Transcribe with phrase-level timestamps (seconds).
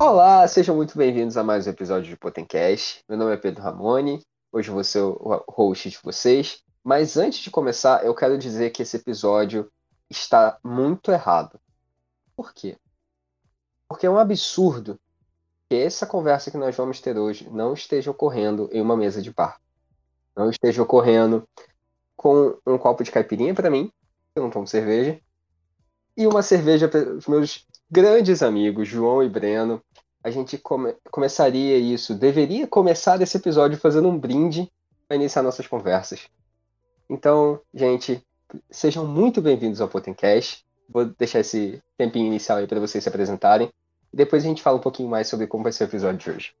[0.00, 3.02] Olá, sejam muito bem-vindos a mais um episódio de Potencast.
[3.08, 6.62] Meu nome é Pedro Ramone, hoje eu vou ser o host de vocês.
[6.84, 9.68] Mas antes de começar, eu quero dizer que esse episódio
[10.08, 11.58] está muito errado.
[12.36, 12.76] Por quê?
[13.88, 15.00] Porque é um absurdo
[15.68, 19.32] que essa conversa que nós vamos ter hoje não esteja ocorrendo em uma mesa de
[19.32, 19.60] bar.
[20.36, 21.42] Não esteja ocorrendo
[22.16, 23.90] com um copo de caipirinha para mim,
[24.36, 25.20] eu não tomo cerveja,
[26.16, 29.82] e uma cerveja para os meus grandes amigos, João e Breno.
[30.22, 34.70] A gente come começaria isso, deveria começar esse episódio fazendo um brinde
[35.06, 36.28] para iniciar nossas conversas.
[37.08, 38.22] Então, gente,
[38.70, 40.64] sejam muito bem-vindos ao Potencast.
[40.88, 43.70] Vou deixar esse tempinho inicial aí para vocês se apresentarem.
[44.12, 46.54] Depois a gente fala um pouquinho mais sobre como vai ser o episódio de hoje.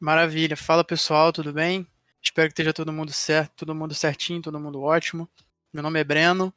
[0.00, 0.56] Maravilha.
[0.56, 1.86] Fala pessoal, tudo bem?
[2.20, 5.28] Espero que esteja todo mundo certo, todo mundo certinho, todo mundo ótimo.
[5.72, 6.52] Meu nome é Breno.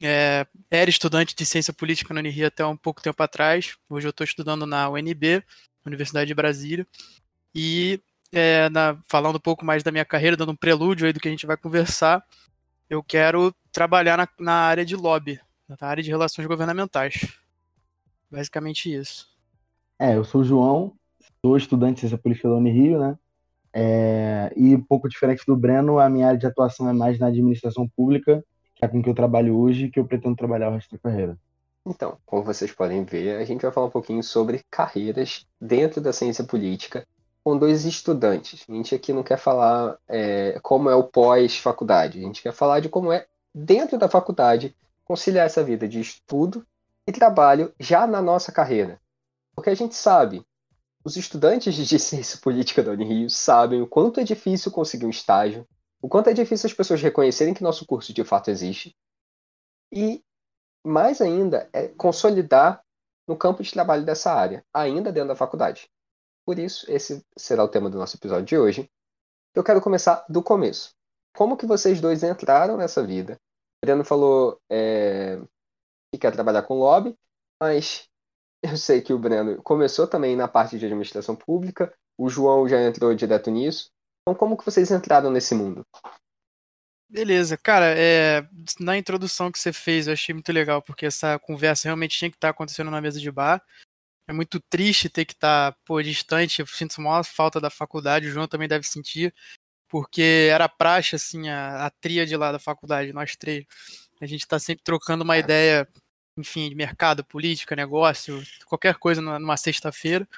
[0.00, 3.76] É, era estudante de ciência política na Unirio até um pouco tempo atrás.
[3.88, 5.42] Hoje eu estou estudando na UNB,
[5.84, 6.86] Universidade de Brasília.
[7.54, 8.00] E
[8.32, 11.28] é, na, falando um pouco mais da minha carreira, dando um prelúdio aí do que
[11.28, 12.24] a gente vai conversar,
[12.88, 17.26] eu quero trabalhar na, na área de lobby, na área de relações governamentais.
[18.30, 19.26] Basicamente isso.
[19.98, 20.92] É, eu sou o João,
[21.44, 23.18] sou estudante de ciência política da Unirio, né?
[23.72, 27.26] É, e um pouco diferente do Breno, a minha área de atuação é mais na
[27.26, 28.44] administração pública,
[28.78, 30.98] que é com que eu trabalho hoje e que eu pretendo trabalhar o resto da
[30.98, 31.36] carreira.
[31.84, 36.12] Então, como vocês podem ver, a gente vai falar um pouquinho sobre carreiras dentro da
[36.12, 37.06] ciência política
[37.42, 38.64] com dois estudantes.
[38.68, 42.80] A gente aqui não quer falar é, como é o pós-faculdade, a gente quer falar
[42.80, 46.64] de como é, dentro da faculdade, conciliar essa vida de estudo
[47.06, 49.00] e trabalho já na nossa carreira.
[49.54, 50.44] Porque a gente sabe,
[51.02, 55.66] os estudantes de ciência política da Unirio sabem o quanto é difícil conseguir um estágio,
[56.00, 58.96] o quanto é difícil as pessoas reconhecerem que nosso curso de fato existe,
[59.92, 60.22] e
[60.84, 62.82] mais ainda é consolidar
[63.26, 65.90] no campo de trabalho dessa área, ainda dentro da faculdade.
[66.46, 68.90] Por isso, esse será o tema do nosso episódio de hoje.
[69.54, 70.94] Eu quero começar do começo.
[71.36, 73.38] Como que vocês dois entraram nessa vida?
[73.84, 75.38] Breno falou é,
[76.10, 77.14] que quer trabalhar com lobby,
[77.60, 78.08] mas
[78.62, 82.82] eu sei que o Breno começou também na parte de administração pública, o João já
[82.82, 83.90] entrou direto nisso.
[84.28, 85.86] Então, como que vocês entraram nesse mundo?
[87.08, 88.46] Beleza, cara, é,
[88.78, 92.36] na introdução que você fez eu achei muito legal, porque essa conversa realmente tinha que
[92.36, 93.64] estar acontecendo na mesa de bar
[94.28, 96.60] é muito triste ter que estar, pô, distante.
[96.60, 99.34] Eu sinto maior falta da faculdade, o João também deve sentir,
[99.88, 103.64] porque era praxe, assim, a, a tríade lá da faculdade, nós três.
[104.20, 105.88] A gente está sempre trocando uma ideia,
[106.36, 110.28] enfim, de mercado, política, negócio, qualquer coisa numa sexta-feira.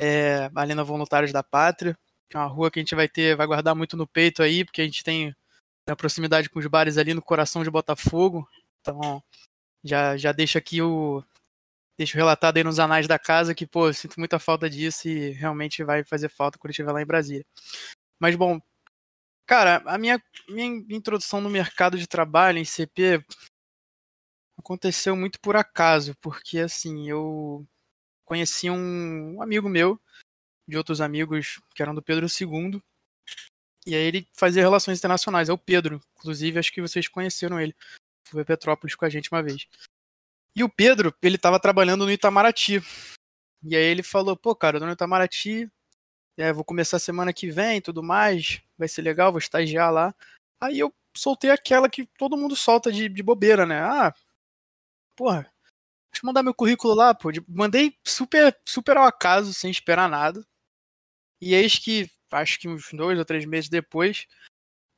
[0.00, 1.98] É, ali na Voluntários da Pátria,
[2.28, 4.64] que é uma rua que a gente vai ter, vai guardar muito no peito aí,
[4.64, 5.34] porque a gente tem
[5.86, 8.46] a proximidade com os bares ali no coração de Botafogo.
[8.80, 9.22] Então,
[9.82, 11.24] já, já deixa aqui o,
[11.98, 15.82] deixo relatado aí nos anais da casa que, pô, sinto muita falta disso e realmente
[15.82, 17.44] vai fazer falta quando estiver lá em Brasília.
[18.20, 18.60] Mas, bom,
[19.46, 23.24] cara, a minha, minha introdução no mercado de trabalho em CP
[24.56, 27.66] aconteceu muito por acaso, porque, assim, eu
[28.24, 30.00] conheci um amigo meu,
[30.68, 32.80] de outros amigos que eram do Pedro II,
[33.86, 37.74] e aí ele fazia relações internacionais, é o Pedro, inclusive acho que vocês conheceram ele,
[38.24, 39.66] foi a Petrópolis com a gente uma vez.
[40.54, 42.82] E o Pedro, ele tava trabalhando no Itamaraty.
[43.62, 45.70] E aí ele falou, pô, cara, eu tô no Itamaraty,
[46.36, 50.14] é, vou começar semana que vem tudo mais, vai ser legal, vou estagiar lá.
[50.60, 53.80] Aí eu soltei aquela que todo mundo solta de, de bobeira, né?
[53.80, 54.14] Ah,
[55.16, 55.42] porra,
[56.12, 57.30] deixa eu mandar meu currículo lá, pô.
[57.48, 60.44] Mandei super, super ao acaso, sem esperar nada.
[61.40, 64.26] E eis que, acho que uns dois ou três meses depois,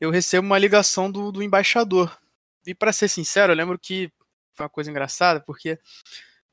[0.00, 2.18] eu recebo uma ligação do, do embaixador.
[2.66, 4.10] E para ser sincero, eu lembro que
[4.54, 5.78] foi uma coisa engraçada, porque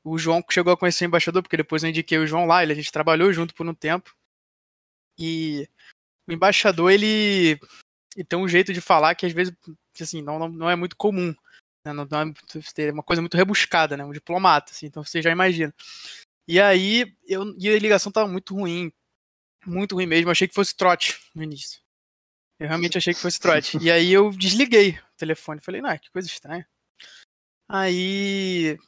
[0.04, 2.72] o João chegou a conhecer o embaixador, porque depois eu indiquei o João lá, ele,
[2.72, 4.14] a gente trabalhou junto por um tempo.
[5.18, 5.68] E
[6.26, 7.58] o embaixador, ele,
[8.16, 9.52] ele tem um jeito de falar que às vezes
[10.00, 11.34] assim, não, não, não é muito comum.
[11.84, 11.92] Né?
[11.92, 14.04] Não, não é, uma coisa muito rebuscada, né?
[14.04, 15.74] Um diplomata, assim, então você já imagina.
[16.46, 18.92] E aí, eu, e a ligação tava muito ruim.
[19.66, 20.30] Muito ruim mesmo.
[20.30, 21.80] Achei que fosse trote no início.
[22.58, 23.78] Eu realmente achei que fosse trote.
[23.78, 25.60] E aí eu desliguei o telefone.
[25.60, 26.66] Falei, não, que coisa estranha.
[27.68, 28.78] Aí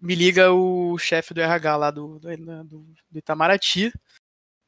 [0.00, 2.64] me liga o chefe do RH lá do, do, do,
[3.10, 3.92] do Itamaraty,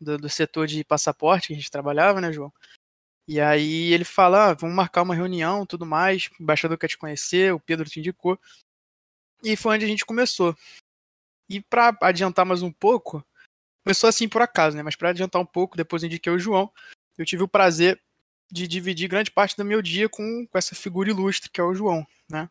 [0.01, 2.53] do, do, setor de passaporte que a gente trabalhava, né, João?
[3.27, 6.97] E aí ele fala, ah, vamos marcar uma reunião, tudo mais, o embaixador quer te
[6.97, 8.39] conhecer, o Pedro te indicou.
[9.43, 10.57] E foi onde a gente começou.
[11.49, 13.25] E para adiantar mais um pouco,
[13.89, 14.83] começou assim por acaso, né?
[14.83, 16.71] Mas para adiantar um pouco, depois indiquei o João,
[17.17, 17.99] eu tive o prazer
[18.53, 21.75] de dividir grande parte do meu dia com, com essa figura ilustre que é o
[21.75, 22.51] João, né?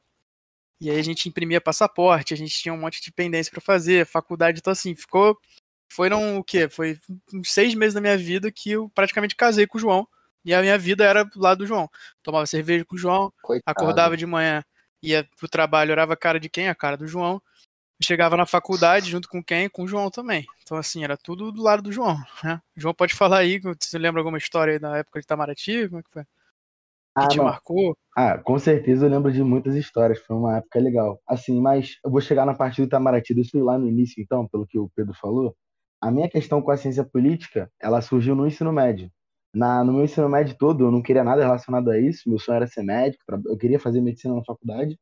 [0.82, 4.06] E aí a gente imprimia passaporte, a gente tinha um monte de pendência para fazer,
[4.08, 5.40] faculdade, então assim, ficou
[5.88, 6.68] foram o quê?
[6.68, 7.00] Foi
[7.32, 10.08] uns seis meses da minha vida que eu praticamente casei com o João.
[10.44, 11.90] E a minha vida era do lado do João.
[12.24, 13.64] Tomava cerveja com o João, Coitado.
[13.66, 14.64] acordava de manhã,
[15.04, 16.68] ia pro trabalho, olhava a cara de quem?
[16.68, 17.42] A cara do João.
[18.02, 19.68] Chegava na faculdade junto com quem?
[19.68, 20.46] Com o João também.
[20.64, 22.18] Então, assim, era tudo do lado do João.
[22.44, 22.62] Né?
[22.76, 25.88] O João pode falar aí, você lembra alguma história aí da época de Itamaraty?
[25.88, 26.24] Como é que foi?
[26.24, 26.30] Que
[27.16, 27.46] ah, te não.
[27.46, 27.98] marcou?
[28.16, 31.20] Ah, com certeza eu lembro de muitas histórias, foi uma época legal.
[31.28, 34.22] Assim, mas eu vou chegar na parte do Itamaraty, deixa eu ir lá no início
[34.22, 35.56] então, pelo que o Pedro falou.
[36.00, 39.12] A minha questão com a ciência política, ela surgiu no ensino médio.
[39.52, 42.58] Na, no meu ensino médio todo, eu não queria nada relacionado a isso, meu sonho
[42.58, 45.00] era ser médico, eu queria fazer medicina na faculdade,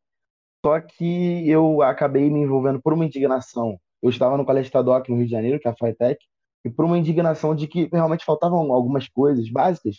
[0.65, 3.79] só que eu acabei me envolvendo por uma indignação.
[4.01, 6.17] Eu estava no Colégio Estadual aqui no Rio de Janeiro, que é a FATEC,
[6.65, 9.95] e por uma indignação de que realmente faltavam algumas coisas básicas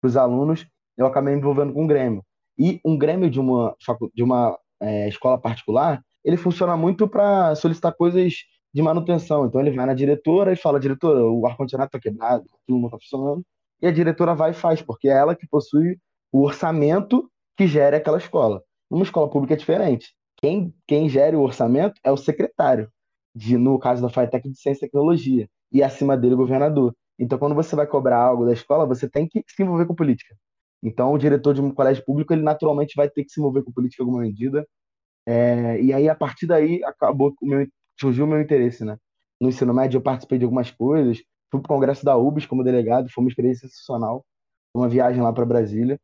[0.00, 0.64] para os alunos,
[0.96, 2.24] eu acabei me envolvendo com um Grêmio.
[2.56, 3.74] E um Grêmio de uma,
[4.14, 8.34] de uma é, escola particular, ele funciona muito para solicitar coisas
[8.72, 9.46] de manutenção.
[9.46, 12.98] Então ele vai na diretora e fala, diretora, o ar-condicionado está quebrado, tudo não está
[12.98, 13.42] funcionando.
[13.82, 15.98] E a diretora vai e faz, porque é ela que possui
[16.30, 18.62] o orçamento que gere aquela escola.
[18.94, 20.14] Uma escola pública é diferente.
[20.36, 22.88] Quem, quem gere o orçamento é o secretário,
[23.34, 26.94] de, no caso da FATEC de Ciência e Tecnologia, e acima dele o governador.
[27.18, 30.36] Então, quando você vai cobrar algo da escola, você tem que se envolver com política.
[30.80, 33.72] Então, o diretor de um colégio público, ele naturalmente vai ter que se envolver com
[33.72, 34.64] política em alguma medida.
[35.26, 37.66] É, e aí, a partir daí, acabou o meu,
[38.00, 38.96] surgiu o meu interesse, né?
[39.40, 41.18] No ensino médio, eu participei de algumas coisas.
[41.50, 44.24] Fui para o congresso da UBS como delegado, foi uma experiência sensacional.
[44.72, 45.98] Uma viagem lá para Brasília.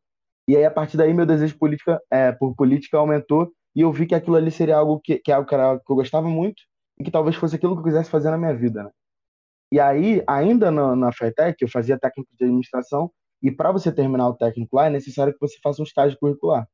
[0.47, 3.51] E aí, a partir daí, meu desejo política, é, por política aumentou.
[3.75, 5.91] E eu vi que aquilo ali seria algo que, que, é algo que, era, que
[5.91, 6.61] eu gostava muito
[6.99, 8.89] e que talvez fosse aquilo que eu quisesse fazer na minha vida, né?
[9.73, 13.09] E aí, ainda na, na FETEC, eu fazia técnico de administração
[13.41, 16.67] e para você terminar o técnico lá, é necessário que você faça um estágio curricular.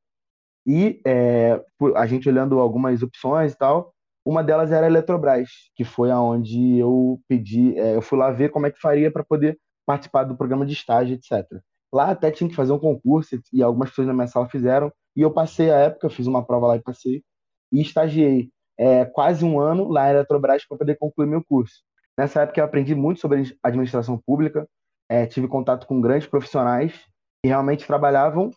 [0.66, 1.62] E é,
[1.96, 3.94] a gente olhando algumas opções e tal,
[4.26, 8.50] uma delas era a Eletrobras, que foi aonde eu pedi, é, eu fui lá ver
[8.50, 11.46] como é que faria para poder participar do programa de estágio, etc.
[11.94, 15.22] Lá até tinha que fazer um concurso e algumas pessoas na minha sala fizeram, e
[15.22, 17.24] eu passei a época, fiz uma prova lá e passei,
[17.72, 21.82] e estagiei é, quase um ano lá na Eletrobras para poder concluir meu curso.
[22.18, 24.68] Nessa época eu aprendi muito sobre administração pública,
[25.10, 26.94] é, tive contato com grandes profissionais
[27.42, 28.52] que realmente trabalhavam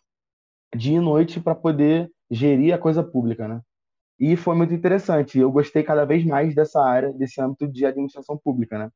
[0.75, 3.61] dia e noite para poder gerir a coisa pública, né?
[4.19, 5.39] E foi muito interessante.
[5.39, 8.91] Eu gostei cada vez mais dessa área, desse âmbito de administração pública, né?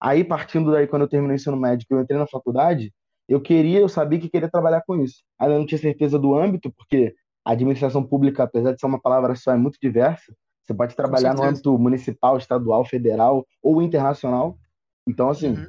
[0.00, 2.92] Aí, partindo daí, quando eu terminei o ensino médio, eu entrei na faculdade,
[3.28, 5.22] eu queria, eu sabia que queria trabalhar com isso.
[5.38, 7.14] Ainda não tinha certeza do âmbito, porque
[7.44, 10.34] a administração pública, apesar de ser uma palavra só, é muito diversa.
[10.64, 14.58] Você pode trabalhar no âmbito municipal, estadual, federal ou internacional.
[15.06, 15.66] Então, assim, uhum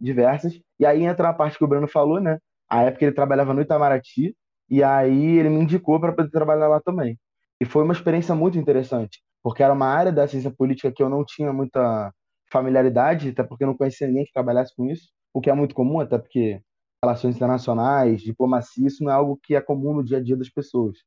[0.00, 0.58] diversas.
[0.78, 2.38] E aí entra a parte que o Bruno falou, né?
[2.68, 4.34] A época ele trabalhava no Itamaraty,
[4.68, 7.18] e aí ele me indicou para poder trabalhar lá também.
[7.60, 11.10] E foi uma experiência muito interessante, porque era uma área da ciência política que eu
[11.10, 12.12] não tinha muita
[12.50, 15.74] familiaridade, até porque eu não conhecia ninguém que trabalhasse com isso, o que é muito
[15.74, 16.60] comum, até porque
[17.02, 20.48] relações internacionais, diplomacia, isso não é algo que é comum no dia a dia das
[20.48, 20.98] pessoas.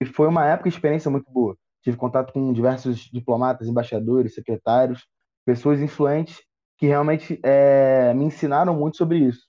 [0.00, 1.56] E foi uma época e experiência muito boa.
[1.82, 5.06] Tive contato com diversos diplomatas, embaixadores, secretários,
[5.44, 6.40] pessoas influentes
[6.78, 9.46] que realmente é, me ensinaram muito sobre isso.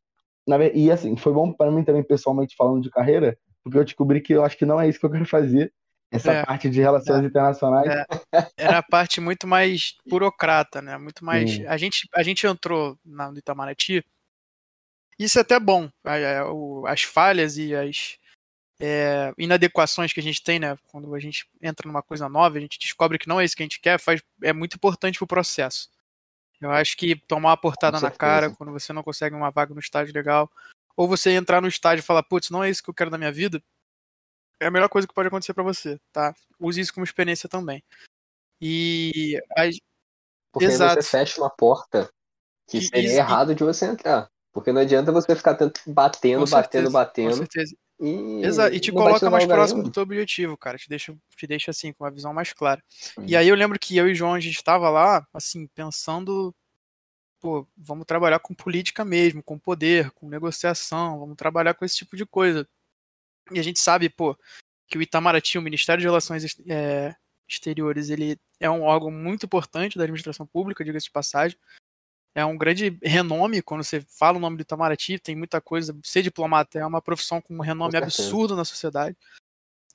[0.73, 4.33] E assim, foi bom para mim também, pessoalmente, falando de carreira, porque eu descobri que
[4.33, 5.71] eu acho que não é isso que eu quero fazer,
[6.11, 7.89] essa é, parte de relações é, internacionais.
[7.89, 8.05] É,
[8.57, 10.97] era a parte muito mais burocrata, né?
[10.97, 11.61] Muito mais.
[11.65, 14.03] A gente, a gente entrou na, no Itamaraty.
[15.21, 15.87] Isso é até bom.
[16.87, 18.17] As falhas e as
[18.79, 20.75] é, inadequações que a gente tem, né?
[20.87, 23.61] Quando a gente entra numa coisa nova, a gente descobre que não é isso que
[23.61, 25.87] a gente quer, faz, é muito importante pro processo.
[26.59, 29.79] Eu acho que tomar uma portada na cara quando você não consegue uma vaga no
[29.79, 30.51] estágio legal,
[30.97, 33.17] ou você entrar no estágio e falar, putz, não é isso que eu quero da
[33.17, 33.63] minha vida,
[34.59, 36.33] é a melhor coisa que pode acontecer para você, tá?
[36.59, 37.83] Use isso como experiência também.
[38.59, 39.39] E.
[40.51, 41.01] Porque Exato.
[41.01, 42.11] você fecha uma porta
[42.67, 44.30] que e, seria errado de você entrar.
[44.53, 47.29] Porque não adianta você ficar batendo, batendo, batendo.
[47.29, 47.75] Com certeza.
[47.99, 50.77] E, Exato, e te coloca mais próximo do teu objetivo, cara.
[50.77, 52.83] Te deixa, te deixa assim, com uma visão mais clara.
[53.25, 56.53] E aí eu lembro que eu e o João, a gente estava lá, assim, pensando,
[57.39, 62.17] pô, vamos trabalhar com política mesmo, com poder, com negociação, vamos trabalhar com esse tipo
[62.17, 62.67] de coisa.
[63.51, 64.35] E a gente sabe, pô,
[64.87, 67.15] que o Itamaraty, o Ministério de Relações é,
[67.47, 71.57] Exteriores, ele é um órgão muito importante da administração pública, diga-se de passagem
[72.33, 75.97] é um grande renome quando você fala o nome do Itamaraty, tem muita coisa.
[76.03, 79.17] Ser diplomata é uma profissão com um renome absurdo na sociedade.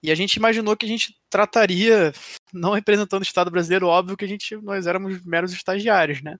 [0.02, 2.12] E a gente imaginou que a gente trataria,
[2.52, 6.38] não representando o Estado brasileiro, óbvio que a gente nós éramos meros estagiários, né?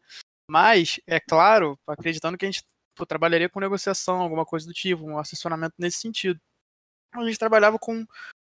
[0.49, 2.63] Mas, é claro, acreditando que a gente
[2.95, 6.41] pô, trabalharia com negociação, alguma coisa do tipo, um assessoramento nesse sentido.
[7.13, 8.05] A gente trabalhava com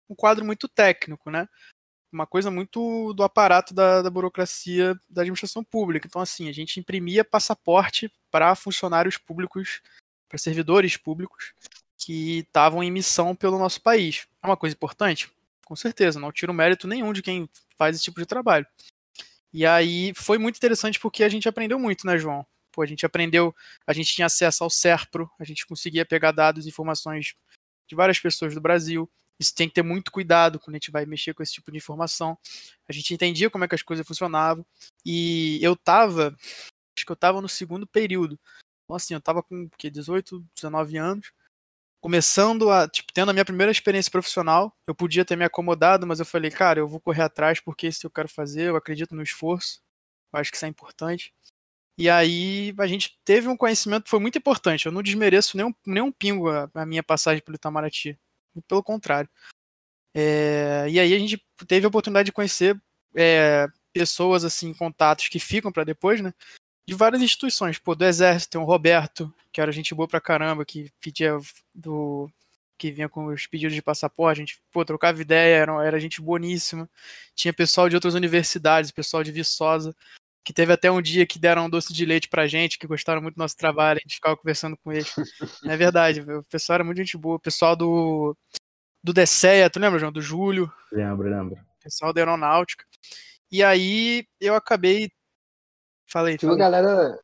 [0.08, 1.46] um quadro muito técnico, né?
[2.14, 6.06] Uma coisa muito do aparato da, da burocracia da administração pública.
[6.06, 9.82] Então, assim, a gente imprimia passaporte para funcionários públicos,
[10.28, 11.52] para servidores públicos
[11.98, 14.26] que estavam em missão pelo nosso país.
[14.42, 15.30] É uma coisa importante?
[15.64, 18.66] Com certeza, não tiro mérito nenhum de quem faz esse tipo de trabalho.
[19.52, 22.46] E aí foi muito interessante porque a gente aprendeu muito, né, João?
[22.72, 23.54] Pô, a gente aprendeu,
[23.86, 27.34] a gente tinha acesso ao SERPRO, a gente conseguia pegar dados e informações
[27.88, 29.08] de várias pessoas do Brasil.
[29.38, 31.78] Isso tem que ter muito cuidado quando a gente vai mexer com esse tipo de
[31.78, 32.38] informação.
[32.88, 34.64] A gente entendia como é que as coisas funcionavam.
[35.04, 36.36] E eu tava,
[36.96, 38.38] acho que eu tava no segundo período.
[38.84, 41.32] Então, assim, eu tava com que, 18, 19 anos
[42.04, 46.20] começando a, tipo, tendo a minha primeira experiência profissional, eu podia ter me acomodado, mas
[46.20, 49.22] eu falei, cara, eu vou correr atrás porque isso eu quero fazer, eu acredito no
[49.22, 49.80] esforço,
[50.30, 51.32] eu acho que isso é importante.
[51.96, 54.84] E aí a gente teve um conhecimento que foi muito importante.
[54.84, 58.18] Eu não desmereço nem um, nem um pingo a, a minha passagem pelo Itamaraty.
[58.62, 59.28] Pelo contrário.
[60.14, 62.80] É, e aí a gente teve a oportunidade de conhecer
[63.14, 66.32] é, pessoas, assim, contatos que ficam para depois, né?
[66.86, 67.78] de várias instituições.
[67.78, 71.38] Pô, do Exército tem o Roberto, que era gente boa pra caramba, que pedia
[71.74, 72.30] do.
[72.78, 76.20] que vinha com os pedidos de passaporte, a gente, pô, trocava ideia, era, era gente
[76.20, 76.88] boníssima.
[77.34, 79.94] Tinha pessoal de outras universidades, pessoal de Viçosa,
[80.44, 83.22] que teve até um dia que deram um doce de leite pra gente, que gostaram
[83.22, 85.12] muito do nosso trabalho, a gente ficava conversando com eles.
[85.64, 87.36] é verdade, o pessoal era muito gente boa.
[87.36, 88.36] O pessoal do.
[89.02, 90.12] do DCEA, tu lembra, João?
[90.12, 90.70] Do Júlio.
[90.92, 91.56] Lembro, lembro.
[91.82, 92.84] Pessoal da Aeronáutica.
[93.50, 95.10] E aí eu acabei
[96.06, 96.58] Falei, tinha falei.
[96.58, 97.18] galera.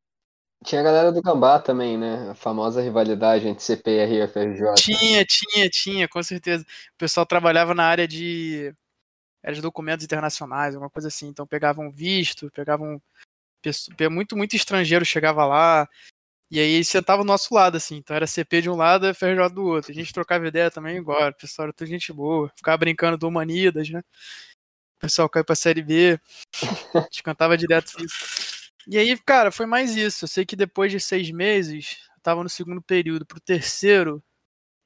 [0.65, 2.31] Tinha a galera do Gambá também, né?
[2.31, 4.75] A famosa rivalidade entre CPR e FRJ.
[4.77, 6.65] Tinha, tinha, tinha, com certeza.
[6.65, 8.75] O pessoal trabalhava na área de.
[9.43, 11.29] Era de documentos internacionais, alguma coisa assim.
[11.29, 13.01] Então pegavam visto, pegavam.
[14.11, 15.89] Muito, muito estrangeiro chegava lá.
[16.51, 17.97] E aí sentava ao nosso lado, assim.
[17.97, 19.93] Então era CP de um lado e FRJ do outro.
[19.93, 21.01] A gente trocava ideia também.
[21.01, 22.51] O pessoal era tudo gente boa.
[22.57, 24.01] Ficava brincando do Humanidas, né?
[24.01, 26.21] O pessoal caiu pra série B.
[26.95, 28.71] A gente cantava direto isso.
[28.87, 30.25] E aí, cara, foi mais isso.
[30.25, 33.25] Eu sei que depois de seis meses, eu tava no segundo período.
[33.25, 34.23] Pro terceiro,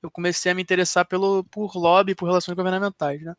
[0.02, 3.34] eu comecei a me interessar pelo, por lobby, por relações governamentais, né?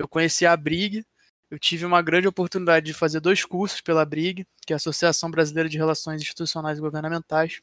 [0.00, 1.04] Eu conheci a Brig,
[1.50, 5.30] eu tive uma grande oportunidade de fazer dois cursos pela Brig, que é a Associação
[5.30, 7.60] Brasileira de Relações Institucionais e Governamentais,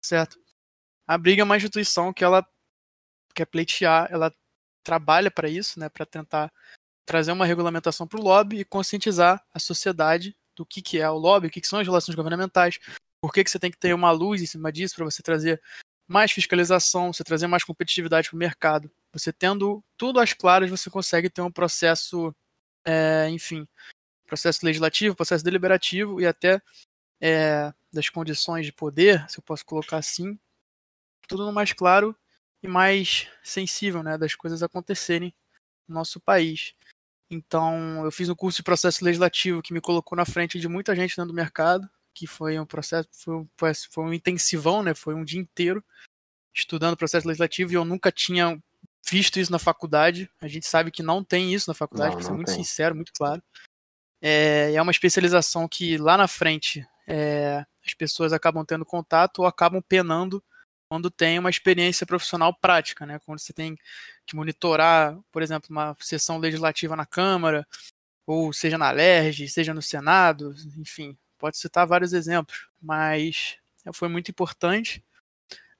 [0.00, 0.38] certo?
[1.04, 2.46] A Brig é uma instituição que ela
[3.34, 4.32] quer pleitear, ela
[4.84, 6.52] trabalha para isso, né, para tentar
[7.04, 11.18] trazer uma regulamentação para o lobby e conscientizar a sociedade do que, que é o
[11.18, 12.78] lobby, o que, que são as relações governamentais,
[13.20, 15.60] por que, que você tem que ter uma luz em cima disso para você trazer
[16.10, 18.90] mais fiscalização, você trazer mais competitividade para o mercado.
[19.12, 22.34] Você tendo tudo às claras, você consegue ter um processo,
[22.84, 23.64] é, enfim,
[24.26, 26.60] processo legislativo, processo deliberativo e até
[27.20, 30.36] é, das condições de poder, se eu posso colocar assim,
[31.28, 32.16] tudo no mais claro
[32.60, 35.32] e mais sensível, né, das coisas acontecerem
[35.86, 36.74] no nosso país.
[37.30, 40.96] Então, eu fiz um curso de processo legislativo que me colocou na frente de muita
[40.96, 43.48] gente dentro do mercado, que foi um processo, foi um,
[43.90, 44.94] foi um intensivão, né?
[44.94, 45.82] Foi um dia inteiro
[46.54, 48.60] estudando processo legislativo e eu nunca tinha
[49.08, 50.30] visto isso na faculdade.
[50.40, 52.56] A gente sabe que não tem isso na faculdade, para ser muito tem.
[52.56, 53.42] sincero, muito claro.
[54.20, 59.46] É, é uma especialização que lá na frente é, as pessoas acabam tendo contato ou
[59.46, 60.42] acabam penando
[60.90, 63.20] quando tem uma experiência profissional prática, né?
[63.24, 63.76] Quando você tem
[64.26, 67.66] que monitorar, por exemplo, uma sessão legislativa na Câmara,
[68.26, 73.56] ou seja na LERJ, seja no Senado, enfim, pode citar vários exemplos, mas
[73.94, 75.02] foi muito importante.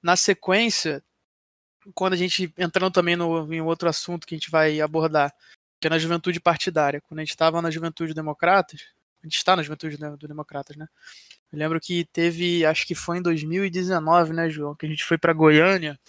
[0.01, 1.03] Na sequência,
[1.93, 5.33] quando a gente entrando também no, em outro assunto que a gente vai abordar,
[5.79, 8.81] que é na juventude partidária, quando a gente estava na juventude democratas,
[9.23, 10.87] a gente está na juventude do democratas, né?
[11.51, 15.17] Eu lembro que teve, acho que foi em 2019, né, João, que a gente foi
[15.17, 15.99] para Goiânia,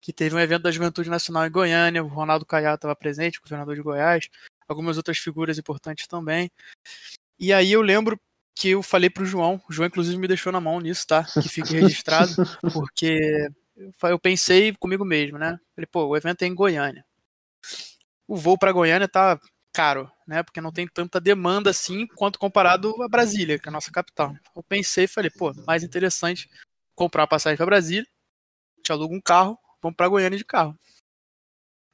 [0.00, 3.76] que teve um evento da Juventude Nacional em Goiânia, o Ronaldo Caiado estava presente, governador
[3.76, 4.28] de Goiás,
[4.68, 6.50] algumas outras figuras importantes também.
[7.38, 8.20] E aí eu lembro
[8.54, 11.24] que eu falei pro João, o João inclusive me deixou na mão nisso, tá?
[11.24, 12.32] Que fique registrado,
[12.72, 13.48] porque
[14.02, 15.58] eu pensei comigo mesmo, né?
[15.74, 17.04] Falei, pô, o evento é em Goiânia.
[18.28, 19.40] O voo para Goiânia tá
[19.72, 20.42] caro, né?
[20.42, 24.36] Porque não tem tanta demanda assim quanto comparado a Brasília, que é a nossa capital.
[24.54, 26.48] Eu pensei e falei, pô, mais interessante
[26.94, 28.06] comprar uma passagem para Brasília,
[28.82, 30.78] te aluga um carro, vamos para Goiânia de carro.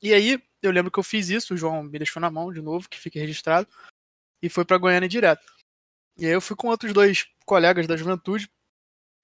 [0.03, 2.61] E aí, eu lembro que eu fiz isso, o João me deixou na mão de
[2.61, 3.69] novo, que fique registrado,
[4.43, 5.58] e foi para Goiânia direto.
[6.19, 8.51] E aí eu fui com outros dois colegas da juventude.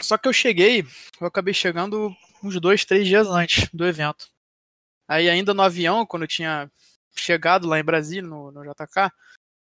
[0.01, 0.85] Só que eu cheguei,
[1.21, 4.29] eu acabei chegando uns dois, três dias antes do evento.
[5.09, 6.71] Aí ainda no avião, quando eu tinha
[7.17, 9.11] chegado lá em Brasília, no, no JK,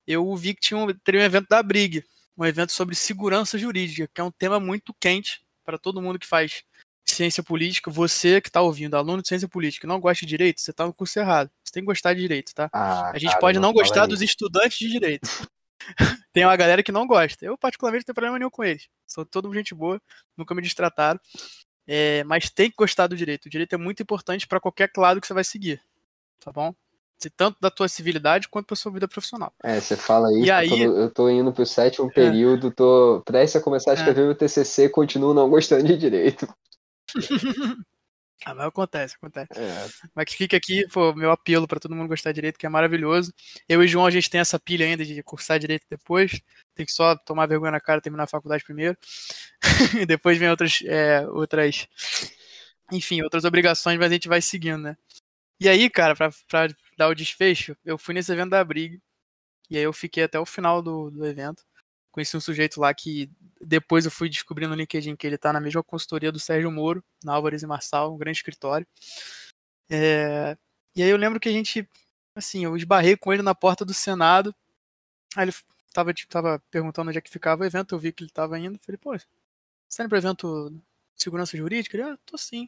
[0.05, 2.03] eu vi que tinha um, teria um evento da Brig,
[2.37, 6.25] um evento sobre segurança jurídica, que é um tema muito quente para todo mundo que
[6.25, 6.63] faz
[7.05, 10.71] ciência política, você que está ouvindo, aluno de ciência política, não gosta de direito, você
[10.71, 11.49] está no curso errado.
[11.63, 12.69] Você tem que gostar de direito, tá?
[12.73, 15.29] Ah, a gente cara, pode não, não gostar fala dos estudantes de direito.
[16.33, 17.45] tem uma galera que não gosta.
[17.45, 18.87] Eu, particularmente, não tenho problema nenhum com eles.
[19.05, 20.01] Sou todo gente boa,
[20.35, 21.19] nunca me distrataram.
[21.87, 23.45] É, mas tem que gostar do direito.
[23.45, 25.81] O direito é muito importante para qualquer lado que você vai seguir.
[26.43, 26.73] Tá bom?
[27.17, 29.51] Se tanto da tua civilidade quanto pra sua vida profissional.
[29.63, 33.23] É, você fala isso, E aí- eu, tô, eu tô indo pro sétimo período, tô
[33.25, 33.97] prestes a começar a É.
[33.97, 36.47] escrever meu TCC, continuo não gostando de direito.
[38.45, 39.49] Ah, mas acontece, acontece.
[39.55, 42.65] É, Mas que fica aqui, pô, meu apelo pra todo mundo gostar de direito, que
[42.65, 43.33] é maravilhoso.
[43.67, 46.39] Eu e João, a gente tem essa pilha ainda de cursar direito depois.
[46.75, 48.95] Tem que só tomar vergonha na cara e terminar a faculdade primeiro.
[50.01, 51.87] e depois vem outras, é, outras.
[52.91, 54.97] Enfim, outras obrigações, mas a gente vai seguindo, né?
[55.59, 56.67] E aí, cara, pra, pra
[56.97, 59.01] dar o desfecho, eu fui nesse evento da Brig.
[59.69, 61.63] E aí eu fiquei até o final do, do evento.
[62.17, 63.29] Conheci um sujeito lá que
[63.61, 67.03] depois eu fui descobrindo no LinkedIn que ele tá na mesma consultoria do Sérgio Moro,
[67.23, 68.87] na Álvares e Marçal, um grande escritório.
[69.87, 70.57] É,
[70.95, 71.87] e aí eu lembro que a gente,
[72.33, 74.51] assim, eu esbarrei com ele na porta do Senado.
[75.35, 75.53] Aí ele
[75.93, 78.57] tava, tipo, tava perguntando onde é que ficava o evento, eu vi que ele tava
[78.57, 78.79] indo.
[78.79, 79.27] Falei, pô, você
[79.95, 80.71] tá indo pro evento
[81.15, 81.95] de segurança jurídica?
[81.97, 82.67] Ele, ah, tô sim.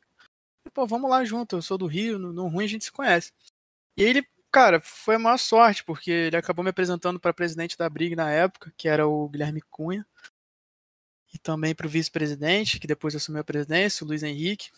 [0.76, 3.34] Pô, vamos lá junto, eu sou do Rio, no, no ruim a gente se conhece.
[3.98, 7.78] E aí ele, cara, foi a maior sorte, porque ele acabou me apresentando para presidente
[7.78, 10.06] da Brig na época, que era o Guilherme Cunha.
[11.34, 14.70] E também para o vice-presidente, que depois assumiu a presidência, o Luiz Henrique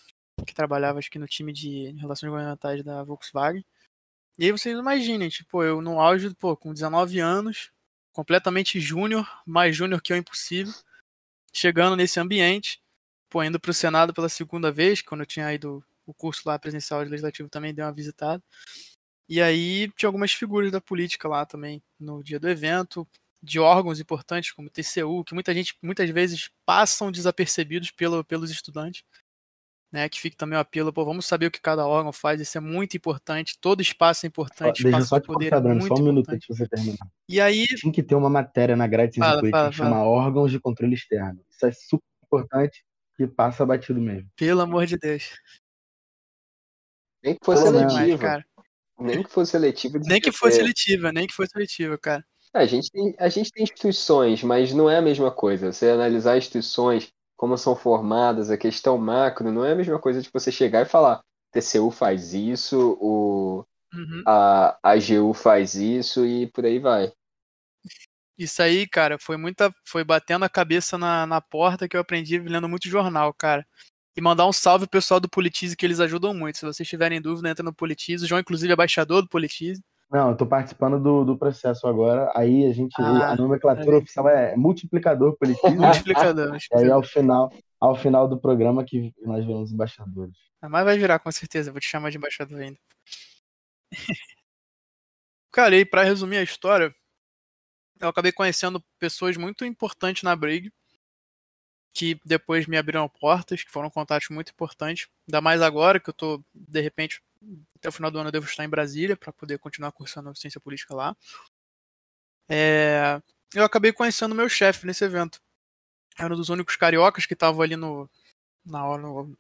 [0.46, 3.66] que trabalhava acho que no time de relações governamentais da Volkswagen.
[4.38, 7.72] E aí vocês imaginem, tipo, eu no auge, pô, com 19 anos,
[8.12, 10.74] completamente júnior, mais júnior que eu impossível,
[11.54, 12.82] chegando nesse ambiente,
[13.30, 17.04] pô, indo pro Senado pela segunda vez, quando eu tinha ido o curso lá presencial
[17.04, 18.44] de legislativo também dei uma visitada.
[19.32, 23.08] E aí tinha algumas figuras da política lá também no dia do evento,
[23.42, 28.52] de órgãos importantes como o TCU, que muita gente muitas vezes passam desapercebidos pelo, pelos
[28.52, 29.06] estudantes
[29.90, 32.58] né, que fica também o apelo, pô, vamos saber o que cada órgão faz, isso
[32.58, 35.74] é muito importante, todo espaço é importante, Deixa espaço só de te poder cortar, é
[35.74, 36.36] muito só um minuto importante.
[36.36, 37.08] antes de você terminar.
[37.28, 40.52] E aí, Tinha que ter uma matéria na grade Fala, política fala, que chama órgãos
[40.52, 41.42] de controle externo.
[41.50, 42.84] Isso é super importante
[43.20, 44.30] e passa batido mesmo.
[44.36, 45.40] pelo amor de Deus,
[47.24, 48.46] nem que fosse Pô, não, demais, seletiva.
[49.02, 50.00] Nem que fosse seletiva.
[50.00, 52.26] Nem que fosse seletiva, nem que fosse seletiva, cara.
[52.54, 55.72] É, A gente, tem, a gente tem instituições, mas não é a mesma coisa.
[55.72, 60.30] Você analisar instituições, como são formadas, a questão macro, não é a mesma coisa de
[60.32, 64.24] você chegar e falar: TCU faz isso, o, Uhum.
[64.26, 67.12] a, a AGU faz isso e por aí vai.
[68.38, 69.72] Isso aí, cara, foi muita.
[69.86, 73.66] Foi batendo a cabeça na, na porta que eu aprendi lendo muito jornal, cara.
[74.16, 76.58] E mandar um salve pro pessoal do Politize, que eles ajudam muito.
[76.58, 78.26] Se vocês tiverem dúvida, entra no Politize.
[78.26, 79.82] O João, inclusive, é embaixador do Politize.
[80.12, 82.30] Não, eu tô participando do, do processo agora.
[82.36, 82.94] Aí a gente.
[83.00, 84.02] Ah, a nomenclatura aí.
[84.02, 85.70] oficial é multiplicador político.
[85.70, 85.78] né?
[85.88, 86.58] Multiplicador.
[86.58, 90.36] E aí ao final, ao final do programa que nós vemos embaixadores.
[90.62, 91.72] Ah, Mas vai virar, com certeza.
[91.72, 92.78] Vou te chamar de embaixador ainda.
[95.50, 96.94] Cara, e pra resumir a história,
[98.00, 100.72] eu acabei conhecendo pessoas muito importantes na Brig,
[101.94, 105.08] que depois me abriram portas, que foram contatos muito importantes.
[105.28, 107.22] Ainda mais agora que eu tô, de repente,
[107.76, 110.62] até o final do ano eu devo estar em Brasília para poder continuar cursando ciência
[110.62, 111.16] política lá.
[112.50, 113.22] É,
[113.54, 115.42] eu acabei conhecendo meu chefe nesse evento.
[116.18, 118.10] Era um dos únicos cariocas que estavam ali no.
[118.66, 119.02] Na hora.
[119.02, 119.38] No,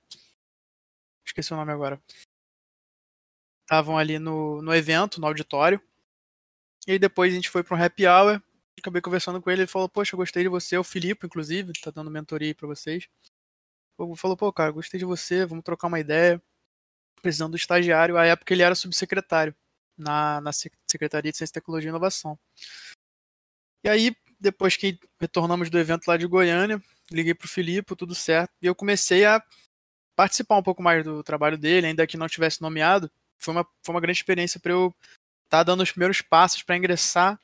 [1.26, 2.02] esqueci o nome agora.
[3.64, 5.82] Estavam ali no, no evento, no auditório.
[6.88, 8.42] E depois a gente foi para um happy hour.
[8.80, 9.62] Acabei conversando com ele.
[9.62, 10.78] Ele falou: Poxa, eu gostei de você.
[10.78, 13.08] O Filipe, inclusive, tá dando mentoria aí pra vocês.
[14.18, 15.46] Falou: Pô, cara, gostei de você.
[15.46, 16.42] Vamos trocar uma ideia.
[17.22, 18.18] Precisando do estagiário.
[18.18, 19.56] À época ele era subsecretário
[19.98, 22.38] na, na Sec- Secretaria de Ciência, Tecnologia e Inovação.
[23.84, 26.82] E aí, depois que retornamos do evento lá de Goiânia,
[27.12, 28.52] liguei pro Filipe, tudo certo.
[28.62, 29.44] E eu comecei a
[30.16, 33.12] participar um pouco mais do trabalho dele, ainda que não tivesse nomeado.
[33.40, 34.94] Foi uma, foi uma grande experiência para eu
[35.46, 37.40] estar tá dando os primeiros passos para ingressar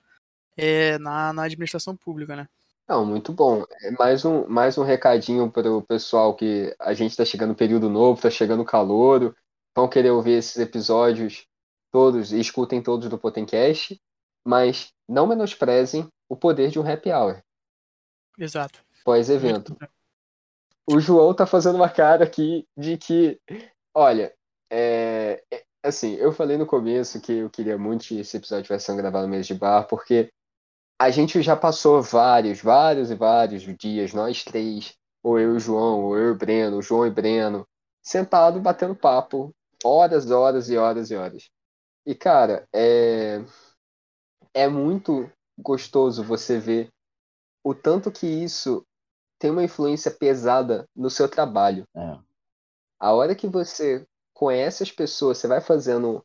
[0.57, 2.47] é, na, na administração pública, né?
[2.87, 3.63] Não, muito bom.
[3.81, 7.55] É mais um, mais um recadinho para o pessoal que a gente está chegando no
[7.55, 9.35] período novo, está chegando calor,
[9.75, 11.45] vão querer ouvir esses episódios
[11.91, 13.99] todos e escutem todos do Potencast,
[14.45, 17.41] mas não menosprezem o poder de um happy hour
[18.37, 18.83] Exato.
[19.03, 19.75] pós-evento.
[20.89, 23.39] O João tá fazendo uma cara aqui de que,
[23.93, 24.33] olha,
[24.69, 28.85] é, é, assim, eu falei no começo que eu queria muito que esse episódio tivesse
[28.85, 30.31] sendo gravado no mês de bar, porque
[30.99, 35.59] a gente já passou vários, vários e vários dias, nós três, ou eu e o
[35.59, 37.67] João, ou eu e o Breno, o João e o Breno,
[38.01, 41.49] sentado batendo papo, horas, horas e horas e horas.
[42.05, 43.43] E, cara, é,
[44.53, 46.89] é muito gostoso você ver
[47.63, 48.85] o tanto que isso
[49.39, 51.83] tem uma influência pesada no seu trabalho.
[51.95, 52.17] É.
[52.99, 56.23] A hora que você conhece as pessoas, você vai fazendo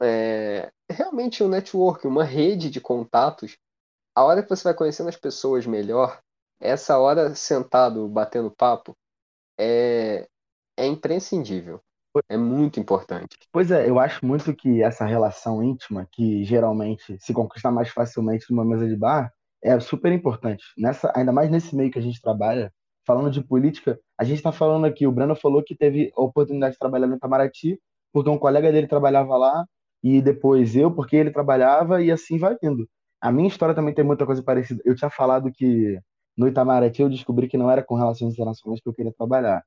[0.00, 3.58] é, realmente um network, uma rede de contatos.
[4.16, 6.18] A hora que você vai conhecendo as pessoas melhor,
[6.58, 8.96] essa hora sentado batendo papo
[9.60, 10.26] é,
[10.74, 11.82] é imprescindível.
[12.30, 13.36] É muito importante.
[13.52, 18.46] Pois é, eu acho muito que essa relação íntima, que geralmente se conquista mais facilmente
[18.50, 19.30] numa mesa de bar,
[19.62, 20.64] é super importante.
[20.78, 22.72] Nessa, ainda mais nesse meio que a gente trabalha,
[23.06, 26.72] falando de política, a gente está falando aqui, o Breno falou que teve a oportunidade
[26.72, 27.78] de trabalhar no Itamaraty,
[28.14, 29.66] porque um colega dele trabalhava lá,
[30.02, 32.88] e depois eu, porque ele trabalhava, e assim vai indo.
[33.26, 34.80] A minha história também tem muita coisa parecida.
[34.84, 35.98] Eu tinha falado que
[36.36, 39.64] no Itamaraty eu descobri que não era com relações internacionais que eu queria trabalhar.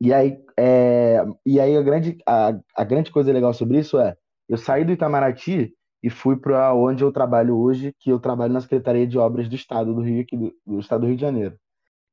[0.00, 4.14] E aí, é, e aí a, grande, a, a grande coisa legal sobre isso é,
[4.48, 8.60] eu saí do Itamaraty e fui para onde eu trabalho hoje, que eu trabalho na
[8.60, 11.56] Secretaria de Obras do Estado do Rio, aqui do, do Estado do Rio de Janeiro.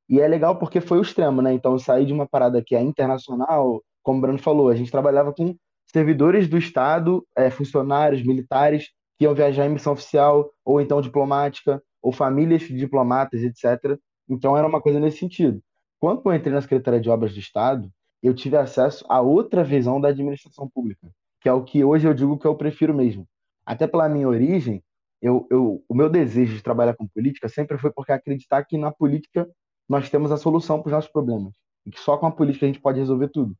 [0.09, 1.53] E é legal porque foi o extremo, né?
[1.53, 4.89] Então eu saí de uma parada que é internacional, como o Bruno falou, a gente
[4.89, 5.55] trabalhava com
[5.86, 11.82] servidores do Estado, é, funcionários, militares, que iam viajar em missão oficial, ou então diplomática,
[12.02, 13.97] ou famílias de diplomatas, etc.
[14.30, 15.62] Então era uma coisa nesse sentido.
[15.99, 17.89] Quando eu entrei na Secretaria de Obras do Estado,
[18.21, 21.10] eu tive acesso a outra visão da administração pública,
[21.41, 23.28] que é o que hoje eu digo que eu prefiro mesmo.
[23.65, 24.84] Até pela minha origem,
[25.21, 28.91] eu, eu, o meu desejo de trabalhar com política sempre foi porque acreditar que na
[28.91, 29.49] política
[29.88, 31.54] nós temos a solução para os nossos problemas
[31.86, 33.56] e que só com a política a gente pode resolver tudo.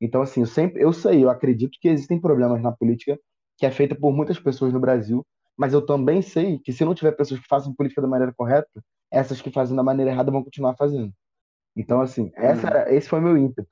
[0.00, 3.18] Então, assim, eu sempre, eu sei, eu acredito que existem problemas na política
[3.58, 6.94] que é feita por muitas pessoas no Brasil, mas eu também sei que se não
[6.94, 8.70] tiver pessoas que façam política da maneira correta,
[9.10, 11.12] essas que fazem da maneira errada vão continuar fazendo.
[11.76, 12.92] Então, assim, essa, uhum.
[12.94, 13.68] esse foi o meu ímpeto.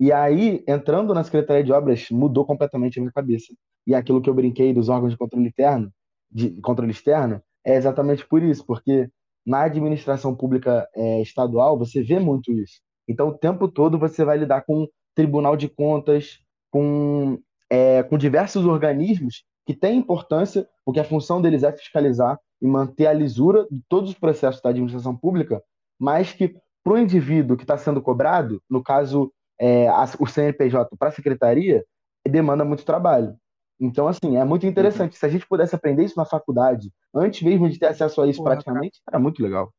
[0.00, 3.52] E aí, entrando na Secretaria de Obras, mudou completamente a minha cabeça.
[3.86, 5.92] E aquilo que eu brinquei dos órgãos de controle interno,
[6.30, 9.10] de controle externo, é exatamente por isso, porque
[9.44, 12.80] na administração pública é, estadual você vê muito isso.
[13.08, 16.38] Então, o tempo todo você vai lidar com Tribunal de Contas,
[16.70, 17.38] com,
[17.70, 23.06] é, com diversos organismos que têm importância, porque a função deles é fiscalizar e manter
[23.06, 25.62] a lisura de todos os processos da administração pública,
[25.98, 30.96] mas que para o indivíduo que está sendo cobrado, no caso é, a, o CNPJ
[30.96, 31.84] para a secretaria,
[32.26, 33.36] demanda muito trabalho.
[33.80, 35.16] Então, assim, é muito interessante.
[35.16, 38.38] Se a gente pudesse aprender isso na faculdade, antes mesmo de ter acesso a isso
[38.38, 39.16] Porra, praticamente, cara.
[39.16, 39.72] era muito legal.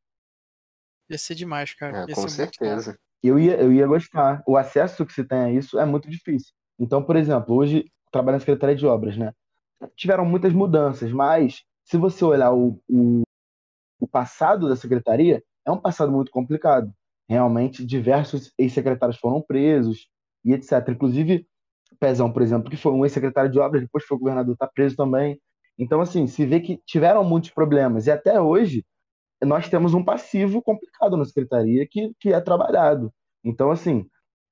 [1.10, 2.06] Ia ser demais, cara.
[2.10, 2.98] É, com certeza.
[3.22, 4.42] Eu ia, eu ia gostar.
[4.48, 6.54] O acesso que se tem a isso é muito difícil.
[6.80, 9.34] Então, por exemplo, hoje trabalho na Secretaria de Obras, né?
[9.96, 13.22] Tiveram muitas mudanças, mas se você olhar o, o,
[14.00, 16.92] o passado da secretaria, é um passado muito complicado.
[17.28, 20.08] Realmente, diversos ex-secretários foram presos
[20.44, 20.90] e etc.
[20.90, 21.46] Inclusive,
[22.00, 25.40] Pezão, por exemplo, que foi um ex-secretário de obras, depois foi governador, está preso também.
[25.78, 28.08] Então, assim, se vê que tiveram muitos problemas.
[28.08, 28.86] E até hoje,
[29.42, 33.14] nós temos um passivo complicado na secretaria que, que é trabalhado.
[33.44, 34.06] Então, assim,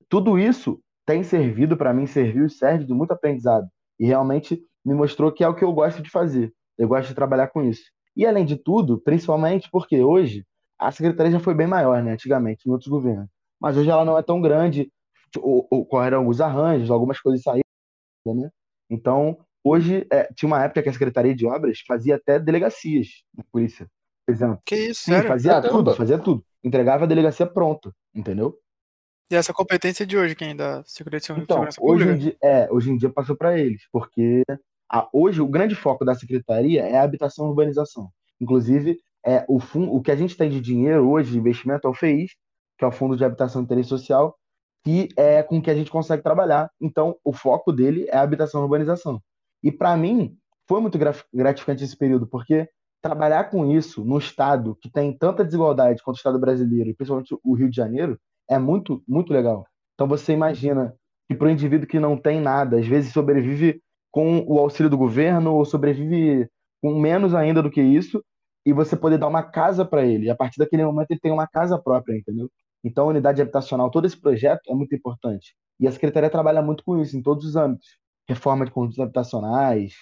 [0.09, 3.65] tudo isso tem servido para mim, serviu e serve de muito aprendizado.
[3.97, 6.53] E realmente me mostrou que é o que eu gosto de fazer.
[6.77, 7.83] Eu gosto de trabalhar com isso.
[8.15, 10.45] E além de tudo, principalmente porque hoje
[10.77, 13.29] a secretaria já foi bem maior, né, antigamente, em outros governos.
[13.59, 14.91] Mas hoje ela não é tão grande,
[15.37, 17.63] ocorreram alguns arranjos, algumas coisas saíram,
[18.25, 18.49] né?
[18.89, 23.43] Então, hoje, é, tinha uma época que a Secretaria de Obras fazia até delegacias da
[23.51, 23.87] polícia,
[24.25, 24.61] por exemplo.
[24.65, 25.29] Que isso, Sim, sério?
[25.29, 25.69] fazia Caramba.
[25.69, 26.43] tudo, fazia tudo.
[26.63, 28.59] Entregava a delegacia pronta, entendeu?
[29.29, 30.55] E essa competência de hoje, quem?
[30.55, 33.83] Da Secretaria de então, Segurança hoje Em dia, é, hoje em dia passou para eles,
[33.91, 34.43] porque
[34.89, 38.09] a, hoje o grande foco da Secretaria é a habitação e urbanização.
[38.39, 41.89] Inclusive, é, o, fundo, o que a gente tem de dinheiro hoje de investimento é
[41.89, 42.31] o FEIS,
[42.77, 44.37] que é o Fundo de Habitação e Interesse Social,
[44.85, 46.69] que é com que a gente consegue trabalhar.
[46.79, 49.21] Então, o foco dele é a habitação e urbanização.
[49.61, 50.37] E para mim,
[50.67, 50.97] foi muito
[51.33, 52.69] gratificante esse período, porque
[53.01, 57.35] trabalhar com isso no estado que tem tanta desigualdade quanto o estado brasileiro, e principalmente
[57.43, 58.17] o Rio de Janeiro,
[58.49, 59.65] é muito, muito legal.
[59.93, 60.95] Então, você imagina
[61.27, 63.81] que para o indivíduo que não tem nada, às vezes sobrevive
[64.11, 66.49] com o auxílio do governo ou sobrevive
[66.81, 68.23] com menos ainda do que isso,
[68.65, 70.25] e você poder dar uma casa para ele.
[70.25, 72.49] E a partir daquele momento ele tem uma casa própria, entendeu?
[72.83, 75.55] Então, a unidade habitacional, todo esse projeto é muito importante.
[75.79, 77.87] E a Secretaria trabalha muito com isso, em todos os âmbitos.
[78.27, 79.93] Reforma de conjuntos habitacionais,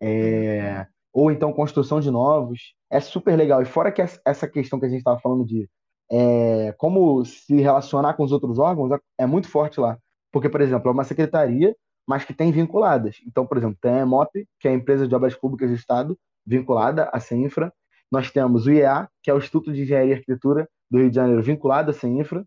[0.00, 0.86] é...
[1.12, 2.74] ou então construção de novos.
[2.90, 3.62] É super legal.
[3.62, 5.68] E fora que essa questão que a gente estava falando de
[6.10, 6.72] é...
[6.78, 9.98] como se relacionar com os outros órgãos, é muito forte lá.
[10.32, 11.74] Porque, por exemplo, é uma secretaria,
[12.06, 13.18] mas que tem vinculadas.
[13.26, 16.18] Então, por exemplo, tem a EMOP, que é a Empresa de Obras Públicas do Estado,
[16.46, 17.72] vinculada à CENFRA.
[18.10, 21.16] Nós temos o IEA, que é o Instituto de Engenharia e Arquitetura, do Rio de
[21.16, 22.44] Janeiro vinculada à CENIFRA.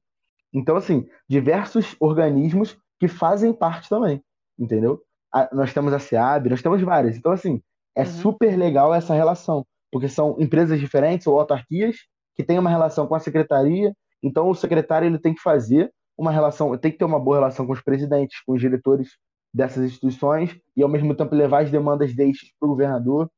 [0.54, 4.22] Então, assim, diversos organismos que fazem parte também,
[4.58, 5.02] entendeu?
[5.34, 7.18] A, nós temos a SEAB, nós temos várias.
[7.18, 7.62] Então, assim,
[7.96, 8.08] é uhum.
[8.08, 11.98] super legal essa relação, porque são empresas diferentes ou autarquias
[12.38, 13.92] que têm uma relação com a secretaria.
[14.22, 17.66] Então, o secretário ele tem que fazer uma relação, tem que ter uma boa relação
[17.66, 19.10] com os presidentes, com os diretores
[19.54, 23.30] dessas instituições e ao mesmo tempo levar as demandas destes para o governador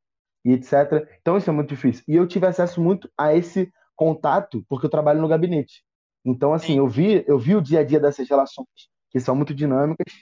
[0.43, 1.07] e etc.
[1.21, 2.03] Então isso é muito difícil.
[2.07, 5.83] E eu tive acesso muito a esse contato porque eu trabalho no gabinete.
[6.25, 8.67] Então assim, eu vi, eu vi o dia a dia dessas relações
[9.09, 10.13] que são muito dinâmicas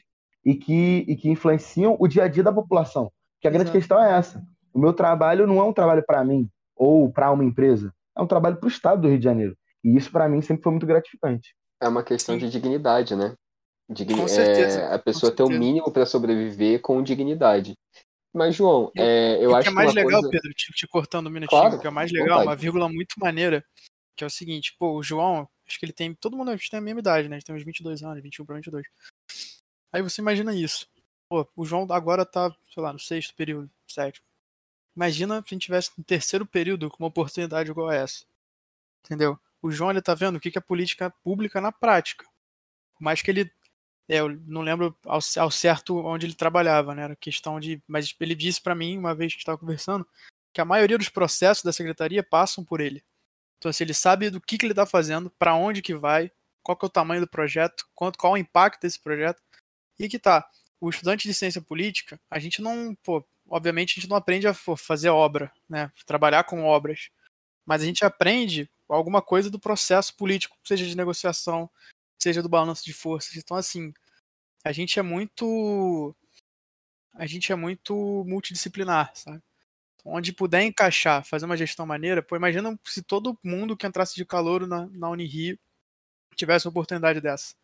[0.44, 3.12] e que, e que influenciam o dia a dia da população.
[3.40, 3.78] Que a grande Exato.
[3.78, 4.42] questão é essa.
[4.74, 8.28] O meu trabalho não é um trabalho para mim ou para uma empresa, é um
[8.28, 9.58] trabalho para o Estado do Rio de Janeiro.
[9.84, 11.56] E isso para mim sempre foi muito gratificante.
[11.82, 12.46] É uma questão Sim.
[12.46, 13.36] de dignidade, né?
[13.90, 14.82] Digni com certeza.
[14.82, 17.74] É, a pessoa ter o mínimo para sobreviver com dignidade.
[18.34, 20.30] Mas, João, é, eu acho que é mais legal, coisa...
[20.30, 22.48] Pedro, te, te, cortando um minutinho, claro, que é mais legal, vontade.
[22.48, 23.64] uma vírgula muito maneira,
[24.16, 26.82] que é o seguinte, pô, o João, acho que ele tem, todo mundo tem a
[26.82, 27.38] mesma idade, né?
[27.38, 28.86] Ele tem uns 22 anos, 21 para 22.
[29.94, 30.86] Aí você imagina isso.
[31.30, 34.27] Pô, o João agora tá, sei lá, no sexto período, sétimo.
[34.98, 38.26] Imagina se a gente tivesse no terceiro período com uma oportunidade igual a essa.
[39.06, 39.40] Entendeu?
[39.62, 42.26] O João, ele tá vendo o que é política pública na prática.
[42.96, 43.52] Por mais que ele
[44.10, 47.04] é, eu não lembro ao, ao, certo onde ele trabalhava, né?
[47.04, 47.80] Era questão de.
[47.88, 50.08] Mas ele disse para mim, uma vez que estava conversando,
[50.52, 53.04] que a maioria dos processos da secretaria passam por ele.
[53.60, 56.32] Então, assim, ele sabe do que, que ele está fazendo, para onde que vai,
[56.64, 59.44] qual que é o tamanho do projeto, quanto, qual o impacto desse projeto.
[60.00, 60.50] E que tá.
[60.82, 62.96] O estudante de ciência política, a gente não.
[63.04, 65.92] Pô, obviamente a gente não aprende a fazer obra, né?
[66.06, 67.10] Trabalhar com obras.
[67.66, 71.70] Mas a gente aprende alguma coisa do processo político, seja de negociação,
[72.22, 73.36] seja do balanço de forças.
[73.36, 73.94] Então, assim,
[74.64, 76.16] a gente é muito.
[77.14, 79.42] A gente é muito multidisciplinar, sabe?
[79.96, 84.16] Então, onde puder encaixar, fazer uma gestão maneira, pô, imagina se todo mundo que entrasse
[84.16, 85.58] de calor na, na Unirio
[86.36, 87.56] tivesse uma oportunidade dessa.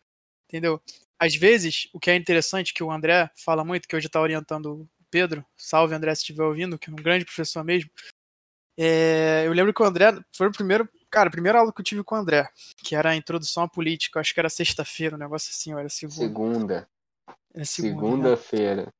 [0.48, 0.80] Entendeu?
[1.18, 4.88] Às vezes, o que é interessante, que o André fala muito, que hoje está orientando
[5.14, 7.88] Pedro, salve André se estiver ouvindo, que é um grande professor mesmo.
[8.76, 11.84] É, eu lembro que o André foi o primeiro Cara, a primeira aula que eu
[11.84, 15.18] tive com o André, que era a introdução à política, acho que era sexta-feira, um
[15.18, 16.18] negócio assim, ou era segunda.
[16.20, 16.88] Segunda.
[17.54, 18.82] Era segunda-feira.
[18.82, 18.94] Segunda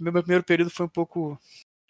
[0.00, 1.38] meu, meu primeiro período foi um pouco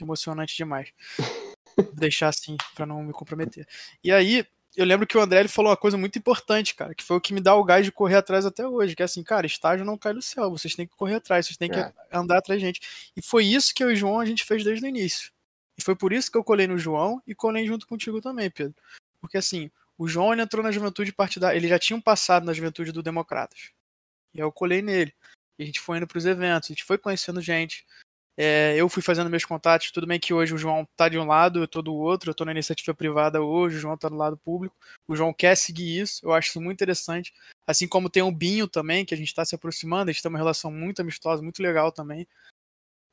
[0.01, 0.93] emocionante demais.
[1.77, 3.69] Vou deixar assim, para não me comprometer.
[4.03, 4.45] E aí,
[4.77, 7.21] eu lembro que o André ele falou uma coisa muito importante, cara, que foi o
[7.21, 9.85] que me dá o gás de correr atrás até hoje, que é assim, cara, estágio
[9.85, 11.93] não cai do céu, vocês têm que correr atrás, vocês têm que é.
[12.13, 12.81] andar atrás da gente.
[13.17, 15.33] E foi isso que eu e o João a gente fez desde o início.
[15.79, 18.75] E foi por isso que eu colei no João e colei junto contigo também, Pedro.
[19.21, 22.93] Porque assim, o João entrou na juventude partidária, ele já tinha um passado na juventude
[22.93, 23.71] do Democratas.
[24.35, 25.15] E eu colei nele.
[25.59, 27.87] E a gente foi indo para os eventos, a gente foi conhecendo gente.
[28.37, 31.25] É, eu fui fazendo meus contatos, tudo bem que hoje o João tá de um
[31.25, 34.17] lado, eu tô do outro, eu tô na iniciativa privada hoje, o João tá do
[34.17, 34.75] lado público.
[35.07, 37.33] O João quer seguir isso, eu acho isso muito interessante.
[37.67, 40.29] Assim como tem o Binho também, que a gente está se aproximando, a gente tem
[40.29, 42.27] uma relação muito amistosa, muito legal também,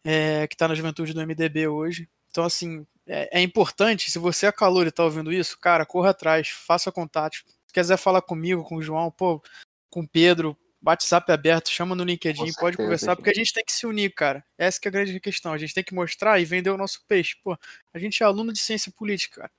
[0.04, 2.10] é, que tá na juventude do MDB hoje.
[2.32, 6.12] Então, assim, é, é importante, se você é calor e tá ouvindo isso, cara, corra
[6.12, 7.36] atrás, faça contato.
[7.68, 9.42] Se quiser falar comigo, com o João, pô,
[9.90, 13.64] com o Pedro, WhatsApp aberto, chama no LinkedIn, certeza, pode conversar, porque a gente tem
[13.64, 14.44] que se unir, cara.
[14.58, 15.54] Essa que é a grande questão.
[15.54, 17.36] A gente tem que mostrar e vender o nosso peixe.
[17.44, 17.58] Pô,
[17.94, 19.52] a gente é aluno de ciência política, cara.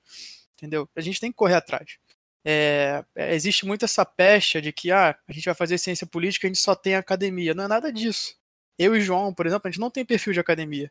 [0.57, 0.89] Entendeu?
[0.97, 1.99] A gente tem que correr atrás.
[2.45, 6.47] É, é, existe muito essa pecha de que ah, a gente vai fazer ciência política,
[6.47, 7.55] a gente só tem academia.
[7.55, 8.37] Não é nada disso.
[8.79, 10.91] Eu e o João, por exemplo, a gente não tem perfil de academia.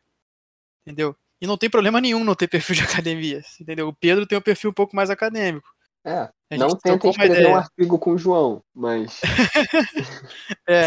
[0.86, 1.16] Entendeu?
[1.40, 3.88] E não tem problema nenhum não ter perfil de academia, entendeu?
[3.88, 5.71] O Pedro tem um perfil um pouco mais acadêmico.
[6.04, 9.20] É, não tenta escrever um artigo com o João, mas...
[10.68, 10.86] é.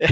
[0.00, 0.08] é.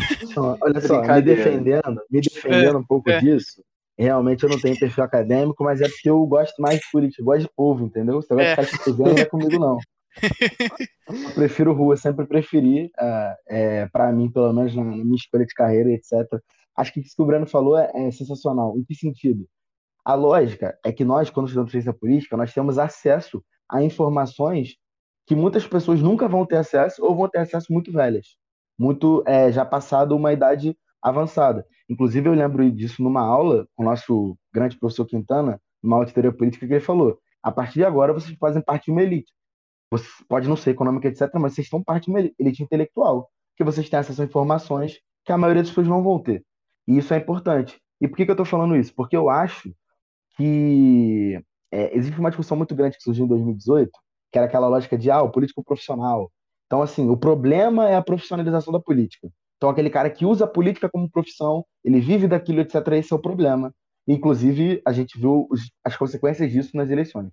[0.61, 3.21] Olha só, me defendendo, me defendendo é, um pouco é.
[3.21, 3.63] disso,
[3.97, 7.43] realmente eu não tenho perfil acadêmico, mas é porque eu gosto mais de política, gosto
[7.43, 8.21] de povo, entendeu?
[8.21, 8.51] Você vai é.
[8.51, 9.79] ficar se escrevendo, não é comigo não.
[11.09, 15.55] Eu prefiro rua, sempre preferi, uh, é, para mim, pelo menos na minha escolha de
[15.55, 16.13] carreira, etc.
[16.77, 18.77] Acho que isso que o Breno falou é, é sensacional.
[18.77, 19.47] Em que sentido?
[20.05, 24.77] A lógica é que nós, quando estudamos ciência política, nós temos acesso a informações
[25.27, 28.37] que muitas pessoas nunca vão ter acesso ou vão ter acesso muito velhas,
[28.79, 31.65] muito é, já passado uma idade avançada.
[31.89, 36.13] Inclusive, eu lembro disso numa aula com o nosso grande professor Quintana, numa aula de
[36.13, 39.33] teoria política, que ele falou: a partir de agora vocês fazem parte de uma elite.
[39.91, 43.65] Você pode não ser econômica, etc., mas vocês estão parte de uma elite intelectual, que
[43.65, 46.45] vocês têm acesso a informações que a maioria das pessoas não vão ter.
[46.87, 47.81] E isso é importante.
[48.01, 48.95] E por que, que eu estou falando isso?
[48.95, 49.75] Porque eu acho
[50.37, 51.41] que
[51.73, 53.91] é, existe uma discussão muito grande que surgiu em 2018,
[54.33, 56.31] que era aquela lógica de, ah, o político profissional.
[56.67, 59.29] Então, assim, o problema é a profissionalização da política.
[59.57, 63.17] Então, aquele cara que usa a política como profissão, ele vive daquilo, etc., esse é
[63.17, 63.75] o problema.
[64.07, 65.49] Inclusive, a gente viu
[65.85, 67.31] as consequências disso nas eleições.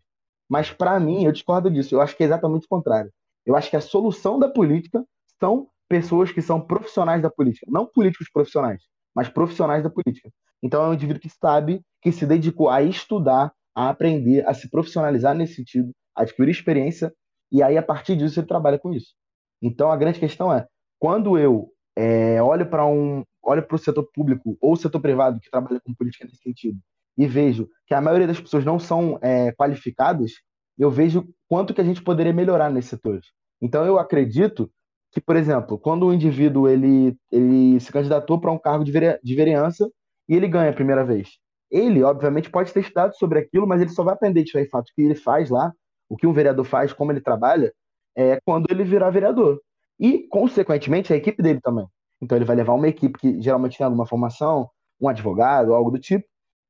[0.49, 1.95] Mas, para mim, eu discordo disso.
[1.95, 3.11] Eu acho que é exatamente o contrário.
[3.45, 5.05] Eu acho que a solução da política
[5.39, 8.81] são pessoas que são profissionais da política, não políticos profissionais
[9.17, 10.29] mas profissionais da política.
[10.61, 14.67] Então é um indivíduo que sabe, que se dedicou a estudar, a aprender, a se
[14.71, 17.13] profissionalizar nesse sentido, adquirir experiência,
[17.51, 19.13] e aí a partir disso ele trabalha com isso.
[19.61, 20.65] Então, a grande questão é,
[20.99, 25.51] quando eu é, olho para um, olho para o setor público ou setor privado que
[25.51, 26.79] trabalha com política nesse sentido
[27.15, 30.31] e vejo que a maioria das pessoas não são é, qualificadas,
[30.75, 33.27] eu vejo quanto que a gente poderia melhorar nesses setores.
[33.61, 34.71] Então, eu acredito
[35.11, 39.87] que, por exemplo, quando o indivíduo ele, ele se candidatou para um cargo de vereança
[40.27, 41.37] e ele ganha a primeira vez,
[41.71, 44.93] ele, obviamente, pode ter estudado sobre aquilo, mas ele só vai aprender de fato o
[44.95, 45.71] que ele faz lá,
[46.09, 47.73] o que um vereador faz, como ele trabalha,
[48.15, 49.59] é quando ele virar vereador.
[49.99, 51.85] E, consequentemente, a equipe dele também.
[52.21, 55.99] Então, ele vai levar uma equipe que geralmente tem alguma formação, um advogado, algo do
[55.99, 56.25] tipo,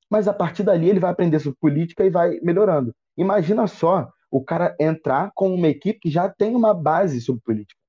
[0.09, 2.93] mas a partir dali ele vai aprender sobre política e vai melhorando.
[3.17, 7.79] Imagina só o cara entrar com uma equipe que já tem uma base sobre política.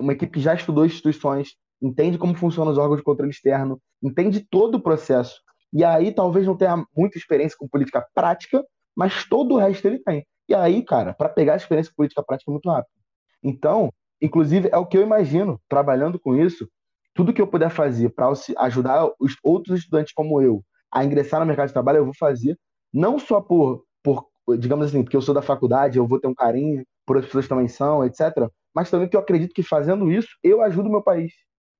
[0.00, 4.40] Uma equipe que já estudou instituições, entende como funcionam os órgãos de controle externo, entende
[4.48, 5.40] todo o processo.
[5.74, 8.64] E aí talvez não tenha muita experiência com política prática,
[8.96, 10.24] mas todo o resto ele tem.
[10.48, 12.92] E aí, cara, para pegar a experiência com política prática é muito rápido.
[13.42, 16.68] Então, inclusive, é o que eu imagino, trabalhando com isso,
[17.12, 21.46] tudo que eu puder fazer para ajudar os outros estudantes como eu a ingressar no
[21.46, 22.56] mercado de trabalho, eu vou fazer,
[22.92, 26.34] não só por, por digamos assim, porque eu sou da faculdade, eu vou ter um
[26.34, 28.48] carinho, por as pessoas também são, etc.
[28.72, 31.32] Mas também que eu acredito que fazendo isso, eu ajudo o meu país.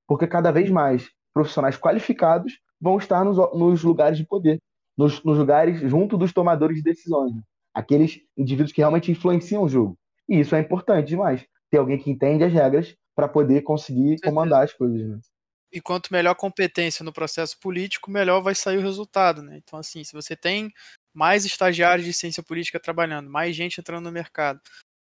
[0.06, 4.60] Porque cada vez mais profissionais qualificados vão estar nos, nos lugares de poder,
[4.96, 7.42] nos, nos, lugares junto dos tomadores de decisões, né?
[7.72, 9.98] aqueles indivíduos que realmente influenciam o jogo.
[10.28, 14.64] E isso é importante demais, ter alguém que entende as regras para poder conseguir comandar
[14.64, 15.06] as coisas.
[15.08, 15.18] Né?
[15.72, 19.42] E quanto melhor competência no processo político, melhor vai sair o resultado.
[19.42, 19.60] Né?
[19.62, 20.72] Então, assim, se você tem
[21.12, 24.60] mais estagiários de ciência política trabalhando, mais gente entrando no mercado,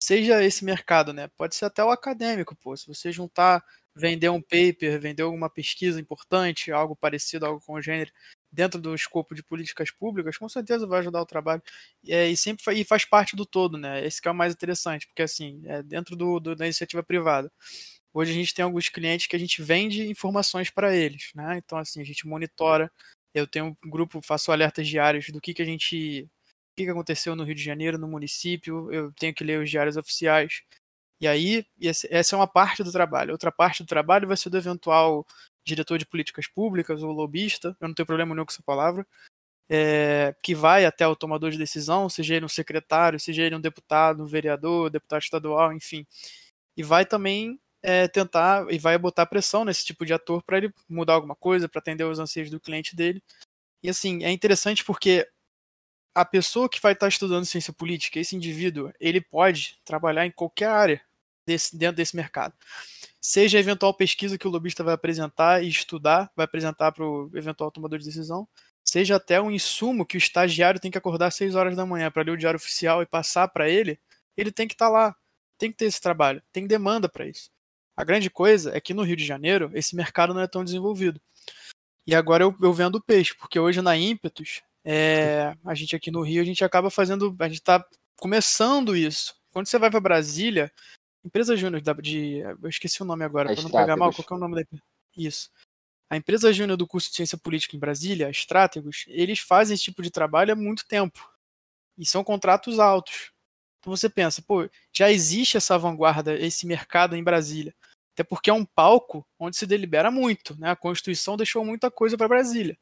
[0.03, 1.29] seja esse mercado, né?
[1.37, 2.77] Pode ser até o acadêmico, pô.
[2.77, 3.65] Se você juntar,
[3.99, 8.11] vender um paper, vender alguma pesquisa importante, algo parecido, algo gênero,
[8.51, 11.63] dentro do escopo de políticas públicas, com certeza vai ajudar o trabalho.
[12.07, 14.05] É, e sempre e faz parte do todo, né?
[14.05, 17.51] Esse que é o mais interessante, porque assim, é dentro do, do, da iniciativa privada.
[18.13, 21.59] Hoje a gente tem alguns clientes que a gente vende informações para eles, né?
[21.59, 22.91] Então, assim, a gente monitora.
[23.35, 26.29] Eu tenho um grupo, faço alertas diários do que, que a gente.
[26.73, 28.91] O que aconteceu no Rio de Janeiro, no município.
[28.93, 30.63] Eu tenho que ler os diários oficiais.
[31.21, 33.33] E aí, essa é uma parte do trabalho.
[33.33, 35.27] Outra parte do trabalho vai ser do eventual
[35.65, 39.07] diretor de políticas públicas ou lobista, eu não tenho problema nenhum com essa palavra,
[39.69, 43.61] é, que vai até o tomador de decisão, seja ele um secretário, seja ele um
[43.61, 46.07] deputado, um vereador, deputado estadual, enfim.
[46.77, 50.73] E vai também é, tentar e vai botar pressão nesse tipo de ator para ele
[50.89, 53.23] mudar alguma coisa, para atender os anseios do cliente dele.
[53.83, 55.29] E assim, é interessante porque
[56.15, 60.69] a pessoa que vai estar estudando ciência política, esse indivíduo, ele pode trabalhar em qualquer
[60.69, 61.08] área
[61.49, 62.55] desse, dentro desse mercado.
[63.21, 67.31] Seja a eventual pesquisa que o lobista vai apresentar e estudar, vai apresentar para o
[67.35, 68.47] eventual tomador de decisão,
[68.85, 72.11] seja até um insumo que o estagiário tem que acordar às 6 horas da manhã
[72.11, 73.99] para ler o diário oficial e passar para ele,
[74.37, 75.17] ele tem que estar tá lá,
[75.59, 77.51] tem que ter esse trabalho, tem demanda para isso.
[77.97, 81.21] A grande coisa é que no Rio de Janeiro esse mercado não é tão desenvolvido.
[82.07, 86.23] E agora eu, eu vendo peixe, porque hoje na Ímpetus, é, a gente aqui no
[86.23, 87.85] Rio, a gente acaba fazendo, a gente está
[88.17, 89.35] começando isso.
[89.53, 90.71] Quando você vai para Brasília,
[91.29, 94.39] empresa júnior de, eu esqueci o nome agora, para não pegar mal, qual é o
[94.39, 94.83] nome da empresa?
[95.17, 95.51] Isso.
[96.11, 99.85] A empresa júnior do curso de ciência política em Brasília, a Stratégos, eles fazem esse
[99.85, 101.31] tipo de trabalho há muito tempo.
[101.97, 103.31] E são contratos altos.
[103.79, 107.75] Então você pensa, pô, já existe essa vanguarda, esse mercado em Brasília.
[108.15, 110.71] Até porque é um palco onde se delibera muito, né?
[110.71, 112.77] A Constituição deixou muita coisa para Brasília.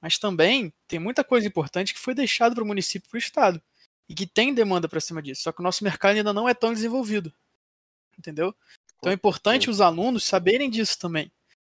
[0.00, 3.18] Mas também tem muita coisa importante que foi deixada para o município e para o
[3.18, 3.62] estado.
[4.08, 5.42] E que tem demanda para cima disso.
[5.42, 7.32] Só que o nosso mercado ainda não é tão desenvolvido.
[8.22, 8.54] Entendeu?
[8.98, 11.30] Então é importante os alunos saberem disso também.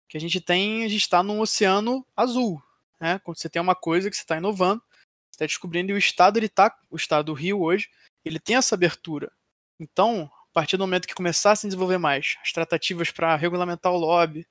[0.08, 2.60] Que a gente tem, a gente está num oceano azul.
[3.00, 3.20] Né?
[3.20, 4.82] Quando você tem uma coisa que você está inovando,
[5.30, 7.88] você está descobrindo, e o estado ele tá, o estado do Rio hoje,
[8.24, 9.30] ele tem essa abertura.
[9.78, 13.92] Então, a partir do momento que começar a se desenvolver mais as tratativas para regulamentar
[13.92, 14.44] o lobby,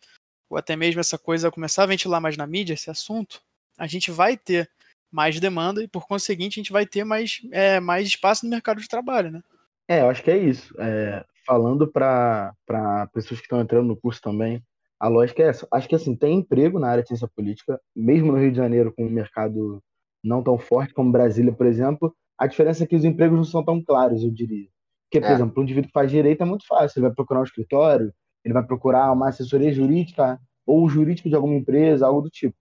[0.49, 3.41] ou até mesmo essa coisa começar a ventilar mais na mídia esse assunto,
[3.77, 4.71] a gente vai ter
[5.11, 8.79] mais demanda e, por conseguinte, a gente vai ter mais, é, mais espaço no mercado
[8.79, 9.43] de trabalho, né?
[9.91, 10.73] É, eu acho que é isso.
[10.79, 12.55] É, falando para
[13.13, 14.63] pessoas que estão entrando no curso também,
[14.97, 15.67] a lógica é essa.
[15.69, 18.93] Acho que assim, tem emprego na área de ciência política, mesmo no Rio de Janeiro,
[18.93, 19.83] com um mercado
[20.23, 22.15] não tão forte como Brasília, por exemplo.
[22.37, 24.69] A diferença é que os empregos não são tão claros, eu diria.
[25.09, 25.33] Porque, por é.
[25.33, 26.99] exemplo, um indivíduo que faz direito é muito fácil.
[26.99, 28.13] Ele vai procurar um escritório,
[28.45, 32.55] ele vai procurar uma assessoria jurídica ou o jurídico de alguma empresa, algo do tipo.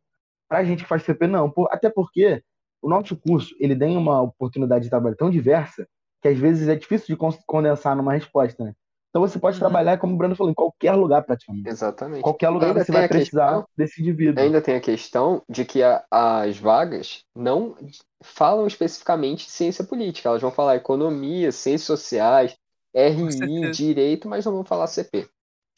[0.48, 1.52] Para a gente que faz CP, não.
[1.70, 2.42] Até porque
[2.82, 5.86] o nosso curso ele tem uma oportunidade de trabalho tão diversa
[6.20, 8.74] que às vezes é difícil de condensar numa resposta, né?
[9.10, 9.60] Então você pode uhum.
[9.60, 11.68] trabalhar, como o Bruno falou, em qualquer lugar praticamente.
[11.68, 12.22] Exatamente.
[12.22, 14.42] Qualquer lugar ainda você vai precisar questão, desse indivíduo.
[14.42, 17.74] Ainda tem a questão de que a, as vagas não
[18.22, 22.56] falam especificamente de ciência política, elas vão falar economia, ciências sociais.
[22.94, 25.28] RI, direito, mas não vamos falar CP.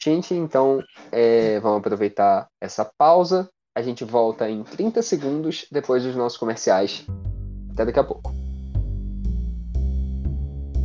[0.01, 3.49] Gente, então, é, vamos aproveitar essa pausa.
[3.75, 7.05] A gente volta em 30 segundos depois dos nossos comerciais.
[7.71, 8.42] Até daqui a pouco.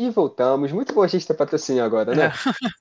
[0.00, 0.72] E voltamos.
[0.72, 2.28] Muito bom a gente ter patrocínio agora, né?
[2.28, 2.30] É.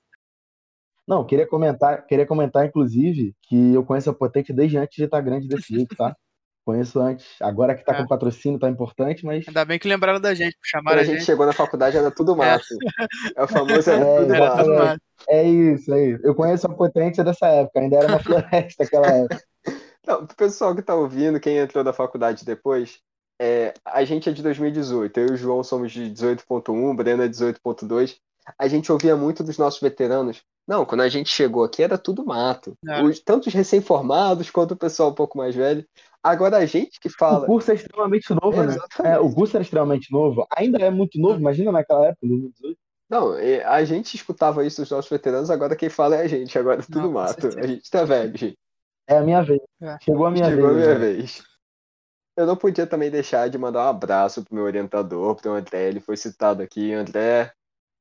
[1.05, 5.20] Não, queria comentar, queria comentar, inclusive, que eu conheço a Potente desde antes de estar
[5.20, 6.15] grande desse jeito, tá?
[6.63, 7.26] Conheço antes.
[7.41, 7.97] Agora que tá é.
[7.97, 9.45] com patrocínio, tá importante, mas.
[9.47, 11.17] Ainda bem que lembraram da gente, chamaram Quando a gente.
[11.17, 12.36] gente chegou na faculdade era tudo é.
[12.36, 12.63] mato.
[13.36, 14.63] É, é o famoso era, é, tudo, era mato.
[14.63, 15.01] tudo mato.
[15.28, 16.26] É isso, é isso.
[16.26, 19.43] Eu conheço a Potente dessa época, ainda era uma floresta aquela época.
[20.07, 22.99] Não, pro pessoal que tá ouvindo, quem entrou da faculdade depois,
[23.40, 27.28] é, a gente é de 2018, eu e o João somos de 18.1, Breno é
[27.30, 28.18] 18.2.
[28.58, 30.42] A gente ouvia muito dos nossos veteranos.
[30.68, 32.78] Não, quando a gente chegou aqui era tudo mato.
[32.88, 33.02] É.
[33.02, 35.86] Os, tanto os recém-formados quanto o pessoal um pouco mais velho.
[36.22, 37.44] Agora a gente que fala.
[37.44, 38.78] O curso é extremamente novo, é, né?
[39.04, 40.46] É, o curso era extremamente novo.
[40.56, 42.78] Ainda é muito novo, imagina naquela época, 2018.
[43.10, 43.34] Não,
[43.66, 46.84] a gente escutava isso dos nossos veteranos, agora quem fala é a gente, agora é
[46.84, 47.48] tudo Não, mato.
[47.58, 48.58] A gente tá velho, gente.
[49.08, 49.62] É a minha vez.
[49.82, 49.98] É.
[50.02, 50.82] Chegou a minha Chegou vez.
[50.82, 51.16] Chegou a minha né?
[51.16, 51.49] vez
[52.40, 55.90] eu não podia também deixar de mandar um abraço pro meu orientador, pro André.
[55.90, 56.94] Ele foi citado aqui.
[56.94, 57.52] André,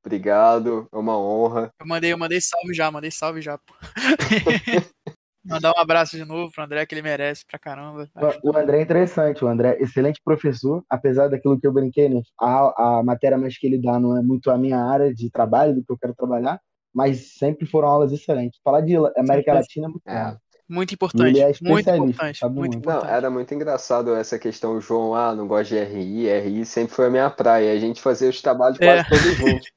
[0.03, 1.69] obrigado, é uma honra.
[1.77, 3.73] Eu mandei, eu mandei salve já, mandei salve já, pô.
[5.43, 8.07] Mandar um abraço de novo pro André, que ele merece pra caramba.
[8.43, 12.21] O André é interessante, o André é excelente professor, apesar daquilo que eu brinquei, né?
[12.39, 15.73] A, a matéria mais que ele dá não é muito a minha área de trabalho,
[15.73, 16.59] do que eu quero trabalhar,
[16.93, 18.59] mas sempre foram aulas excelentes.
[18.63, 20.37] Falar de América Latina é muito é.
[20.69, 21.41] Muito importante.
[21.41, 22.43] É muito importante.
[22.43, 23.05] Muito, muito importante.
[23.05, 26.93] Não, era muito engraçado essa questão, o João, ah, não gosta de RI, RI sempre
[26.93, 27.73] foi a minha praia.
[27.73, 29.03] A gente fazia os trabalhos quase é.
[29.03, 29.71] todos juntos.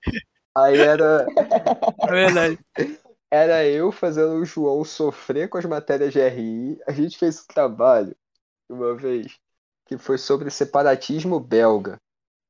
[0.54, 1.26] Aí era.
[2.02, 2.58] É verdade.
[3.30, 6.78] Era eu fazendo o João sofrer com as matérias de RI.
[6.86, 8.14] A gente fez um trabalho
[8.68, 9.38] uma vez
[9.86, 11.98] que foi sobre separatismo belga.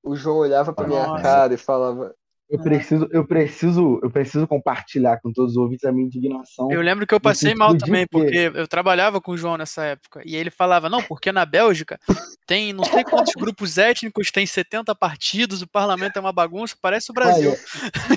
[0.02, 1.10] O João olhava pra Nossa.
[1.10, 2.12] minha cara e falava:
[2.52, 6.70] eu preciso, eu preciso, eu preciso compartilhar com todos os ouvintes a minha indignação.
[6.70, 10.20] Eu lembro que eu passei mal também, porque eu trabalhava com o João nessa época.
[10.26, 11.98] E ele falava, não, porque na Bélgica
[12.46, 17.10] tem não sei quantos grupos étnicos, tem 70 partidos, o parlamento é uma bagunça, parece
[17.10, 17.54] o Brasil.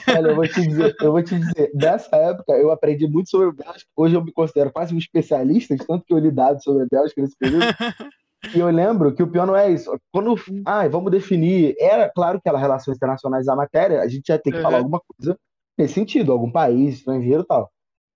[0.06, 3.30] Olha, olha, eu vou te dizer, eu vou te dizer, nessa época eu aprendi muito
[3.30, 3.90] sobre o Bélgica.
[3.96, 6.88] Hoje eu me considero quase um especialista, de tanto que eu li dados sobre a
[6.92, 7.66] Bélgica nesse período.
[8.54, 9.92] E eu lembro que o pior não é isso.
[10.12, 10.36] Quando,
[10.66, 14.52] ah, vamos definir, era claro que elas relações internacionais da matéria, a gente ia ter
[14.52, 14.64] que uhum.
[14.64, 15.38] falar alguma coisa
[15.78, 17.70] nesse sentido, algum país, estrangeiro e tal.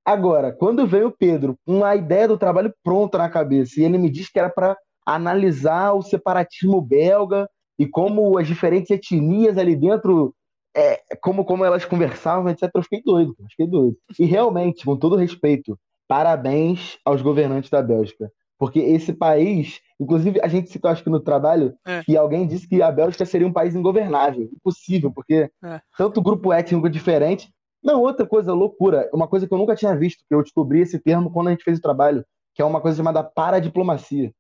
[0.06, 3.98] Agora, quando veio o Pedro com a ideia do trabalho pronta na cabeça, e ele
[3.98, 9.76] me disse que era para analisar o separatismo belga e como as diferentes etnias ali
[9.76, 10.34] dentro,
[10.76, 13.98] é, como, como elas conversavam, etc., eu fiquei doido, eu fiquei doido.
[14.20, 15.78] E realmente, com todo respeito,
[16.08, 18.32] parabéns aos governantes da Bélgica.
[18.60, 22.04] Porque esse país, inclusive a gente citou acho que no trabalho, é.
[22.04, 24.50] que alguém disse que a Bélgica seria um país ingovernável.
[24.54, 25.82] Impossível, porque é.
[25.98, 27.50] tanto grupo étnico diferente.
[27.82, 29.10] Não, outra coisa, loucura.
[29.14, 31.64] Uma coisa que eu nunca tinha visto, que eu descobri esse termo quando a gente
[31.64, 34.34] fez o trabalho, que é uma coisa chamada paradiplomacia.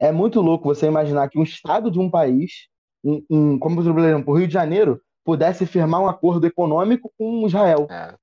[0.00, 2.68] É muito louco você imaginar que um estado de um país,
[3.04, 7.46] um, um, como por exemplo, o Rio de Janeiro, pudesse firmar um acordo econômico com
[7.46, 7.86] Israel.
[7.90, 8.14] É.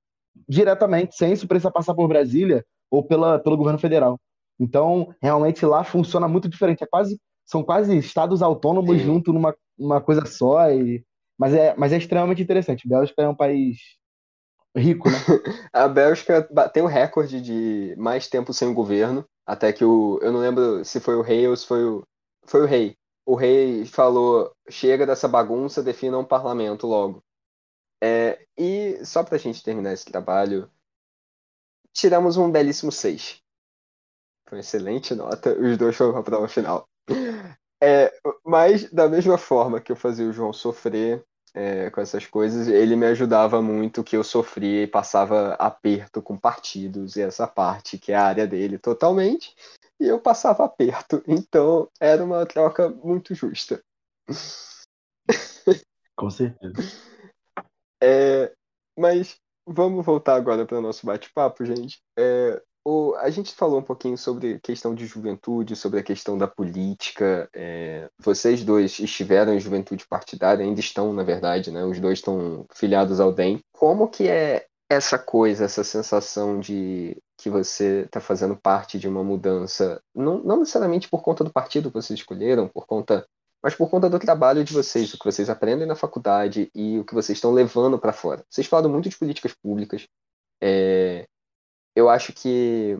[0.48, 4.18] Diretamente, sem isso precisar passar por Brasília ou pela, pelo governo federal.
[4.58, 6.82] Então, realmente lá funciona muito diferente.
[6.82, 9.04] É quase, são quase estados autônomos Sim.
[9.04, 10.70] junto numa uma coisa só.
[10.70, 11.04] E,
[11.38, 12.86] mas, é, mas é extremamente interessante.
[12.86, 13.78] A Bélgica é um país
[14.76, 15.16] rico, né?
[15.72, 19.24] a Bélgica tem o recorde de mais tempo sem o governo.
[19.46, 20.18] Até que o.
[20.22, 22.02] Eu não lembro se foi o rei ou se foi o.
[22.46, 22.96] Foi o rei.
[23.26, 27.22] O rei falou: chega dessa bagunça, defina um parlamento logo.
[28.02, 30.70] É, e só pra gente terminar esse trabalho,
[31.92, 33.43] tiramos um belíssimo 6.
[34.48, 35.58] Foi excelente nota.
[35.58, 36.88] Os dois foram para a prova final.
[37.82, 38.12] É,
[38.44, 41.24] mas, da mesma forma que eu fazia o João sofrer
[41.54, 46.36] é, com essas coisas, ele me ajudava muito que eu sofria e passava aperto com
[46.36, 49.54] partidos e essa parte que é a área dele totalmente,
[50.00, 51.22] e eu passava aperto.
[51.28, 53.80] Então, era uma troca muito justa.
[56.16, 56.74] Com certeza.
[58.02, 58.52] É,
[58.98, 59.36] mas
[59.66, 62.02] vamos voltar agora para o nosso bate-papo, gente.
[62.18, 66.46] É, o, a gente falou um pouquinho sobre questão de juventude, sobre a questão da
[66.46, 67.48] política.
[67.54, 71.84] É, vocês dois estiveram em juventude partidária, ainda estão, na verdade, né?
[71.84, 73.60] Os dois estão filiados ao DEM.
[73.72, 79.24] Como que é essa coisa, essa sensação de que você está fazendo parte de uma
[79.24, 83.26] mudança, não, não necessariamente por conta do partido que vocês escolheram, por conta,
[83.62, 87.04] mas por conta do trabalho de vocês, o que vocês aprendem na faculdade e o
[87.04, 88.44] que vocês estão levando para fora.
[88.48, 90.06] Vocês falaram muito de políticas públicas.
[90.62, 91.26] É,
[91.94, 92.98] eu acho que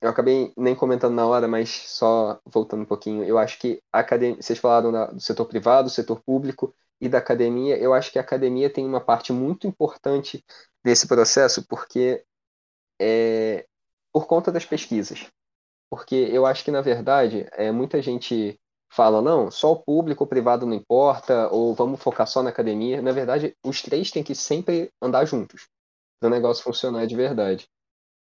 [0.00, 4.00] eu acabei nem comentando na hora, mas só voltando um pouquinho, eu acho que a
[4.00, 8.12] academia, vocês falaram da, do setor privado, do setor público e da academia, eu acho
[8.12, 10.44] que a academia tem uma parte muito importante
[10.84, 12.24] desse processo, porque
[13.00, 13.66] é
[14.12, 15.26] por conta das pesquisas.
[15.90, 18.58] Porque eu acho que, na verdade, é, muita gente
[18.90, 23.02] fala, não, só o público, o privado não importa, ou vamos focar só na academia.
[23.02, 25.68] Na verdade, os três têm que sempre andar juntos,
[26.20, 27.68] para o negócio funcionar de verdade.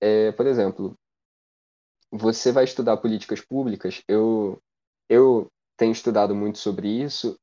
[0.07, 0.95] É, por exemplo,
[2.13, 4.61] você vai estudar políticas públicas, eu,
[5.09, 5.49] eu
[5.79, 7.39] tenho estudado muito sobre isso,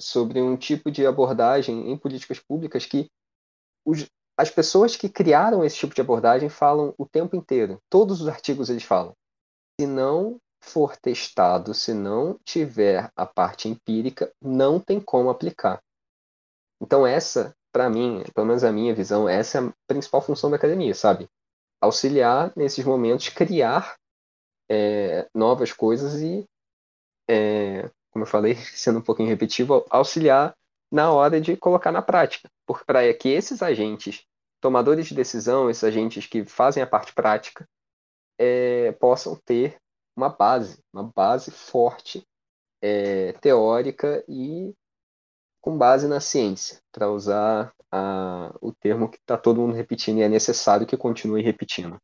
[0.00, 3.10] sobre um tipo de abordagem em políticas públicas que
[3.84, 7.82] os, as pessoas que criaram esse tipo de abordagem falam o tempo inteiro.
[7.90, 9.12] Todos os artigos eles falam.
[9.78, 15.82] Se não for testado, se não tiver a parte empírica, não tem como aplicar.
[16.80, 20.56] Então essa, para mim, pelo menos a minha visão, essa é a principal função da
[20.56, 21.28] academia, sabe?
[21.86, 23.96] Auxiliar nesses momentos, criar
[24.68, 26.44] é, novas coisas e,
[27.28, 30.54] é, como eu falei, sendo um pouquinho repetitivo, auxiliar
[30.90, 32.48] na hora de colocar na prática.
[32.66, 34.24] Porque para que esses agentes,
[34.60, 37.66] tomadores de decisão, esses agentes que fazem a parte prática,
[38.38, 39.76] é, possam ter
[40.16, 42.26] uma base, uma base forte,
[42.82, 44.74] é, teórica e
[45.66, 50.22] com base na ciência, para usar a, o termo que está todo mundo repetindo e
[50.22, 52.00] é necessário que continue repetindo.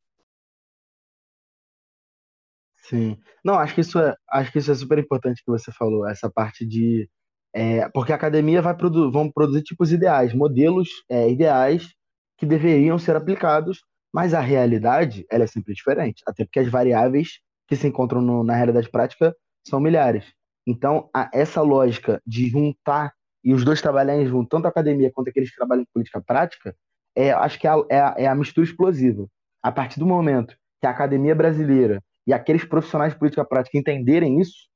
[2.74, 3.16] Sim.
[3.44, 6.28] Não, acho que isso é, acho que isso é super importante que você falou, essa
[6.28, 7.08] parte de
[7.54, 11.94] é, porque a academia vai produ vão produzir tipos ideais, modelos é, ideais
[12.36, 17.38] que deveriam ser aplicados, mas a realidade ela é sempre diferente, até porque as variáveis
[17.68, 19.32] que se encontram no, na realidade prática
[19.64, 20.24] são milhares.
[20.66, 23.14] Então, a, essa lógica de juntar
[23.44, 26.74] e os dois trabalharem junto, tanto a academia quanto aqueles que trabalham em política prática,
[27.14, 29.26] é, acho que é a, é, a, é a mistura explosiva.
[29.62, 34.40] A partir do momento que a academia brasileira e aqueles profissionais de política prática entenderem
[34.40, 34.68] isso,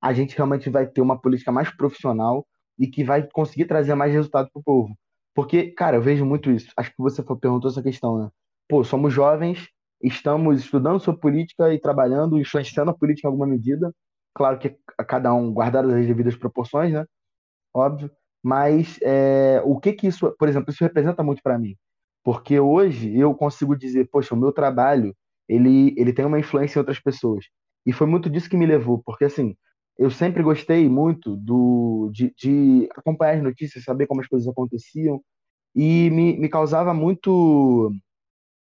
[0.00, 2.46] a gente realmente vai ter uma política mais profissional
[2.78, 4.96] e que vai conseguir trazer mais resultado para o povo.
[5.34, 6.72] Porque, cara, eu vejo muito isso.
[6.76, 8.28] Acho que você perguntou essa questão, né?
[8.68, 9.68] Pô, somos jovens,
[10.02, 13.94] estamos estudando sobre política e trabalhando, influenciando a política em alguma medida.
[14.34, 17.06] Claro que a cada um guardadas as devidas proporções, né?
[17.74, 18.10] Óbvio.
[18.42, 21.76] Mas é, o que que isso, por exemplo, isso representa muito para mim?
[22.24, 25.14] Porque hoje eu consigo dizer, poxa, o meu trabalho,
[25.48, 27.46] ele, ele tem uma influência em outras pessoas.
[27.86, 29.56] E foi muito disso que me levou, porque assim,
[29.98, 35.20] eu sempre gostei muito do, de, de, acompanhar as notícias, saber como as coisas aconteciam,
[35.74, 37.90] e me, me causava muito.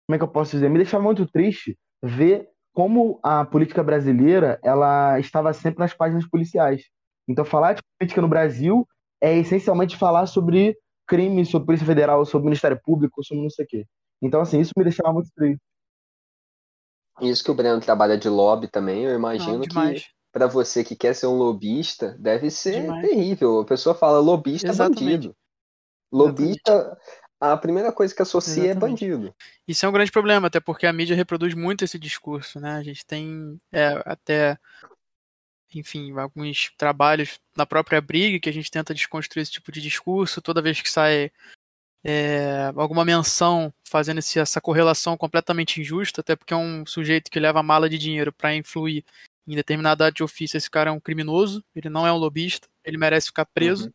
[0.08, 0.70] Como é que eu posso dizer?
[0.70, 6.84] Me deixava muito triste ver como a política brasileira ela estava sempre nas páginas policiais.
[7.28, 8.88] Então, falar de política no Brasil
[9.22, 10.76] é essencialmente falar sobre
[11.08, 13.86] crimes, sobre Polícia Federal, sobre Ministério Público, sobre não sei o quê.
[14.22, 15.62] Então, assim, isso me deixava muito triste.
[17.22, 20.96] Isso que o Breno trabalha de lobby também, eu imagino não, que para você que
[20.96, 23.08] quer ser um lobista, deve ser Demais.
[23.08, 23.60] terrível.
[23.60, 25.04] A pessoa fala lobista é Exatamente.
[25.04, 25.36] bandido.
[26.12, 27.02] Lobista, Exatamente.
[27.40, 29.06] a primeira coisa que associa é Exatamente.
[29.06, 29.36] é bandido.
[29.68, 32.76] Isso é um grande problema, até porque a mídia reproduz muito esse discurso, né?
[32.76, 34.58] A gente tem é, até,
[35.80, 40.42] enfim, alguns trabalhos na própria briga que a gente tenta desconstruir esse tipo de discurso.
[40.42, 41.32] Toda vez que sai
[42.04, 47.40] é, alguma menção fazendo esse, essa correlação completamente injusta, até porque é um sujeito que
[47.40, 49.06] leva mala de dinheiro para influir
[49.48, 52.68] em determinada área de ofício esse cara é um criminoso, ele não é um lobista,
[52.86, 53.94] ele merece ficar preso.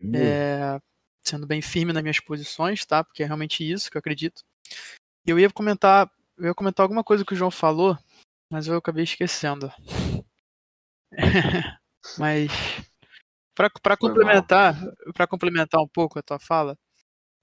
[0.00, 0.12] Uhum.
[0.14, 0.78] É,
[1.22, 3.02] sendo bem firme nas minhas posições, tá?
[3.02, 4.42] Porque é realmente isso que eu acredito.
[5.26, 7.98] E eu ia comentar, eu ia comentar alguma coisa que o João falou,
[8.50, 9.72] mas eu acabei esquecendo.
[12.18, 12.50] mas
[13.54, 14.76] para complementar,
[15.14, 16.76] para complementar um pouco a tua fala,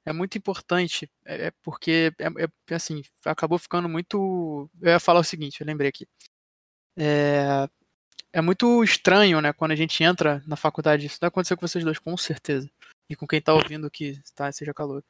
[0.06, 2.26] é muito importante, é, é porque é,
[2.72, 4.70] é, assim, acabou ficando muito.
[4.82, 6.06] Eu ia falar o seguinte, eu lembrei aqui.
[6.98, 7.68] É,
[8.34, 11.06] é muito estranho, né, quando a gente entra na faculdade.
[11.06, 12.70] Isso vai acontecer com vocês dois, com certeza.
[13.10, 15.04] E com quem tá ouvindo que tá, seja calor.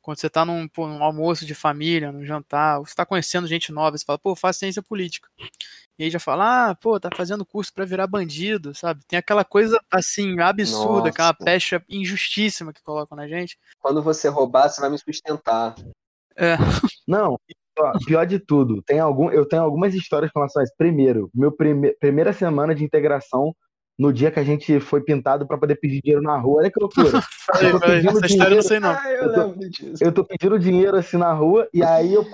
[0.00, 3.70] Quando você tá num, pô, num almoço de família, num jantar, você tá conhecendo gente
[3.70, 5.28] nova, você fala, pô, faz ciência política.
[5.98, 9.04] E aí já fala, ah, pô, tá fazendo curso para virar bandido, sabe?
[9.06, 11.08] Tem aquela coisa, assim, absurda, Nossa.
[11.08, 13.58] aquela pecha injustíssima que colocam na gente.
[13.78, 15.74] Quando você roubar, você vai me sustentar.
[16.36, 16.56] É.
[17.06, 17.38] Não,
[18.06, 20.74] pior de tudo, tem algum, eu tenho algumas histórias com relação a isso.
[20.76, 23.54] Primeiro, meu prime, primeira semana de integração,
[23.98, 26.80] no dia que a gente foi pintado para poder pedir dinheiro na rua, olha que
[26.80, 27.20] loucura.
[27.52, 28.90] Falei, falei, essa história eu não sei não.
[28.90, 29.54] Ah, eu, Eu tô-.
[30.00, 32.24] Eu tô pedindo dinheiro assim na rua, e aí eu,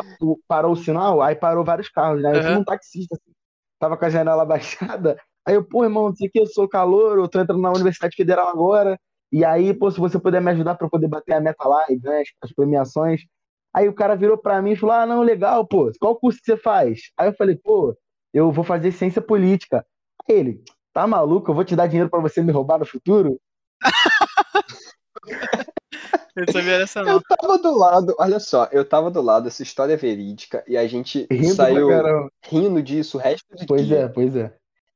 [0.46, 2.38] parou o sinal, aí parou vários carros, né?
[2.38, 3.32] Eu fui um taxista, assim,
[3.80, 5.18] tava com a janela baixada.
[5.46, 7.70] Aí eu, pô, irmão, não sei o que, eu sou calor, eu tô entrando na
[7.70, 8.98] Universidade Federal agora.
[9.32, 11.86] E aí, pô, se você puder me ajudar pra eu poder bater a meta lá
[11.88, 13.22] e ganhar as, as premiações.
[13.74, 16.46] Aí o cara virou pra mim e falou: Ah, não, legal, pô, qual curso que
[16.46, 17.00] você faz?
[17.16, 17.96] Aí eu falei, pô,
[18.32, 19.84] eu vou fazer ciência política.
[20.28, 20.62] Aí ele,
[20.98, 21.50] tá maluco?
[21.50, 23.40] Eu vou te dar dinheiro pra você me roubar no futuro?
[26.34, 27.12] Eu sabia dessa não.
[27.12, 30.76] Eu tava do lado, olha só, eu tava do lado, essa história é verídica, e
[30.76, 31.88] a gente Rindo saiu
[32.42, 33.98] rindo disso o resto do Pois dia.
[33.98, 34.52] é, pois é.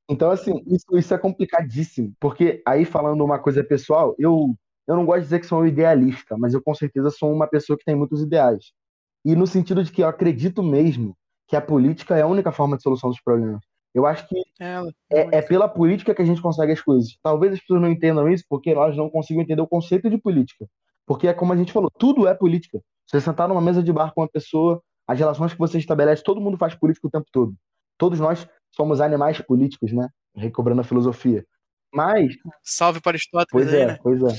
[0.09, 4.55] Então, assim, isso, isso é complicadíssimo, porque aí falando uma coisa pessoal, eu,
[4.89, 7.47] eu não gosto de dizer que sou um idealista, mas eu com certeza sou uma
[7.47, 8.73] pessoa que tem muitos ideais.
[9.25, 12.77] E no sentido de que eu acredito mesmo que a política é a única forma
[12.77, 13.63] de solução dos problemas.
[13.95, 14.91] Eu acho que Ela.
[15.11, 17.17] é, é pela política que a gente consegue as coisas.
[17.23, 20.67] Talvez as pessoas não entendam isso porque elas não conseguem entender o conceito de política.
[21.07, 22.81] Porque é como a gente falou, tudo é política.
[23.07, 26.41] Você sentar numa mesa de bar com uma pessoa, as relações que você estabelece, todo
[26.41, 27.55] mundo faz política o tempo todo.
[27.99, 30.09] Todos nós somos animais políticos, né?
[30.35, 31.45] Recobrando a filosofia.
[31.95, 33.99] Mas, Salve para Aristóteles pois aí, é, né?
[34.03, 34.35] pois é.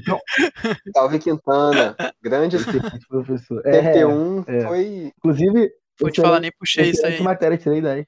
[0.00, 0.18] Então,
[0.92, 2.56] Salve Quintana, grande
[3.08, 3.62] professor.
[3.64, 4.60] É, TP1 é.
[4.66, 5.70] foi inclusive,
[6.00, 7.12] Vou te falar, nem puxei isso aí.
[7.12, 8.06] Excelente matéria, tirei 10.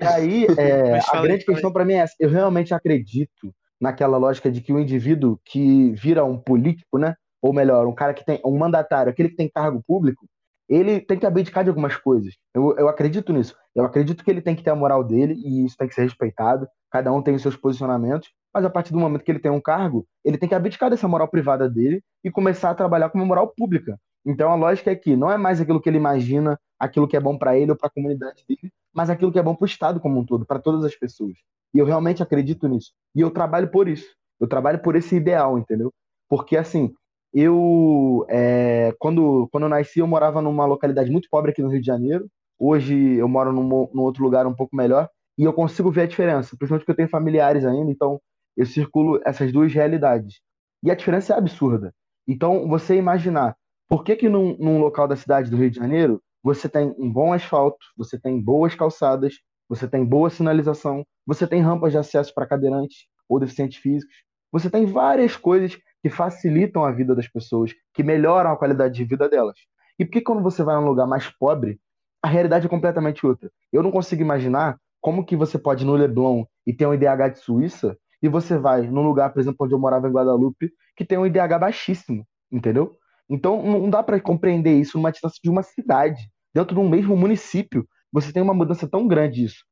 [0.00, 2.14] E aí, é, a grande questão para mim é essa.
[2.18, 7.14] Eu realmente acredito naquela lógica de que o indivíduo que vira um político, né?
[7.42, 10.26] Ou melhor, um cara que tem um mandatário, aquele que tem cargo público,
[10.68, 12.34] ele tem que abdicar de algumas coisas.
[12.54, 13.54] Eu, eu acredito nisso.
[13.74, 16.02] Eu acredito que ele tem que ter a moral dele e isso tem que ser
[16.02, 16.66] respeitado.
[16.90, 19.60] Cada um tem os seus posicionamentos, mas a partir do momento que ele tem um
[19.60, 23.26] cargo, ele tem que abdicar dessa moral privada dele e começar a trabalhar com uma
[23.26, 23.98] moral pública.
[24.24, 27.20] Então a lógica é que não é mais aquilo que ele imagina, aquilo que é
[27.20, 29.68] bom para ele ou para a comunidade dele, mas aquilo que é bom para o
[29.68, 31.34] Estado como um todo, para todas as pessoas.
[31.74, 32.92] E eu realmente acredito nisso.
[33.14, 34.08] E eu trabalho por isso.
[34.40, 35.92] Eu trabalho por esse ideal, entendeu?
[36.28, 36.94] Porque assim,
[37.32, 41.80] eu é, quando quando eu nasci eu morava numa localidade muito pobre aqui no Rio
[41.80, 42.26] de Janeiro.
[42.58, 46.06] Hoje eu moro num, num outro lugar um pouco melhor e eu consigo ver a
[46.06, 48.18] diferença, principalmente porque eu tenho familiares ainda, então
[48.56, 50.40] eu circulo essas duas realidades.
[50.82, 51.92] E a diferença é absurda.
[52.26, 53.54] Então, você imaginar,
[53.88, 57.12] por que que num, num local da cidade do Rio de Janeiro você tem um
[57.12, 59.34] bom asfalto, você tem boas calçadas,
[59.68, 64.14] você tem boa sinalização, você tem rampas de acesso para cadeirantes ou deficientes físicos,
[64.52, 69.02] você tem várias coisas que facilitam a vida das pessoas, que melhoram a qualidade de
[69.02, 69.58] vida delas.
[69.98, 71.80] E por que quando você vai a um lugar mais pobre,
[72.22, 73.50] a realidade é completamente outra?
[73.72, 77.32] Eu não consigo imaginar como que você pode ir no Leblon e ter um IDH
[77.32, 81.04] de Suíça e você vai num lugar, por exemplo, onde eu morava em Guadalupe, que
[81.04, 82.96] tem um IDH baixíssimo, entendeu?
[83.28, 87.16] Então não dá para compreender isso numa distância de uma cidade, dentro de um mesmo
[87.16, 89.64] município, você tem uma mudança tão grande isso.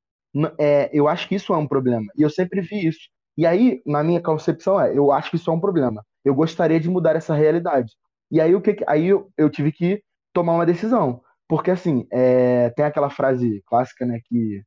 [0.58, 3.08] É, eu acho que isso é um problema e eu sempre vi isso.
[3.36, 6.04] E aí, na minha concepção, é, eu acho que isso é um problema.
[6.24, 7.92] Eu gostaria de mudar essa realidade.
[8.30, 12.70] E aí o que- aí eu, eu tive que tomar uma decisão, porque assim, é,
[12.70, 14.62] tem aquela frase clássica, né, que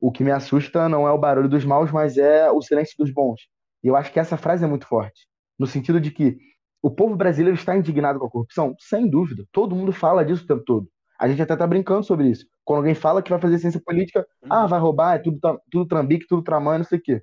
[0.00, 3.10] o que me assusta não é o barulho dos maus, mas é o silêncio dos
[3.12, 3.40] bons.
[3.82, 5.26] E eu acho que essa frase é muito forte,
[5.58, 6.36] no sentido de que
[6.82, 8.74] o povo brasileiro está indignado com a corrupção?
[8.78, 9.44] Sem dúvida.
[9.52, 10.88] Todo mundo fala disso o tempo todo.
[11.18, 12.46] A gente até está brincando sobre isso.
[12.64, 15.38] Quando alguém fala que vai fazer ciência política, ah, vai roubar, é tudo,
[15.70, 17.22] tudo trambique, tudo tramã, não sei o quê.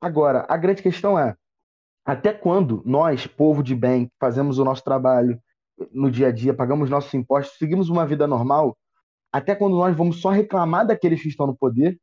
[0.00, 1.34] Agora, a grande questão é,
[2.04, 5.40] até quando nós, povo de bem, fazemos o nosso trabalho
[5.92, 8.76] no dia a dia, pagamos nossos impostos, seguimos uma vida normal,
[9.32, 11.98] até quando nós vamos só reclamar daqueles que estão no poder,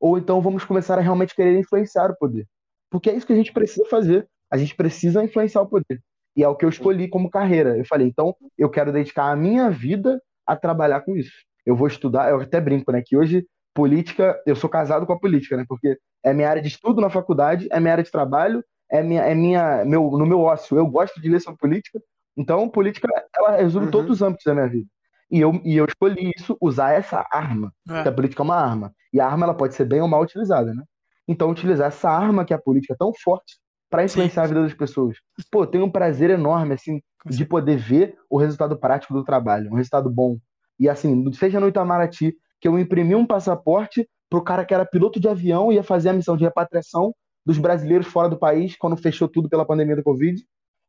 [0.00, 2.46] ou então vamos começar a realmente querer influenciar o poder.
[2.90, 4.28] Porque é isso que a gente precisa fazer.
[4.50, 6.02] A gente precisa influenciar o poder.
[6.34, 7.76] E é o que eu escolhi como carreira.
[7.76, 10.20] Eu falei, então eu quero dedicar a minha vida
[10.52, 11.32] a trabalhar com isso.
[11.64, 15.18] Eu vou estudar, eu até brinco, né, que hoje política, eu sou casado com a
[15.18, 18.64] política, né, porque é minha área de estudo na faculdade, é minha área de trabalho,
[18.90, 20.76] é minha, é minha, meu, no meu ócio.
[20.76, 22.00] Eu gosto de ler sobre política,
[22.36, 23.92] então política ela resume Uhum.
[23.92, 24.88] todos os âmbitos da minha vida.
[25.30, 27.92] E eu, e eu escolhi isso, usar essa arma, É.
[27.94, 28.92] porque a política é uma arma.
[29.12, 30.82] E a arma ela pode ser bem ou mal utilizada, né?
[31.28, 33.54] Então utilizar essa arma que é a política tão forte
[33.90, 35.18] para influenciar a vida das pessoas.
[35.50, 39.74] Pô, tenho um prazer enorme assim de poder ver o resultado prático do trabalho, um
[39.74, 40.38] resultado bom.
[40.78, 45.18] E assim, seja no Itamaraty, que eu imprimi um passaporte pro cara que era piloto
[45.18, 47.12] de avião e ia fazer a missão de repatriação
[47.44, 50.40] dos brasileiros fora do país quando fechou tudo pela pandemia do Covid,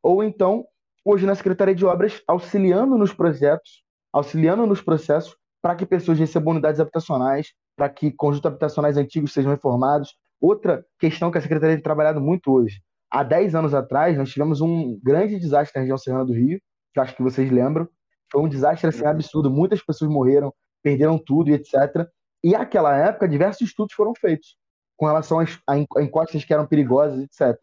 [0.02, 0.64] ou então
[1.04, 3.82] hoje na Secretaria de Obras auxiliando nos projetos,
[4.12, 9.50] auxiliando nos processos para que pessoas recebam unidades habitacionais, para que conjuntos habitacionais antigos sejam
[9.50, 10.14] reformados.
[10.40, 12.80] Outra questão que a Secretaria tem trabalhado muito hoje.
[13.12, 16.58] Há 10 anos atrás, nós tivemos um grande desastre na região serrana do Rio,
[16.94, 17.86] que acho que vocês lembram.
[18.30, 19.50] Foi um desastre assim, absurdo.
[19.50, 20.50] Muitas pessoas morreram,
[20.82, 22.08] perderam tudo e etc.
[22.42, 24.56] E naquela época, diversos estudos foram feitos
[24.96, 27.60] com relação a encostas que eram perigosas, etc.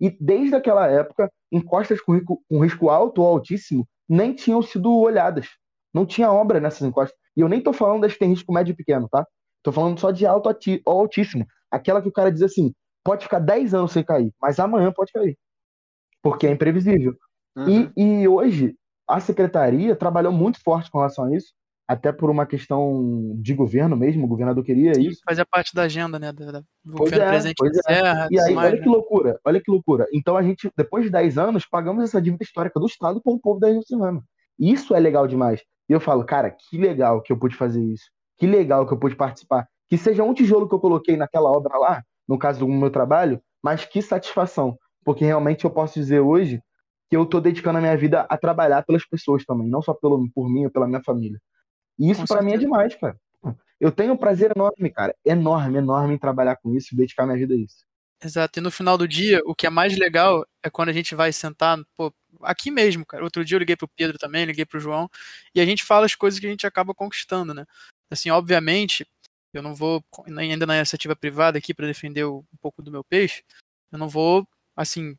[0.00, 4.96] E desde aquela época, encostas com risco, com risco alto ou altíssimo nem tinham sido
[4.96, 5.48] olhadas.
[5.92, 7.18] Não tinha obra nessas encostas.
[7.36, 9.26] E eu nem estou falando das que tem risco médio e pequeno, tá?
[9.56, 10.48] Estou falando só de alto
[10.84, 11.44] ou altíssimo.
[11.70, 12.72] Aquela que o cara diz assim,
[13.04, 15.36] pode ficar 10 anos sem cair, mas amanhã pode cair.
[16.22, 17.16] Porque é imprevisível.
[17.56, 17.92] Uhum.
[17.96, 18.76] E, e hoje,
[19.08, 21.52] a secretaria trabalhou muito forte com relação a isso,
[21.86, 25.20] até por uma questão de governo mesmo, o governador queria isso.
[25.24, 26.52] Fazia parte da agenda, né, do,
[26.84, 27.82] do governo é, presente pois é.
[27.82, 28.82] Serra, E aí, mais, olha né?
[28.82, 30.06] que loucura, olha que loucura.
[30.12, 33.40] Então a gente, depois de 10 anos, pagamos essa dívida histórica do Estado com o
[33.40, 34.24] povo da região Cinema.
[34.58, 35.60] Isso é legal demais.
[35.88, 38.04] E eu falo, cara, que legal que eu pude fazer isso.
[38.38, 39.66] Que legal que eu pude participar.
[39.88, 43.42] Que seja um tijolo que eu coloquei naquela obra lá, no caso do meu trabalho,
[43.62, 44.78] mas que satisfação.
[45.04, 46.62] Porque realmente eu posso dizer hoje
[47.08, 50.28] que eu estou dedicando a minha vida a trabalhar pelas pessoas também, não só pelo,
[50.34, 51.40] por mim ou pela minha família.
[51.98, 53.16] E isso para mim é demais, cara.
[53.78, 55.14] Eu tenho um prazer enorme, cara.
[55.24, 57.84] Enorme, enorme em trabalhar com isso e dedicar minha vida a isso.
[58.24, 58.60] Exato.
[58.60, 61.32] E no final do dia, o que é mais legal é quando a gente vai
[61.32, 63.24] sentar, pô, aqui mesmo, cara.
[63.24, 65.10] Outro dia eu liguei pro Pedro também, liguei pro João,
[65.54, 67.66] e a gente fala as coisas que a gente acaba conquistando, né?
[68.10, 69.06] Assim, obviamente,
[69.52, 70.04] eu não vou,
[70.36, 73.42] ainda na iniciativa privada aqui para defender um pouco do meu peixe,
[73.90, 74.46] eu não vou,
[74.76, 75.16] assim,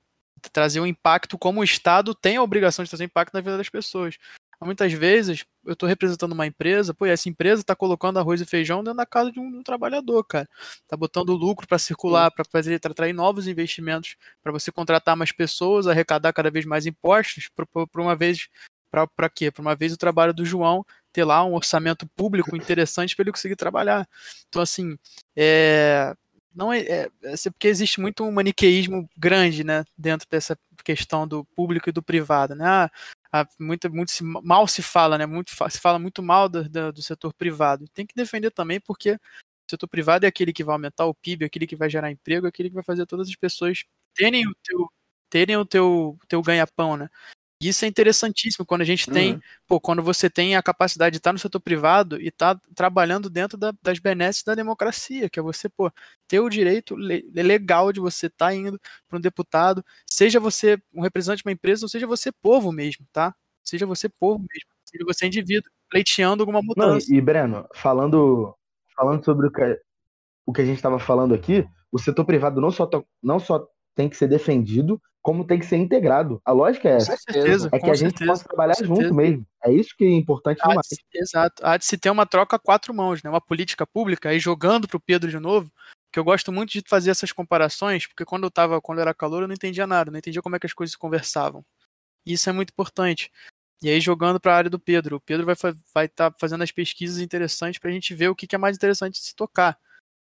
[0.51, 3.69] trazer um impacto como o Estado tem a obrigação de trazer impacto na vida das
[3.69, 4.17] pessoas.
[4.61, 8.45] Muitas vezes eu estou representando uma empresa, pô, e essa empresa está colocando arroz e
[8.45, 10.47] feijão dentro da casa de um, de um trabalhador, cara.
[10.81, 15.31] Está botando lucro para circular, para fazer, para atrair novos investimentos, para você contratar mais
[15.31, 18.47] pessoas, arrecadar cada vez mais impostos, para uma vez,
[19.07, 19.51] para quê?
[19.51, 23.31] Para uma vez o trabalho do João ter lá um orçamento público interessante para ele
[23.31, 24.07] conseguir trabalhar.
[24.47, 24.97] Então, assim,
[25.35, 26.15] é,
[26.53, 31.43] não é, é, é, porque existe muito um maniqueísmo grande, né, dentro dessa questão do
[31.45, 32.65] público e do privado, né?
[32.65, 32.91] Ah,
[33.31, 35.25] ah muito, muito se, mal se fala, né?
[35.25, 37.87] Muito se fala muito mal do, do, do, setor privado.
[37.89, 39.19] Tem que defender também porque o
[39.69, 42.45] setor privado é aquele que vai aumentar o PIB, é aquele que vai gerar emprego,
[42.45, 44.89] é aquele que vai fazer todas as pessoas terem o teu
[45.29, 47.09] terem o teu, teu ganha-pão, né?
[47.67, 49.39] Isso é interessantíssimo quando a gente tem, uhum.
[49.67, 53.29] pô, quando você tem a capacidade de estar no setor privado e estar tá trabalhando
[53.29, 55.91] dentro da, das benesses da democracia, que é você, pô,
[56.27, 60.77] ter o direito le legal de você estar tá indo para um deputado, seja você
[60.93, 63.33] um representante de uma empresa ou seja você povo mesmo, tá?
[63.63, 67.07] Seja você povo mesmo, seja você indivíduo, pleiteando alguma mudança.
[67.09, 68.53] Não, e Breno, falando,
[68.95, 69.79] falando sobre o que,
[70.45, 72.89] o que a gente estava falando aqui, o setor privado não só,
[73.21, 76.41] não só tem que ser defendido, como tem que ser integrado.
[76.43, 77.15] A lógica é essa.
[77.15, 79.45] Certeza, é que a gente possa trabalhar junto mesmo.
[79.63, 80.87] É isso que é importante há demais.
[80.87, 81.65] De, exato.
[81.65, 83.29] Há de se ter uma troca a quatro mãos, né?
[83.29, 85.71] Uma política pública, aí jogando pro Pedro de novo,
[86.11, 89.13] que eu gosto muito de fazer essas comparações, porque quando eu tava, quando eu era
[89.13, 91.65] calor, eu não entendia nada, não entendia como é que as coisas se conversavam.
[92.25, 93.31] E isso é muito importante.
[93.81, 96.63] E aí, jogando para a área do Pedro, o Pedro vai estar vai tá fazendo
[96.63, 99.35] as pesquisas interessantes para a gente ver o que, que é mais interessante de se
[99.35, 99.77] tocar,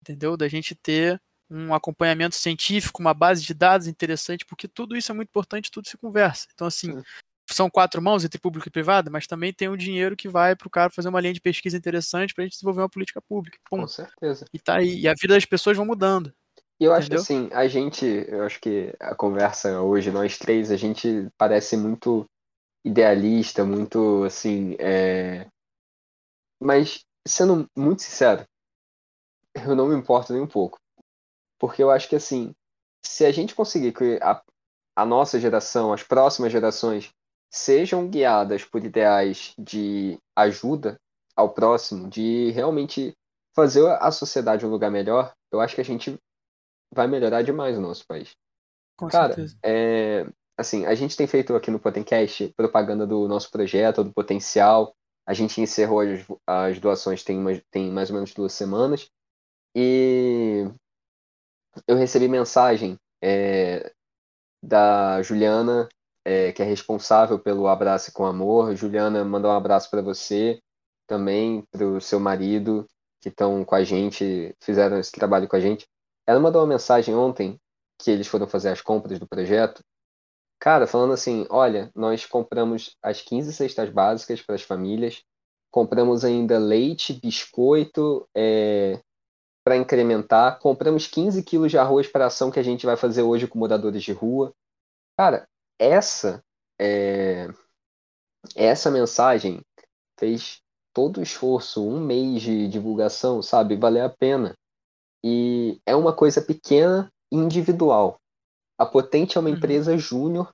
[0.00, 0.36] entendeu?
[0.36, 1.20] Da gente ter
[1.50, 5.88] um acompanhamento científico, uma base de dados interessante, porque tudo isso é muito importante, tudo
[5.88, 6.48] se conversa.
[6.54, 7.02] Então, assim, Sim.
[7.50, 10.66] são quatro mãos entre público e privado, mas também tem um dinheiro que vai para
[10.66, 13.58] o cara fazer uma linha de pesquisa interessante para a gente desenvolver uma política pública.
[13.68, 13.80] Pum.
[13.80, 14.46] Com certeza.
[14.52, 15.00] E tá aí.
[15.00, 16.32] E a vida das pessoas vão mudando.
[16.80, 20.72] E eu acho que assim, a gente, eu acho que a conversa hoje, nós três,
[20.72, 22.26] a gente parece muito
[22.84, 25.46] idealista, muito assim, é...
[26.60, 28.44] mas sendo muito sincero,
[29.54, 30.78] eu não me importo nem um pouco.
[31.58, 32.54] Porque eu acho que, assim,
[33.04, 34.42] se a gente conseguir que a,
[34.96, 37.10] a nossa geração, as próximas gerações,
[37.50, 40.98] sejam guiadas por ideais de ajuda
[41.36, 43.16] ao próximo, de realmente
[43.54, 46.18] fazer a sociedade um lugar melhor, eu acho que a gente
[46.92, 48.32] vai melhorar demais o nosso país.
[48.96, 49.56] Com Cara, certeza.
[49.64, 50.26] É,
[50.56, 54.94] assim, a gente tem feito aqui no Potencast propaganda do nosso projeto, do potencial.
[55.26, 59.08] A gente encerrou as, as doações tem, uma, tem mais ou menos duas semanas.
[59.74, 60.68] E
[61.86, 63.92] eu recebi mensagem é,
[64.62, 65.88] da Juliana,
[66.24, 68.74] é, que é responsável pelo Abraço com Amor.
[68.74, 70.60] Juliana, mandou um abraço para você,
[71.06, 72.86] também para o seu marido,
[73.20, 75.86] que estão com a gente, fizeram esse trabalho com a gente.
[76.26, 77.58] Ela mandou uma mensagem ontem,
[77.98, 79.82] que eles foram fazer as compras do projeto.
[80.58, 85.22] Cara, falando assim: olha, nós compramos as 15 cestas básicas para as famílias,
[85.70, 89.00] compramos ainda leite, biscoito, é,
[89.64, 90.58] para incrementar.
[90.58, 93.58] Compramos 15 quilos de arroz para a ação que a gente vai fazer hoje com
[93.58, 94.52] moradores de rua.
[95.18, 95.48] Cara,
[95.78, 96.44] essa
[96.78, 97.48] é...
[98.54, 99.60] essa mensagem
[100.20, 100.60] fez
[100.92, 104.54] todo o esforço, um mês de divulgação, sabe, valer a pena.
[105.24, 108.20] E é uma coisa pequena e individual.
[108.78, 109.56] A Potente é uma uhum.
[109.56, 110.52] empresa júnior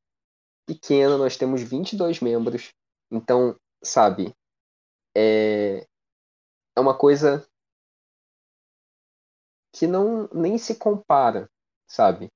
[0.67, 2.71] pequena, nós temos 22 membros.
[3.11, 4.33] Então, sabe,
[5.17, 5.87] é,
[6.77, 7.45] é uma coisa
[9.73, 11.49] que não nem se compara,
[11.87, 12.29] sabe?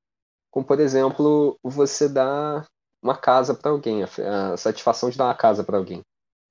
[0.50, 2.64] Como, por exemplo, você dá
[3.02, 6.02] uma casa para alguém, a, satisfação de dar uma casa para alguém.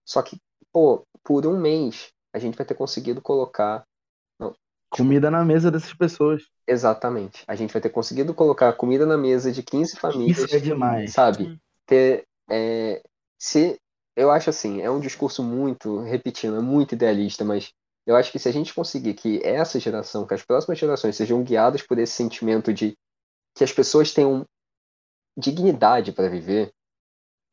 [0.05, 0.37] Só que,
[0.71, 3.85] pô, por um mês a gente vai ter conseguido colocar
[4.39, 4.53] não,
[4.89, 6.43] comida na mesa dessas pessoas.
[6.67, 7.43] Exatamente.
[7.47, 10.37] A gente vai ter conseguido colocar comida na mesa de 15 famílias.
[10.37, 11.13] Isso é demais.
[11.13, 11.59] Sabe?
[11.85, 13.01] Ter, é,
[13.37, 13.79] se
[14.15, 17.71] eu acho assim, é um discurso muito, repetindo, é muito idealista, mas
[18.05, 21.43] eu acho que se a gente conseguir que essa geração, que as próximas gerações sejam
[21.43, 22.97] guiadas por esse sentimento de
[23.55, 24.45] que as pessoas tenham
[25.37, 26.71] dignidade para viver,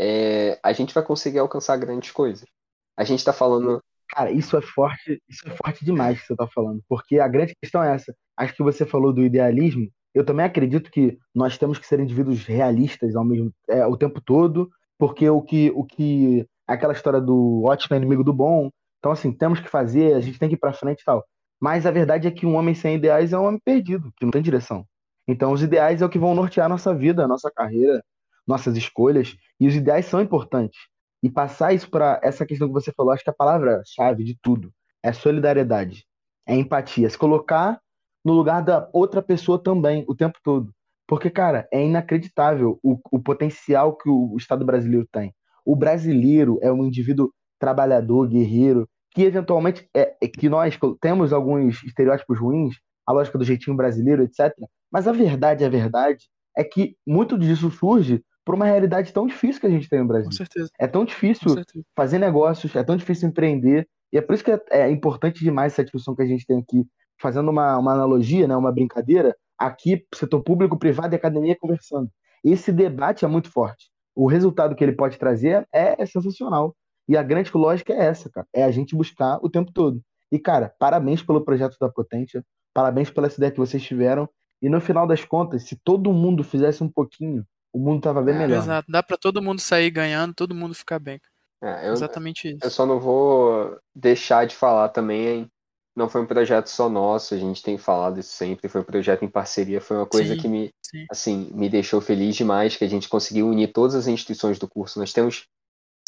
[0.00, 2.48] é, a gente vai conseguir alcançar grandes coisas.
[2.96, 3.82] A gente está falando.
[4.08, 7.54] Cara, isso é forte, isso é forte demais que você está falando, porque a grande
[7.62, 8.12] questão é essa.
[8.36, 9.88] Acho que você falou do idealismo.
[10.12, 14.20] Eu também acredito que nós temos que ser indivíduos realistas ao mesmo é, o tempo
[14.20, 18.68] todo, porque o que o que aquela história do ótimo é inimigo do bom.
[19.00, 21.24] Então assim, temos que fazer, a gente tem que ir para frente e tal.
[21.60, 24.30] Mas a verdade é que um homem sem ideais é um homem perdido, que não
[24.30, 24.86] tem direção.
[25.28, 28.02] Então, os ideais é o que vão nortear nossa vida, nossa carreira,
[28.46, 30.80] nossas escolhas, e os ideais são importantes.
[31.22, 34.72] E passar isso para essa questão que você falou, acho que a palavra-chave de tudo
[35.02, 36.04] é solidariedade,
[36.46, 37.78] é empatia, se colocar
[38.24, 40.74] no lugar da outra pessoa também, o tempo todo.
[41.06, 45.34] Porque, cara, é inacreditável o, o potencial que o Estado brasileiro tem.
[45.64, 51.82] O brasileiro é um indivíduo trabalhador, guerreiro, que eventualmente é, é que nós temos alguns
[51.84, 52.74] estereótipos ruins,
[53.06, 54.52] a lógica do jeitinho brasileiro, etc.
[54.90, 59.60] Mas a verdade, a verdade, é que muito disso surge por uma realidade tão difícil
[59.60, 60.30] que a gente tem no Brasil.
[60.30, 60.70] Com certeza.
[60.78, 61.54] É tão difícil
[61.94, 65.72] fazer negócios, é tão difícil empreender, e é por isso que é, é, importante demais
[65.72, 66.84] essa discussão que a gente tem aqui,
[67.20, 72.10] fazendo uma, uma analogia, né, uma brincadeira, aqui, setor público, privado e academia conversando.
[72.42, 73.90] Esse debate é muito forte.
[74.16, 76.74] O resultado que ele pode trazer é, é sensacional.
[77.10, 78.46] E a grande lógica é essa, cara.
[78.54, 80.00] É a gente buscar o tempo todo.
[80.30, 82.44] E, cara, parabéns pelo projeto da Potência.
[82.72, 84.28] Parabéns pela ideia que vocês tiveram.
[84.62, 88.36] E no final das contas, se todo mundo fizesse um pouquinho, o mundo tava bem
[88.36, 88.58] é, melhor.
[88.58, 91.20] Exato, dá para todo mundo sair ganhando, todo mundo ficar bem.
[91.60, 92.60] É, eu, Exatamente isso.
[92.62, 95.50] Eu só não vou deixar de falar também, hein?
[95.96, 99.24] Não foi um projeto só nosso, a gente tem falado isso sempre, foi um projeto
[99.24, 101.04] em parceria, foi uma coisa sim, que me, sim.
[101.10, 105.00] assim, me deixou feliz demais, que a gente conseguiu unir todas as instituições do curso.
[105.00, 105.48] Nós temos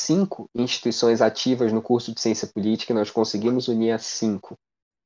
[0.03, 4.57] cinco instituições ativas no curso de Ciência Política, e nós conseguimos unir a cinco.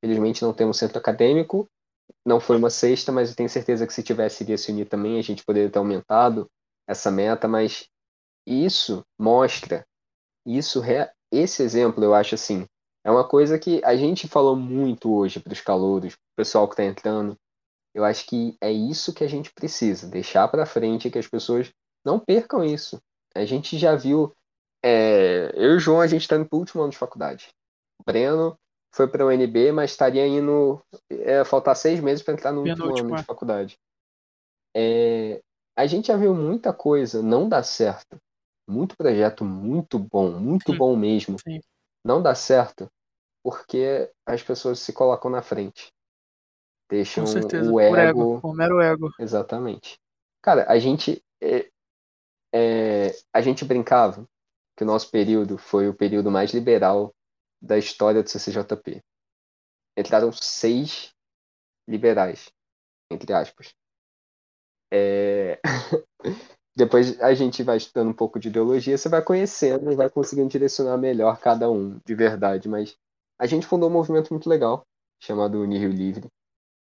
[0.00, 1.68] Felizmente não temos centro acadêmico,
[2.24, 5.18] não foi uma sexta, mas eu tenho certeza que se tivesse iria se unir também,
[5.18, 6.48] a gente poderia ter aumentado
[6.88, 7.88] essa meta, mas
[8.46, 9.84] isso mostra,
[10.46, 10.82] isso
[11.32, 12.66] esse exemplo eu acho assim,
[13.04, 16.66] é uma coisa que a gente falou muito hoje para os calouros, para o pessoal
[16.66, 17.36] que está entrando.
[17.94, 21.72] Eu acho que é isso que a gente precisa, deixar para frente que as pessoas
[22.04, 23.00] não percam isso.
[23.34, 24.32] A gente já viu,
[24.88, 27.48] é, eu e o João, a gente está no último ano de faculdade.
[27.98, 28.56] O Breno
[28.94, 30.80] foi para o UNB, mas estaria indo
[31.10, 33.76] é, faltar seis meses para entrar no último ano de faculdade.
[34.76, 35.42] É,
[35.76, 38.16] a gente já viu muita coisa não dar certo.
[38.68, 40.78] Muito projeto muito bom, muito Sim.
[40.78, 41.36] bom mesmo.
[41.40, 41.60] Sim.
[42.04, 42.88] Não dá certo
[43.42, 45.92] porque as pessoas se colocam na frente.
[46.88, 48.40] Deixam o ego, ego.
[48.40, 49.10] O mero ego.
[49.18, 49.98] Exatamente.
[50.40, 51.20] Cara, a gente.
[51.42, 51.68] É,
[52.54, 54.24] é, a gente brincava
[54.76, 57.14] que o nosso período foi o período mais liberal
[57.60, 59.02] da história do CCJP.
[59.96, 61.12] Entraram seis
[61.88, 62.50] liberais,
[63.10, 63.74] entre aspas.
[64.92, 65.60] É...
[66.76, 70.50] Depois a gente vai estudando um pouco de ideologia, você vai conhecendo e vai conseguindo
[70.50, 72.68] direcionar melhor cada um, de verdade.
[72.68, 72.94] Mas
[73.38, 74.86] a gente fundou um movimento muito legal,
[75.18, 76.28] chamado Unirio Livre,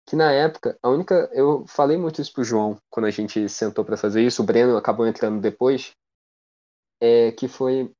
[0.06, 1.28] que na época, a única.
[1.32, 4.76] Eu falei muito isso pro João quando a gente sentou para fazer isso, o Breno
[4.76, 5.92] acabou entrando depois.
[7.00, 7.92] É que foi.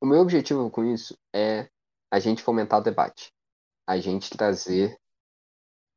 [0.00, 1.68] O meu objetivo com isso é
[2.10, 3.32] a gente fomentar o debate,
[3.86, 4.96] a gente trazer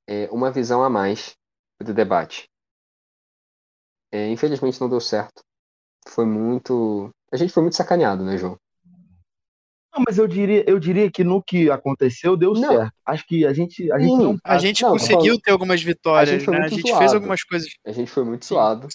[0.07, 1.35] é, uma visão a mais
[1.81, 2.49] do debate.
[4.11, 5.41] É, infelizmente não deu certo.
[6.07, 7.09] Foi muito.
[7.31, 8.57] A gente foi muito sacaneado, né, João?
[9.93, 12.69] Não, mas eu diria, eu diria que no que aconteceu deu não.
[12.69, 12.93] certo.
[13.05, 13.91] Acho que a gente.
[13.91, 16.65] A gente, não, a gente não, conseguiu ter algumas vitórias, a gente, né?
[16.65, 17.69] a gente fez algumas coisas.
[17.85, 18.87] A gente foi muito Sim, suado.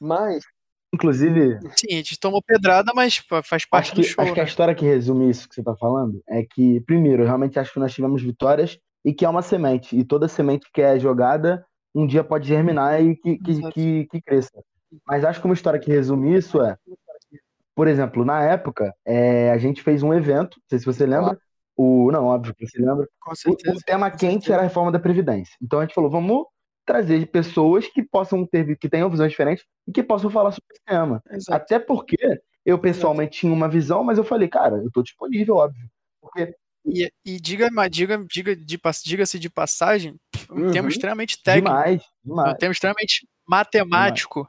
[0.00, 0.44] Mas
[0.92, 1.58] Inclusive.
[1.76, 4.22] Sim, a gente tomou pedrada, mas faz parte do show.
[4.22, 4.34] Acho né?
[4.34, 4.48] que a né?
[4.48, 7.94] história que resume isso que você está falando é que, primeiro, realmente acho que nós
[7.94, 9.96] tivemos vitórias e que é uma semente.
[9.96, 11.64] E toda semente que é jogada,
[11.94, 14.62] um dia pode germinar e que, que, que, que cresça.
[15.06, 16.76] Mas acho que uma história que resume isso é.
[17.74, 21.38] Por exemplo, na época, é, a gente fez um evento, não sei se você lembra.
[21.76, 23.08] O, não, óbvio que você lembra.
[23.46, 25.56] O, o tema quente era a reforma da Previdência.
[25.62, 26.44] Então a gente falou, vamos
[26.86, 30.82] trazer pessoas que possam ter, que tenham visões diferentes e que possam falar sobre esse
[30.84, 31.22] tema.
[31.30, 31.62] Exato.
[31.62, 35.88] Até porque Eu pessoalmente tinha uma visão, mas eu falei, cara, eu tô disponível, óbvio.
[36.20, 36.54] Porque
[36.84, 38.56] e, e diga, diga, diga,
[39.04, 40.14] diga-se de passagem,
[40.50, 40.70] um Uhum.
[40.72, 42.58] termo extremamente técnico, demais, um demais.
[42.58, 44.48] termo extremamente matemático,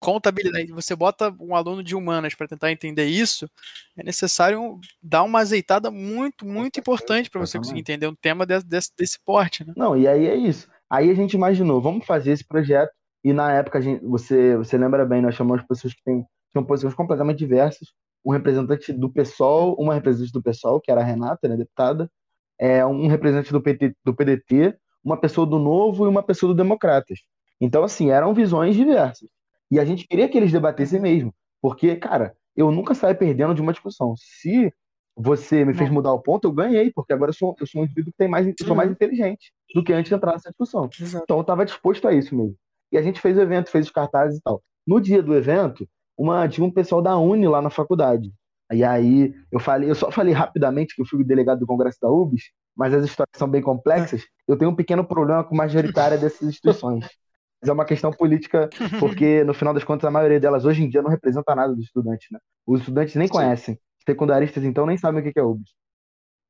[0.00, 0.72] contabilidade.
[0.72, 3.48] Você bota um aluno de humanas para tentar entender isso,
[3.96, 8.66] é necessário dar uma azeitada muito, muito importante para você conseguir entender um tema desse,
[8.66, 9.72] desse, desse porte, né?
[9.76, 10.68] Não, e aí é isso.
[10.92, 12.92] Aí a gente imaginou, vamos fazer esse projeto.
[13.24, 16.22] E na época, gente, você, você lembra bem, nós chamamos pessoas que têm,
[16.52, 17.88] tinham posições completamente diversas.
[18.22, 22.10] Um representante do PSOL, uma representante do PSOL, que era a Renata, né, deputada,
[22.58, 26.56] é, um representante do, PT, do PDT, uma pessoa do Novo e uma pessoa do
[26.56, 27.20] Democratas.
[27.58, 29.30] Então, assim, eram visões diversas.
[29.70, 31.34] E a gente queria que eles debatessem mesmo.
[31.62, 34.14] Porque, cara, eu nunca saí perdendo de uma discussão.
[34.18, 34.70] Se
[35.16, 35.94] você me fez Não.
[35.96, 38.28] mudar o ponto, eu ganhei, porque agora eu sou, eu sou um indivíduo que tem
[38.28, 38.94] mais, sou mais Uhum.
[38.94, 40.88] inteligente do que antes de entrar nessa discussão.
[40.98, 41.24] Exato.
[41.24, 42.56] Então eu estava disposto a isso mesmo.
[42.90, 44.62] E a gente fez o evento, fez os cartazes e tal.
[44.86, 45.86] No dia do evento,
[46.16, 48.32] uma, tinha um pessoal da Uni lá na faculdade.
[48.72, 52.08] E aí eu falei, eu só falei rapidamente que eu fui delegado do Congresso da
[52.10, 52.44] UBS,
[52.76, 54.22] mas as histórias são bem complexas.
[54.48, 57.04] Eu tenho um pequeno problema com a majoritária dessas instituições.
[57.62, 60.88] Mas é uma questão política, porque no final das contas a maioria delas hoje em
[60.88, 62.40] dia não representa nada dos estudantes, né?
[62.66, 63.32] Os estudantes nem Sim.
[63.34, 63.78] conhecem.
[64.04, 65.70] Secundaristas então nem sabem o que que é UBS.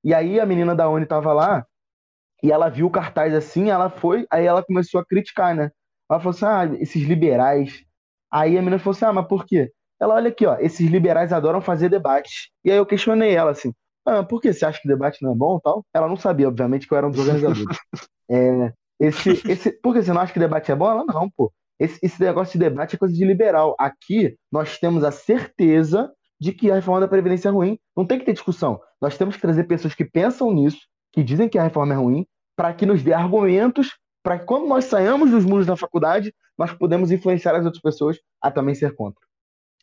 [0.05, 1.65] E aí a menina da Uni tava lá
[2.43, 5.71] e ela viu o cartaz assim, ela foi, aí ela começou a criticar, né?
[6.11, 7.85] Ela falou assim: ah, esses liberais.
[8.31, 9.73] Aí a menina falou assim: ah, mas por quê?
[10.01, 12.51] Ela, olha aqui, ó, esses liberais adoram fazer debate.
[12.65, 13.73] E aí eu questionei ela assim:
[14.05, 15.85] ah, por que você acha que debate não é bom tal?
[15.95, 17.79] Ela não sabia, obviamente, que eu era um dos organizadores.
[18.31, 20.91] É, esse, esse, por que você não acha que debate é bom?
[20.91, 21.53] Ela, não, pô.
[21.79, 23.75] Esse, esse negócio de debate é coisa de liberal.
[23.79, 26.11] Aqui nós temos a certeza
[26.43, 27.79] de que a reforma da Previdência é ruim.
[27.97, 28.81] Não tem que ter discussão.
[29.01, 30.81] Nós temos que trazer pessoas que pensam nisso,
[31.13, 32.27] que dizem que a reforma é ruim,
[32.57, 36.73] para que nos dê argumentos para que quando nós saímos dos muros da faculdade, nós
[36.73, 39.21] podemos influenciar as outras pessoas a também ser contra.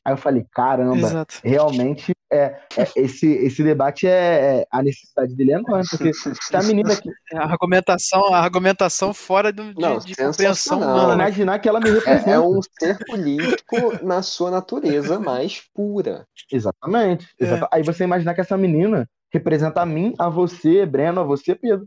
[0.09, 1.35] Aí eu falei, caramba, Exato.
[1.43, 6.11] realmente é, é- esse, esse debate é, é- a necessidade dele é enorme, porque
[6.53, 10.89] a menina que A argumentação, a argumentação fora do, de, Não, de compreensão sensacional.
[10.95, 11.23] humana, né?
[11.25, 12.29] imaginar que ela me É, representa.
[12.31, 16.25] é um ser político na sua natureza mais pura.
[16.51, 17.27] Exatamente.
[17.39, 21.53] exata- Aí você imaginar que essa menina representa a mim, a você, Breno, a você,
[21.53, 21.85] Pedro.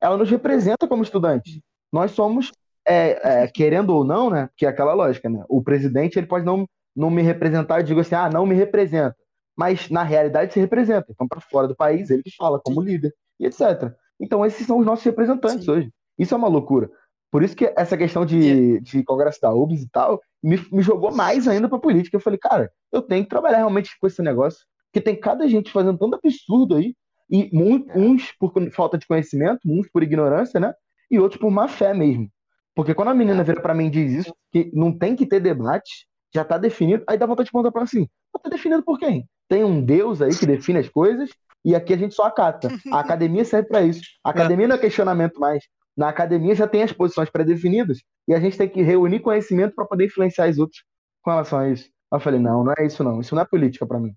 [0.00, 1.60] Ela nos representa como estudante.
[1.92, 2.52] Nós somos,
[2.86, 4.48] é, é, querendo ou não, né?
[4.56, 5.44] Que é aquela lógica, né?
[5.48, 6.64] O presidente ele pode não,
[6.94, 9.16] não me representar, eu digo assim, ah, não me representa.
[9.56, 11.06] Mas na realidade se representa.
[11.10, 13.92] Então, para fora do país, ele que fala como líder e etc.
[14.18, 15.70] Então, esses são os nossos representantes Sim.
[15.70, 15.92] hoje.
[16.18, 16.90] Isso é uma loucura.
[17.30, 21.12] Por isso que essa questão de, de Congresso da UBS e tal me, me jogou
[21.14, 22.16] mais ainda pra política.
[22.16, 24.60] Eu falei, cara, eu tenho que trabalhar realmente com esse negócio,
[24.90, 26.94] porque tem cada gente fazendo tanto absurdo aí,
[27.30, 27.98] e mu- É.
[27.98, 30.74] uns por falta de conhecimento, uns por ignorância, né?
[31.10, 32.28] E outros por má fé mesmo.
[32.74, 33.44] Porque quando a menina É.
[33.44, 37.04] vira pra mim e diz isso, que não tem que ter debate, já tá definido,
[37.08, 39.28] aí dá vontade de perguntar pra ela assim, mas tá definido por quem?
[39.48, 41.30] Tem um Deus aí que define as coisas,
[41.64, 42.68] e aqui a gente só acata.
[42.92, 44.02] A academia serve pra isso.
[44.24, 45.64] A academia não é questionamento mais.
[45.96, 49.84] Na academia já tem as posições pré-definidas, e a gente tem que reunir conhecimento para
[49.84, 50.84] poder influenciar os outros
[51.22, 51.90] com relação a isso.
[52.12, 53.20] Aí eu falei, não, não é isso não.
[53.20, 54.14] Isso não é política pra mim.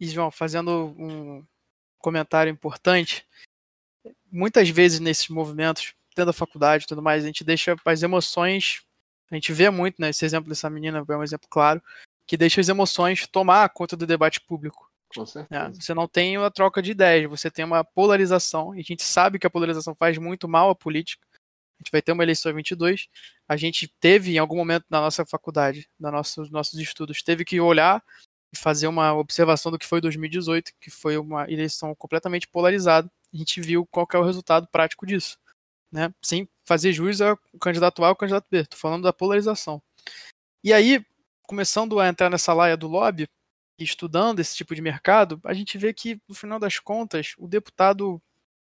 [0.00, 1.44] E, João, fazendo um
[1.98, 3.24] comentário importante,
[4.30, 8.82] muitas vezes nesses movimentos, dentro da faculdade e tudo mais, a gente deixa as emoções.
[9.32, 10.10] A gente vê muito, né?
[10.10, 11.82] Esse exemplo dessa menina é um exemplo claro,
[12.26, 14.90] que deixa as emoções tomar conta do debate público.
[15.14, 15.26] Com né?
[15.26, 15.72] certeza.
[15.80, 19.38] Você não tem uma troca de ideias, você tem uma polarização, e a gente sabe
[19.38, 21.26] que a polarização faz muito mal à política.
[21.32, 23.08] A gente vai ter uma eleição em 22.
[23.48, 27.58] A gente teve, em algum momento na nossa faculdade, nos nossos, nossos estudos, teve que
[27.58, 28.04] olhar
[28.52, 33.10] e fazer uma observação do que foi 2018, que foi uma eleição completamente polarizada.
[33.32, 35.38] A gente viu qual é o resultado prático disso.
[35.90, 36.12] Né?
[36.22, 38.60] Sem fazer jus ao candidato A ou ao candidato B.
[38.60, 39.82] Estou falando da polarização.
[40.64, 41.04] E aí,
[41.42, 43.28] começando a entrar nessa laia do lobby,
[43.78, 48.22] estudando esse tipo de mercado, a gente vê que, no final das contas, o deputado,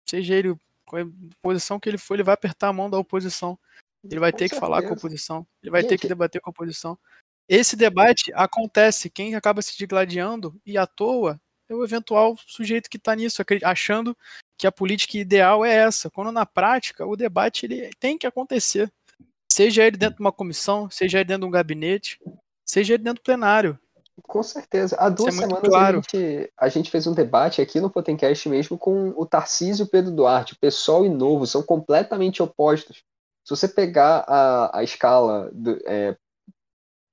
[0.08, 0.54] seja ele
[0.84, 1.04] com a
[1.42, 3.58] posição que ele for, ele vai apertar a mão da oposição.
[4.04, 5.06] Ele vai Com ter que falar com a certeza.
[5.06, 5.46] oposição.
[5.60, 6.96] Ele vai ter Gente, que debater com a oposição.
[7.48, 9.10] Esse debate acontece.
[9.10, 14.16] Quem acaba se digladiando e à toa é o eventual sujeito que está nisso, achando
[14.56, 16.10] que a política ideal é essa.
[16.10, 18.90] Quando na prática o debate ele tem que acontecer.
[19.50, 22.20] Seja ele dentro de uma comissão, seja ele dentro de um gabinete,
[22.64, 23.78] seja ele dentro do plenário.
[24.22, 24.96] Com certeza.
[24.98, 25.98] Há duas é semanas claro.
[25.98, 29.86] a, gente, a gente fez um debate aqui no Potencast mesmo com o Tarcísio e
[29.86, 30.54] o Pedro Duarte.
[30.54, 33.04] O pessoal e Novo são completamente opostos.
[33.44, 36.16] Se você pegar a, a escala do, é,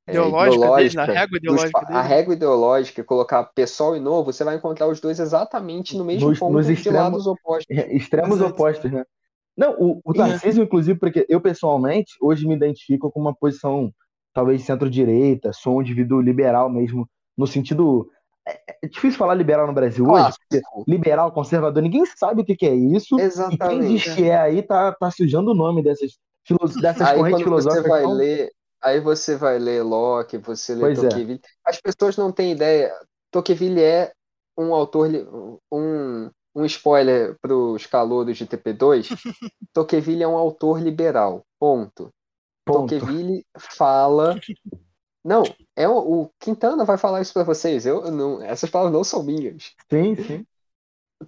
[0.05, 4.55] é, Ideológica ideológica, régua dos- ideológica a régua ideológica, colocar pessoal e novo, você vai
[4.55, 7.65] encontrar os dois exatamente no mesmo Nos- ponto nos de extremos- lados opostos.
[7.89, 8.51] Extremos Exato.
[8.51, 9.03] opostos, né?
[9.55, 10.17] Não, o, o É.
[10.17, 13.93] Tarcísio, inclusive, porque eu pessoalmente hoje me identifico com uma posição
[14.33, 18.07] talvez centro-direita, sou um indivíduo liberal mesmo no sentido.
[18.45, 22.55] É, é difícil falar liberal no Brasil hoje, porque liberal, conservador, ninguém sabe o que,
[22.57, 23.17] que é isso.
[23.19, 23.55] Exatamente.
[23.63, 26.17] E quem diz que é aí tá, tá sujando o nome dessas,
[26.81, 27.83] dessas aí, correntes filosóficas.
[27.83, 28.13] Você vai então...
[28.13, 28.49] ler,
[28.83, 31.09] aí você vai ler Locke, você lê pois é.
[31.09, 31.41] Tocqueville.
[31.43, 31.69] É.
[31.69, 32.93] As pessoas não têm ideia.
[33.31, 34.11] Tocqueville é
[34.57, 35.09] um autor,
[35.71, 39.07] um, um spoiler para os calouros de TP2.
[39.73, 41.43] Tocqueville é um autor liberal.
[41.59, 42.11] Ponto.
[42.65, 42.93] Ponto.
[42.93, 44.35] Tocqueville fala
[45.23, 45.43] não,
[45.75, 47.85] é o, o Quintana vai falar isso para vocês.
[47.85, 49.73] Eu não, essas palavras não são minhas.
[49.89, 50.45] Sim, sim.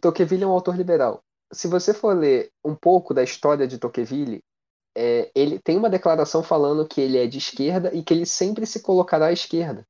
[0.01, 1.24] Tocqueville é um autor liberal.
[1.53, 4.43] Se você for ler um pouco da história de Tocqueville,
[4.96, 8.66] é, ele tem uma declaração falando que ele é de esquerda e que ele sempre
[8.66, 9.86] se colocará à esquerda.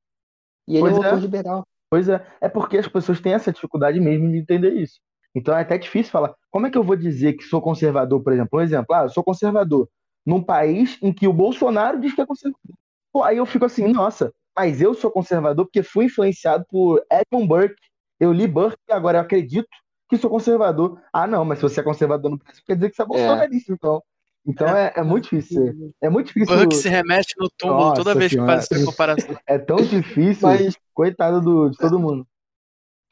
[0.66, 1.06] E ele é um é.
[1.06, 1.66] autor liberal.
[1.88, 5.00] Pois é, é porque as pessoas têm essa dificuldade mesmo de entender isso.
[5.34, 6.34] Então é até difícil falar.
[6.50, 8.58] Como é que eu vou dizer que sou conservador, por exemplo?
[8.58, 9.88] Um exemplo, ah, eu sou conservador
[10.24, 12.76] num país em que o Bolsonaro diz que é conservador.
[13.12, 17.46] Pô, aí eu fico assim, nossa, mas eu sou conservador porque fui influenciado por Edmund
[17.46, 17.76] Burke.
[18.18, 19.68] Eu li Burke e agora eu acredito
[20.08, 21.00] que sou conservador.
[21.12, 23.08] Ah, não, mas se você é conservador no Brasil, quer dizer que você é, é.
[23.08, 23.74] bolsonarista, é.
[23.74, 24.02] então.
[24.46, 25.92] Então é, é, muito difícil.
[26.00, 26.56] É muito difícil.
[26.56, 28.52] Burke se remete no túmulo Nossa, toda vez senhora.
[28.52, 29.36] que faz essa comparação.
[29.46, 30.76] É tão difícil, mas...
[30.94, 32.26] coitado do, de todo mundo.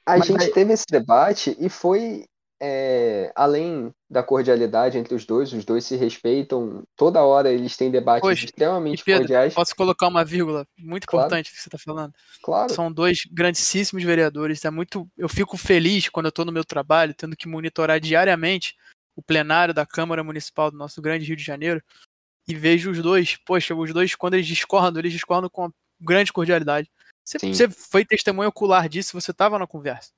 [0.07, 2.24] A mas gente teve esse debate e foi
[2.62, 7.91] é, além da cordialidade entre os dois, os dois se respeitam, toda hora eles têm
[7.91, 9.55] debates Poxa, extremamente Pedro, cordiais.
[9.55, 11.26] Posso colocar uma vírgula muito claro.
[11.26, 12.12] importante que você está falando?
[12.43, 12.72] Claro.
[12.72, 14.64] São dois grandíssimos vereadores.
[14.64, 18.74] É muito, eu fico feliz quando eu estou no meu trabalho, tendo que monitorar diariamente
[19.17, 21.83] o plenário da Câmara Municipal do nosso grande Rio de Janeiro
[22.47, 23.37] e vejo os dois.
[23.45, 26.91] Poxa, os dois quando eles discordam, eles discordam com grande cordialidade.
[27.25, 30.11] Você, você foi testemunho ocular disso, você estava na conversa.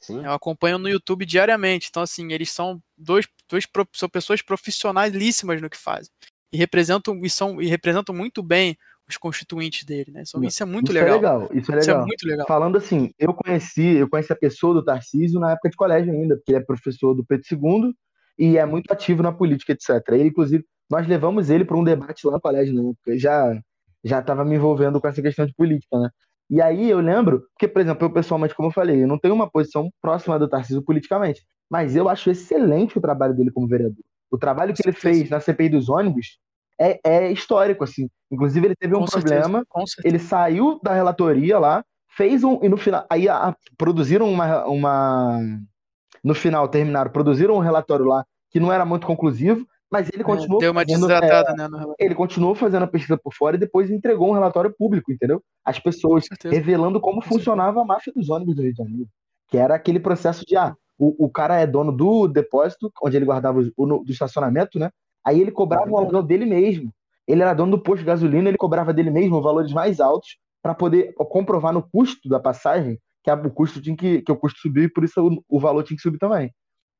[0.00, 0.24] Sim.
[0.24, 1.88] Eu acompanho no YouTube diariamente.
[1.90, 6.10] Então, assim, eles são dois, dois são pessoas profissionalíssimas no que fazem.
[6.52, 8.76] E representam, e são, e representam muito bem
[9.08, 10.22] os constituintes dele, né?
[10.26, 11.08] Então, isso é muito isso legal.
[11.08, 11.48] É legal.
[11.52, 11.80] Isso é legal.
[11.80, 12.46] Isso é muito legal.
[12.46, 16.36] Falando assim, eu conheci, eu conheci a pessoa do Tarcísio na época de colégio ainda,
[16.36, 17.94] porque ele é professor do Pedro II
[18.38, 20.00] e é muito ativo na política, etc.
[20.12, 22.92] Ele, inclusive, nós levamos ele para um debate lá no colégio, né?
[23.02, 23.58] Porque já
[24.04, 26.10] já estava me envolvendo com essa questão de política, né?
[26.50, 29.34] E aí eu lembro, porque, por exemplo, eu pessoalmente, como eu falei, eu não tenho
[29.34, 34.04] uma posição próxima do Tarcísio politicamente, mas eu acho excelente o trabalho dele como vereador.
[34.30, 36.38] O trabalho que ele fez na CPI dos ônibus
[36.78, 38.10] é, é histórico, assim.
[38.30, 41.84] Inclusive, ele teve um com problema, certeza, ele saiu da relatoria lá,
[42.16, 42.58] fez um.
[42.62, 43.06] E no final.
[43.08, 45.40] Aí a, produziram uma, uma.
[46.24, 50.24] No final, terminaram, produziram um relatório lá que não era muito conclusivo, mas ele é,
[50.24, 50.58] continuou.
[50.58, 51.84] Deu uma fazendo, desidratada, é, né?
[51.98, 55.42] Ele continuou fazendo a pesquisa por fora e depois entregou um relatório público, entendeu?
[55.64, 59.08] As pessoas revelando como funcionava a máfia dos ônibus do Rio de Janeiro.
[59.48, 63.26] Que era aquele processo de, ah, o, o cara é dono do depósito, onde ele
[63.26, 64.90] guardava o, do estacionamento, né?
[65.24, 66.92] Aí ele cobrava o aluguel dele mesmo.
[67.26, 70.74] Ele era dono do posto de gasolina, ele cobrava dele mesmo valores mais altos para
[70.74, 74.60] poder comprovar no custo da passagem que a, o custo tinha que, que o custo
[74.60, 76.52] subiu e por isso o, o valor tinha que subir também.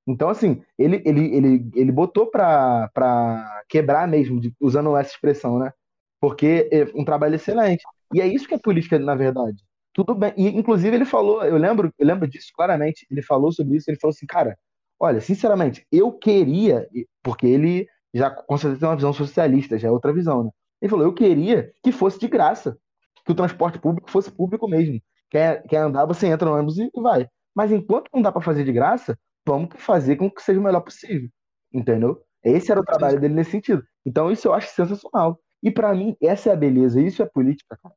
[0.06, 5.72] Então, assim, ele, ele, ele, ele botou para quebrar mesmo, de, usando essa expressão, né?
[6.20, 7.82] Porque é um trabalho excelente.
[8.12, 9.62] E é isso que é política, na verdade.
[9.92, 10.32] Tudo bem.
[10.36, 13.98] E, inclusive, ele falou, eu lembro, eu lembro disso claramente, ele falou sobre isso, ele
[13.98, 14.58] falou assim, cara,
[14.98, 16.88] olha, sinceramente, eu queria,
[17.22, 20.50] porque ele já com certeza tem uma visão socialista, já é outra visão, né?
[20.80, 22.76] Ele falou, eu queria que fosse de graça,
[23.24, 25.00] que o transporte público fosse público mesmo.
[25.34, 27.28] Quer, quer andar, você entra no ônibus e vai.
[27.52, 30.80] Mas enquanto não dá para fazer de graça, vamos fazer com que seja o melhor
[30.80, 31.28] possível,
[31.72, 32.22] entendeu?
[32.44, 33.82] Esse era o trabalho dele nesse sentido.
[34.06, 35.40] Então isso eu acho sensacional.
[35.60, 37.92] E para mim essa é a beleza, isso é política, cara.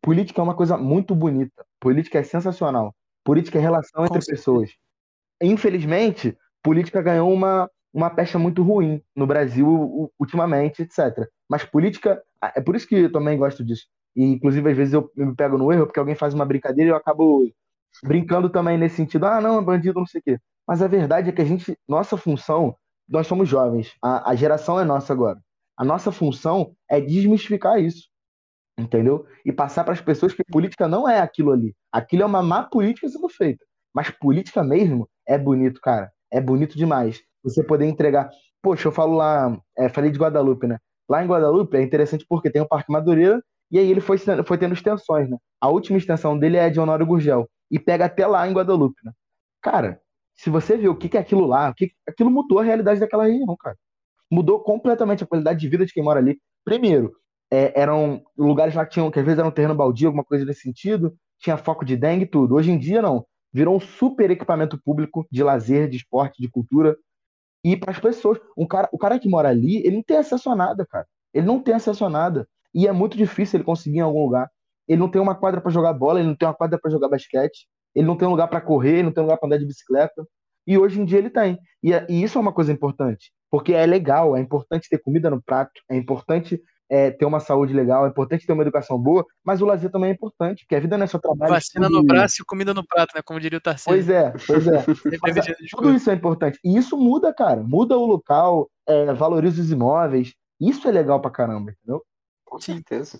[0.00, 1.62] Política é uma coisa muito bonita.
[1.78, 2.94] Política é sensacional.
[3.22, 4.70] Política é relação entre pessoas.
[5.42, 11.28] Infelizmente, política ganhou uma uma pecha muito ruim no Brasil ultimamente, etc.
[11.46, 13.86] Mas política, é por isso que eu também gosto disso.
[14.14, 16.92] E, inclusive, às vezes eu me pego no erro, porque alguém faz uma brincadeira e
[16.92, 17.48] eu acabo
[18.04, 19.26] brincando também nesse sentido.
[19.26, 20.38] Ah, não, é bandido, não sei o quê.
[20.66, 22.76] Mas a verdade é que a gente, nossa função,
[23.08, 25.38] nós somos jovens, a, a geração é nossa agora.
[25.76, 28.08] A nossa função é desmistificar isso,
[28.78, 29.26] entendeu?
[29.44, 31.74] E passar para as pessoas que política não é aquilo ali.
[31.90, 33.64] Aquilo é uma má política sendo feita.
[33.94, 36.10] Mas política mesmo é bonito, cara.
[36.30, 37.20] É bonito demais.
[37.42, 38.30] Você poder entregar.
[38.62, 40.78] Poxa, eu falo lá, é, falei de Guadalupe, né?
[41.08, 43.42] Lá em Guadalupe é interessante porque tem o Parque Madureira
[43.72, 45.38] e aí ele foi, foi tendo extensões, né?
[45.58, 49.12] A última extensão dele é de Honório Gurgel e pega até lá em Guadalupe, né?
[49.62, 49.98] Cara,
[50.34, 53.00] se você vê o que, que é aquilo lá, o que, aquilo mudou a realidade
[53.00, 53.76] daquela região, cara.
[54.30, 56.38] Mudou completamente a qualidade de vida de quem mora ali.
[56.64, 57.14] Primeiro,
[57.50, 60.44] é, eram lugares lá que tinham, que às vezes era um terreno baldio, alguma coisa
[60.44, 62.54] desse sentido, tinha foco de dengue e tudo.
[62.54, 63.26] Hoje em dia, não.
[63.52, 66.96] Virou um super equipamento público de lazer, de esporte, de cultura.
[67.64, 70.50] E para as pessoas, um cara, o cara que mora ali, ele não tem acesso
[70.50, 71.06] a nada, cara.
[71.32, 72.48] Ele não tem acesso a nada.
[72.74, 74.48] E é muito difícil ele conseguir em algum lugar.
[74.88, 77.08] ele não tem uma quadra para jogar bola, ele não tem uma quadra para jogar
[77.08, 79.58] basquete, ele não tem um lugar para correr, ele não tem um lugar para andar
[79.58, 80.26] de bicicleta.
[80.66, 81.58] E hoje em dia ele tem.
[81.82, 85.28] E, é, e, isso é uma coisa importante, porque é legal, é importante ter comida
[85.30, 86.60] no prato, é importante
[86.92, 90.10] é, ter uma saúde legal, é importante ter uma educação boa, mas o lazer também
[90.10, 91.52] é importante, porque a vida não é só trabalho.
[91.52, 93.22] Vacina no braço e comida no prato, né?
[93.24, 93.90] Como diria o Tarcísio.
[93.90, 94.84] Pois é, pois é.
[95.22, 96.58] mas, é, tudo isso é importante.
[96.62, 97.62] E isso muda, cara.
[97.62, 100.34] Muda o local, é, valoriza os imóveis.
[100.60, 102.02] Isso é legal pra caramba, entendeu?
[102.52, 103.18] Com certeza.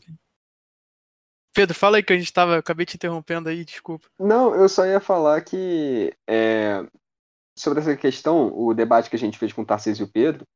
[1.55, 2.59] Pedro, fala aí que a gente tava.
[2.59, 4.07] Acabei te interrompendo aí, desculpa.
[4.19, 6.87] Não, eu só ia falar que é,
[7.57, 10.47] sobre essa questão, o debate que a gente fez com o Tarcísio e o Pedro,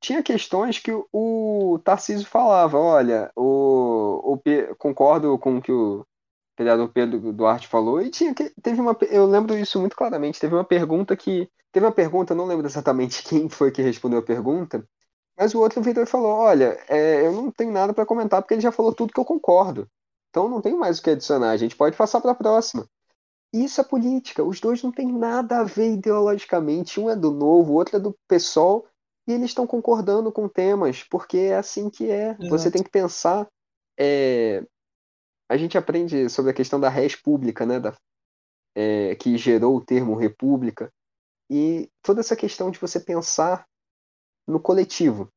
[0.00, 6.06] tinha questões que o, o Tarcísio falava, olha, o, o concordo com o que o
[6.56, 10.54] vereador Pedro Duarte falou, e tinha que teve uma eu lembro isso muito claramente, teve
[10.54, 14.82] uma pergunta que teve uma pergunta, não lembro exatamente quem foi que respondeu a pergunta,
[15.42, 18.54] mas o outro virou e falou, olha, é, eu não tenho nada para comentar porque
[18.54, 19.88] ele já falou tudo que eu concordo.
[20.30, 22.86] Então não tem mais o que adicionar, a gente pode passar para a próxima.
[23.52, 27.72] Isso é política, os dois não têm nada a ver ideologicamente, um é do novo,
[27.72, 28.86] o outro é do PSOL,
[29.26, 32.30] e eles estão concordando com temas, porque é assim que é.
[32.30, 32.48] Exato.
[32.48, 33.48] Você tem que pensar.
[33.98, 34.64] É...
[35.50, 37.80] A gente aprende sobre a questão da res pública, né?
[37.80, 37.96] Da...
[38.76, 39.16] É...
[39.16, 40.88] que gerou o termo república,
[41.50, 43.66] e toda essa questão de você pensar
[44.46, 45.28] no coletivo.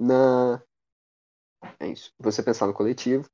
[0.00, 0.62] Na...
[1.78, 2.12] É isso.
[2.18, 3.28] Você pensar no coletivo,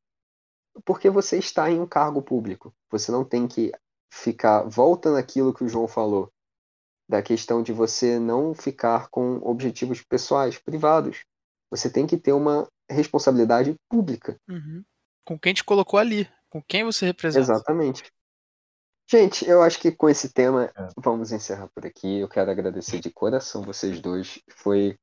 [0.84, 2.74] porque você está em um cargo público.
[2.90, 3.72] Você não tem que
[4.12, 4.62] ficar.
[4.62, 6.30] Volta naquilo que o João falou,
[7.08, 11.24] da questão de você não ficar com objetivos pessoais, privados.
[11.70, 14.36] Você tem que ter uma responsabilidade pública.
[14.48, 14.84] Uhum.
[15.24, 17.52] Com quem te colocou ali, com quem você representa.
[17.52, 18.04] Exatamente.
[19.10, 20.88] Gente, eu acho que com esse tema é.
[20.96, 22.18] vamos encerrar por aqui.
[22.18, 24.40] Eu quero agradecer de coração vocês dois.
[24.48, 24.98] Foi.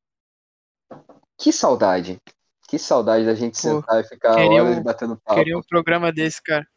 [1.37, 2.21] Que saudade
[2.67, 5.39] que saudade da gente Pô, sentar e ficar horas um, batendo papo.
[5.39, 6.67] Queria um programa desse, cara.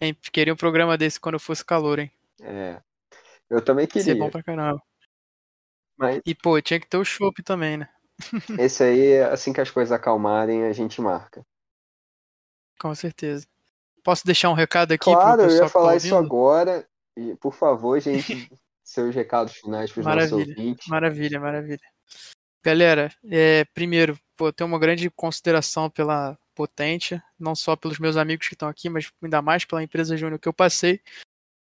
[0.00, 2.10] Hein, queria um programa desse quando eu fosse calor, hein?
[2.40, 2.82] É.
[3.48, 4.02] Eu também queria.
[4.02, 4.82] Isso é bom pra caramba.
[5.96, 6.20] Mas...
[6.26, 7.88] E, pô, tinha que ter o chopp também, né?
[8.58, 11.44] Esse aí, assim que as coisas acalmarem, a gente marca.
[12.80, 13.46] Com certeza.
[14.02, 16.86] Posso deixar um recado aqui claro, eu ia tá falar tá isso agora.
[17.16, 18.50] E, por favor, gente,
[18.82, 20.86] seus recados finais para os nossos ouvintes.
[20.88, 21.80] Maravilha, maravilha.
[22.64, 28.46] Galera, é, primeiro, pô, tenho uma grande consideração pela Potente, não só pelos meus amigos
[28.46, 31.00] que estão aqui, mas ainda mais pela empresa Júnior que eu passei,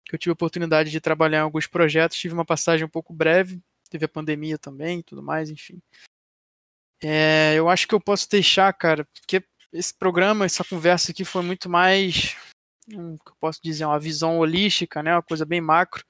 [0.05, 3.13] que eu tive a oportunidade de trabalhar em alguns projetos, tive uma passagem um pouco
[3.13, 5.81] breve, teve a pandemia também e tudo mais, enfim.
[7.03, 9.43] É, eu acho que eu posso deixar, cara, porque
[9.73, 12.35] esse programa, essa conversa aqui foi muito mais,
[12.89, 16.05] um, que eu posso dizer, uma visão holística, né, uma coisa bem macro,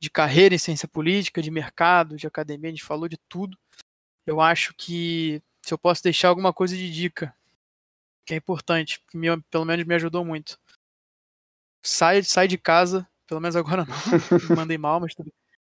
[0.00, 3.56] de carreira em ciência política, de mercado, de academia, a gente falou de tudo
[4.26, 7.34] eu acho que se eu posso deixar alguma coisa de dica,
[8.26, 10.58] que é importante, que me, pelo menos me ajudou muito.
[11.84, 13.94] Sai, sai de casa, pelo menos agora não,
[14.48, 15.32] me mandei mal, mas tudo.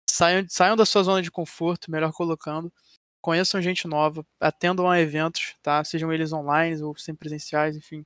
[0.09, 2.73] Saiam, saiam da sua zona de conforto, melhor colocando.
[3.21, 5.83] Conheçam gente nova, atendam a eventos, tá?
[5.83, 8.05] Sejam eles online ou sem presenciais, enfim.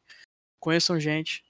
[0.60, 1.44] Conheçam gente.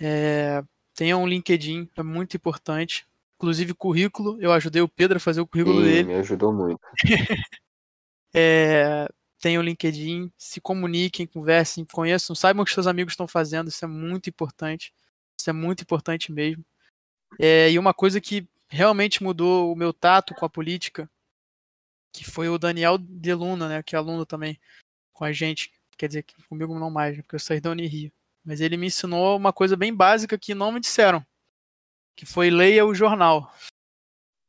[0.00, 0.62] É,
[0.94, 3.06] tenham um LinkedIn, é muito importante.
[3.36, 6.08] Inclusive currículo, eu ajudei o Pedro a fazer o currículo Sim, dele.
[6.08, 6.80] Me ajudou muito.
[8.34, 9.08] É,
[9.40, 13.88] tenham LinkedIn, se comuniquem, conversem, conheçam, saibam o que seus amigos estão fazendo, isso é
[13.88, 14.92] muito importante.
[15.38, 16.64] Isso é muito importante mesmo.
[17.38, 21.08] É, e uma coisa que realmente mudou o meu tato com a política,
[22.12, 24.58] que foi o Daniel Deluna, né, que é aluno também
[25.12, 28.12] com a gente, quer dizer, comigo não mais, né, porque eu saí da Unirio.
[28.44, 31.24] Mas ele me ensinou uma coisa bem básica que não me disseram,
[32.16, 33.52] que foi leia o jornal.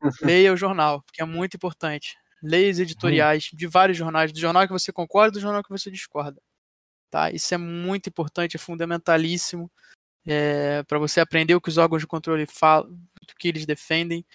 [0.22, 4.74] leia o jornal, que é muito importante leis editoriais de vários jornais, do jornal que
[4.74, 6.42] você concorda e do jornal que você discorda.
[7.10, 7.32] Tá?
[7.32, 9.72] Isso é muito importante, é fundamentalíssimo
[10.26, 14.26] é, para você aprender o que os órgãos de controle falam, o que eles defendem,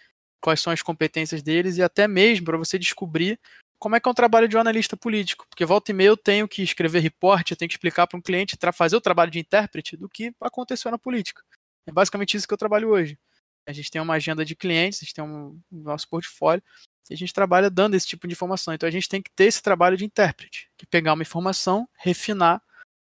[0.40, 3.38] quais são as competências deles e até mesmo para você descobrir
[3.78, 5.46] como é que é um trabalho de um analista político.
[5.48, 8.22] Porque volta e meia eu tenho que escrever reporte, eu tenho que explicar para um
[8.22, 11.42] cliente, fazer o trabalho de intérprete do que aconteceu na política.
[11.86, 13.18] É basicamente isso que eu trabalho hoje.
[13.66, 16.62] A gente tem uma agenda de clientes, a gente tem um, um nosso portfólio,
[17.10, 18.72] e a gente trabalha dando esse tipo de informação.
[18.72, 22.62] Então a gente tem que ter esse trabalho de intérprete, que pegar uma informação, refinar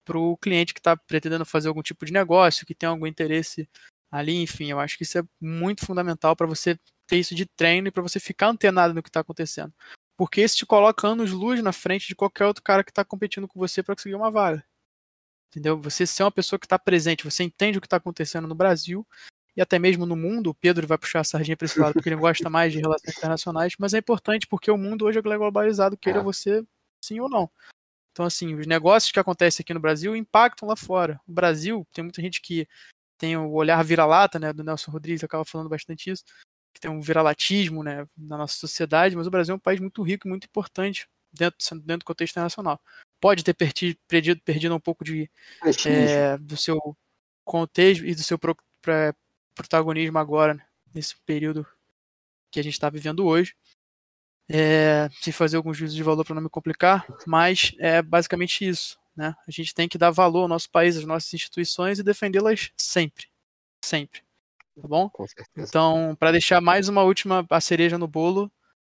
[0.05, 3.69] para o cliente que está pretendendo fazer algum tipo de negócio, que tem algum interesse
[4.11, 7.89] ali, enfim, eu acho que isso é muito fundamental para você ter isso de treino
[7.89, 9.72] e para você ficar antenado no que está acontecendo.
[10.16, 13.48] Porque isso te coloca anos luz na frente de qualquer outro cara que está competindo
[13.48, 14.64] com você para conseguir uma vaga.
[15.48, 15.81] Entendeu?
[15.81, 19.06] Você ser uma pessoa que está presente, você entende o que está acontecendo no Brasil
[19.56, 22.09] e até mesmo no mundo, o Pedro vai puxar a sardinha para esse lado porque
[22.09, 25.97] ele gosta mais de relações internacionais, mas é importante porque o mundo hoje é globalizado,
[25.97, 26.22] queira é.
[26.22, 26.64] você
[27.01, 27.48] sim ou não.
[28.10, 31.20] Então, assim, os negócios que acontecem aqui no Brasil impactam lá fora.
[31.26, 32.66] O Brasil, tem muita gente que
[33.18, 36.24] tem o olhar vira-lata, né, do Nelson Rodrigues, acaba falando bastante isso,
[36.75, 40.03] que tem um viralatismo, né, na nossa sociedade, mas o Brasil é um país muito
[40.03, 42.81] rico e muito importante dentro, dentro do contexto internacional.
[43.21, 45.31] Pode ter perdido, perdido, perdido um pouco de,
[45.87, 46.79] é, do seu
[47.45, 49.15] contexto e do seu pro, pra,
[49.55, 51.67] protagonismo agora, né, nesse período
[52.51, 53.55] que a gente está vivendo hoje.
[54.47, 58.99] É, sem fazer alguns juízos de valor para não me complicar, mas é basicamente isso.
[59.17, 59.35] Né?
[59.47, 63.27] A gente tem que dar valor ao nosso país, às nossas instituições e defendê-las sempre.
[63.83, 64.23] Sempre.
[64.81, 65.11] Tá bom?
[65.57, 68.51] Então, para deixar mais uma última a cereja no bolo,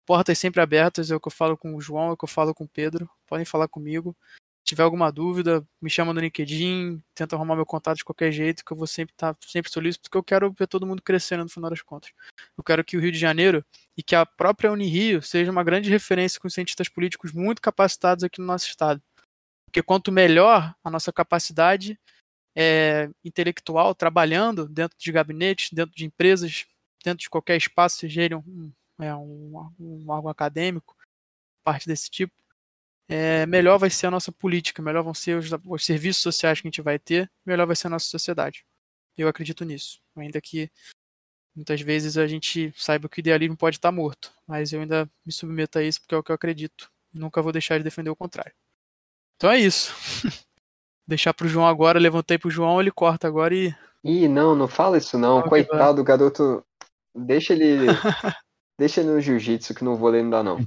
[0.05, 2.29] portas sempre abertas, é o que eu falo com o João, é o que eu
[2.29, 3.09] falo com o Pedro.
[3.27, 4.15] Podem falar comigo.
[4.31, 8.65] Se tiver alguma dúvida, me chama no LinkedIn, tenta arrumar meu contato de qualquer jeito,
[8.65, 11.43] que eu vou sempre estar tá, sempre solícito, porque eu quero ver todo mundo crescendo
[11.43, 12.11] no final das contas.
[12.57, 13.63] Eu quero que o Rio de Janeiro
[13.95, 18.41] e que a própria Unirio seja uma grande referência com cientistas políticos muito capacitados aqui
[18.41, 19.01] no nosso estado.
[19.65, 21.99] Porque quanto melhor a nossa capacidade
[22.59, 26.65] é, intelectual trabalhando dentro de gabinetes, dentro de empresas,
[27.03, 30.97] dentro de qualquer espaço, seja ele um, é, um, um algo acadêmico,
[31.63, 32.33] parte desse tipo,
[33.07, 36.67] é, melhor vai ser a nossa política, melhor vão ser os, os, serviços sociais que
[36.67, 38.65] a gente vai ter, melhor vai ser a nossa sociedade.
[39.15, 40.01] Eu acredito nisso.
[40.15, 40.71] Ainda que
[41.55, 45.31] muitas vezes a gente saiba que o idealismo pode estar morto, mas eu ainda me
[45.31, 46.91] submeto a isso porque é o que eu acredito.
[47.13, 48.53] Nunca vou deixar de defender o contrário.
[49.35, 49.93] Então é isso.
[51.07, 53.73] Deixar pro João agora, levantei pro João, ele corta agora e.
[54.03, 55.41] Ih, não, não fala isso não.
[55.41, 56.65] Coitado do garoto.
[57.15, 57.87] Deixa ele.
[58.77, 60.59] deixa ele no jiu-jitsu que no vôlei não dá não.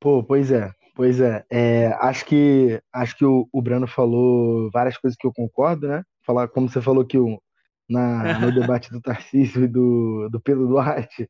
[0.00, 1.44] Pô, pois é, pois é.
[1.50, 6.04] é acho que acho que o, o Brano falou várias coisas que eu concordo, né?
[6.24, 7.40] Falar como você falou que o,
[7.88, 11.28] na, no debate do Tarcísio e do, do Pedro Duarte,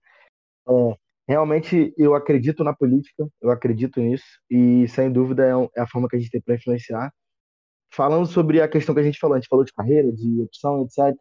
[0.68, 0.96] é,
[1.32, 6.06] realmente eu acredito na política, eu acredito nisso, e sem dúvida é, é a forma
[6.06, 7.10] que a gente tem para influenciar.
[7.94, 10.82] Falando sobre a questão que a gente falou, a gente falou de carreira, de opção,
[10.82, 11.16] etc.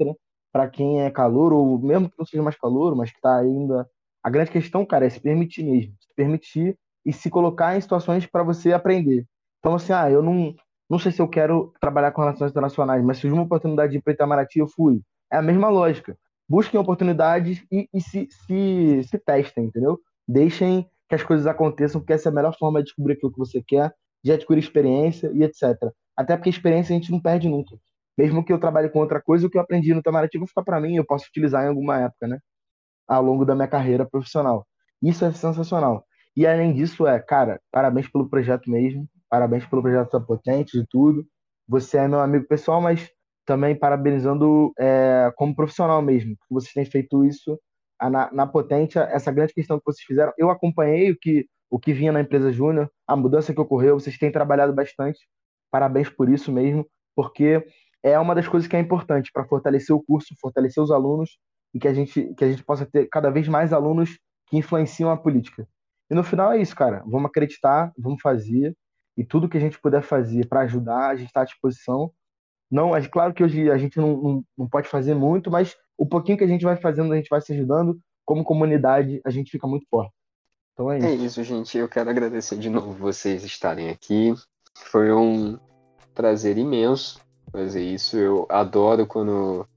[0.52, 3.88] Para quem é calor, ou mesmo que não seja mais calor, mas que está ainda.
[4.24, 5.94] A grande questão, cara, é se permitir mesmo.
[6.00, 9.26] Se permitir e se colocar em situações para você aprender.
[9.60, 10.54] Então, assim, ah, eu não,
[10.90, 14.02] não sei se eu quero trabalhar com relações internacionais, mas se uma oportunidade de ir
[14.02, 15.02] para Itamaraty, eu fui.
[15.32, 16.18] É a mesma lógica
[16.52, 19.98] busquem oportunidades e, e se, se, se testem, entendeu?
[20.28, 23.40] Deixem que as coisas aconteçam, porque essa é a melhor forma de descobrir aquilo que
[23.40, 25.78] você quer, de adquirir experiência e etc.
[26.16, 27.78] Até porque experiência a gente não perde nunca.
[28.18, 30.64] Mesmo que eu trabalhe com outra coisa, o que eu aprendi no Itamaraty vai ficar
[30.64, 32.38] para mim, eu posso utilizar em alguma época, né?
[33.08, 34.68] Ao longo da minha carreira profissional.
[35.02, 36.06] Isso é sensacional.
[36.36, 40.86] E além disso, é, cara, parabéns pelo projeto mesmo, parabéns pelo projeto da Potente, de
[40.86, 41.26] tudo.
[41.66, 43.10] Você é meu amigo pessoal, mas
[43.52, 47.60] também parabenizando é, como profissional mesmo, que vocês têm feito isso
[48.02, 50.32] na, na Potência, essa grande questão que vocês fizeram.
[50.38, 54.18] Eu acompanhei o que, o que vinha na empresa Júnior, a mudança que ocorreu, vocês
[54.18, 55.20] têm trabalhado bastante,
[55.70, 57.62] parabéns por isso mesmo, porque
[58.02, 61.38] é uma das coisas que é importante para fortalecer o curso, fortalecer os alunos
[61.74, 64.18] e que a gente, que a gente possa ter cada vez mais alunos
[64.48, 65.68] que influenciam a política.
[66.10, 67.04] E no final é isso, cara.
[67.06, 68.74] Vamos acreditar, vamos fazer,
[69.18, 72.14] e tudo que a gente puder fazer para ajudar, a gente está à disposição.
[72.72, 76.06] Não, é claro que hoje a gente não, não, não, pode fazer muito, mas o
[76.06, 78.00] pouquinho que a gente vai fazendo, a gente vai se ajudando.
[78.24, 80.14] Como comunidade, a gente fica muito forte.
[80.74, 81.08] Então é isso.
[81.08, 81.78] É isso, gente.
[81.78, 84.34] Eu quero agradecer de novo vocês estarem aqui.
[84.86, 85.60] Foi um
[86.16, 87.20] prazer imenso
[87.52, 88.18] fazer isso.
[88.18, 89.68] Eu adoro quando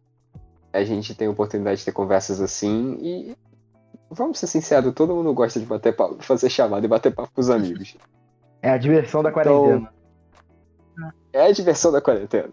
[0.72, 2.96] a gente tem a oportunidade de ter conversas assim.
[3.00, 3.36] E
[4.10, 7.40] vamos ser sinceros, todo mundo gosta de bater papo, fazer chamada e bater papo com
[7.40, 7.96] os amigos.
[8.62, 9.76] É a diversão da quarentena.
[9.76, 9.93] Então,
[11.34, 12.52] é a diversão da quarentena.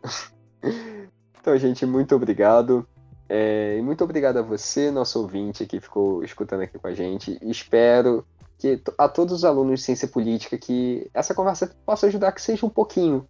[1.39, 2.85] Então, gente, muito obrigado.
[3.29, 7.37] É, e muito obrigado a você, nosso ouvinte, que ficou escutando aqui com a gente.
[7.41, 8.25] Espero
[8.57, 12.65] que a todos os alunos de ciência política que essa conversa possa ajudar que seja
[12.65, 13.27] um pouquinho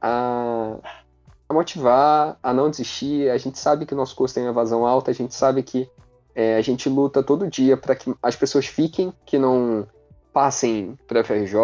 [0.00, 0.78] a,
[1.48, 3.30] a motivar, a não desistir.
[3.30, 5.88] A gente sabe que o nosso curso tem uma evasão alta, a gente sabe que
[6.34, 9.86] é, a gente luta todo dia para que as pessoas fiquem, que não
[10.32, 11.54] passem para a FRJ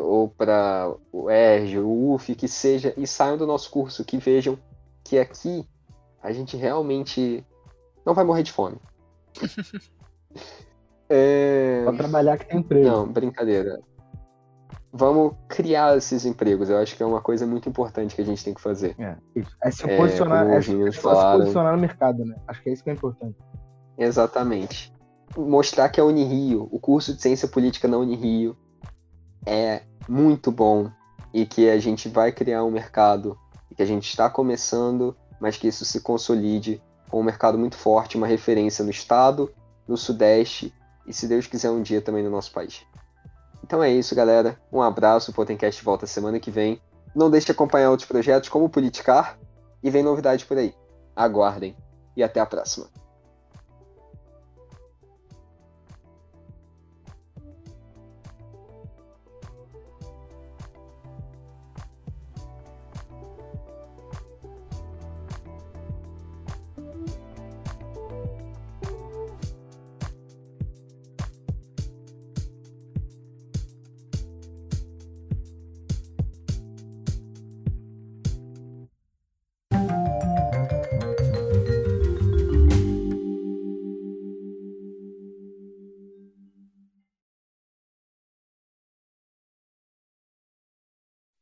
[0.00, 4.58] ou para o ERJ, o UF, que seja, e saiam do nosso curso, que vejam
[5.02, 5.66] que aqui
[6.22, 7.44] a gente realmente
[8.04, 8.76] não vai morrer de fome.
[11.08, 11.82] é...
[11.84, 12.86] Pra trabalhar que tem emprego.
[12.86, 13.80] Não, brincadeira.
[14.92, 16.68] Vamos criar esses empregos.
[16.68, 18.96] Eu acho que é uma coisa muito importante que a gente tem que fazer.
[18.98, 19.16] É,
[19.62, 22.36] é se posicionar, é, é, se, se posicionar no mercado, né?
[22.46, 23.36] Acho que é isso que é importante.
[23.96, 24.92] Exatamente
[25.36, 28.56] mostrar que a Unirio, o curso de Ciência Política na Unirio,
[29.46, 30.90] é muito bom
[31.32, 33.38] e que a gente vai criar um mercado
[33.78, 38.16] que a gente está começando, mas que isso se consolide com um mercado muito forte,
[38.16, 39.54] uma referência no estado,
[39.86, 40.74] no sudeste
[41.06, 42.82] e, se Deus quiser, um dia também no nosso país.
[43.62, 44.60] Então é isso, galera.
[44.72, 45.30] Um abraço.
[45.30, 46.80] O Potencast volta semana que vem.
[47.14, 49.38] Não deixe de acompanhar outros projetos como o Politicar
[49.80, 50.74] e vem novidade por aí.
[51.14, 51.76] Aguardem
[52.16, 52.88] e até a próxima.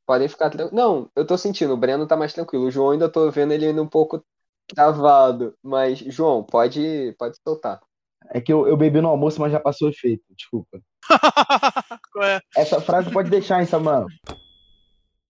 [0.07, 0.73] Podem ficar tranquilos.
[0.73, 2.66] Não, eu tô sentindo, o Breno tá mais tranquilo.
[2.66, 4.24] O João ainda tô vendo ele ainda um pouco
[4.69, 5.55] travado.
[5.62, 7.81] Mas, João, pode, pode soltar.
[8.31, 10.24] É que eu, eu bebi no almoço, mas já passou o efeito.
[10.31, 10.81] Desculpa.
[12.12, 12.41] Qual é?
[12.57, 14.07] Essa frase pode deixar, hein, Samuel?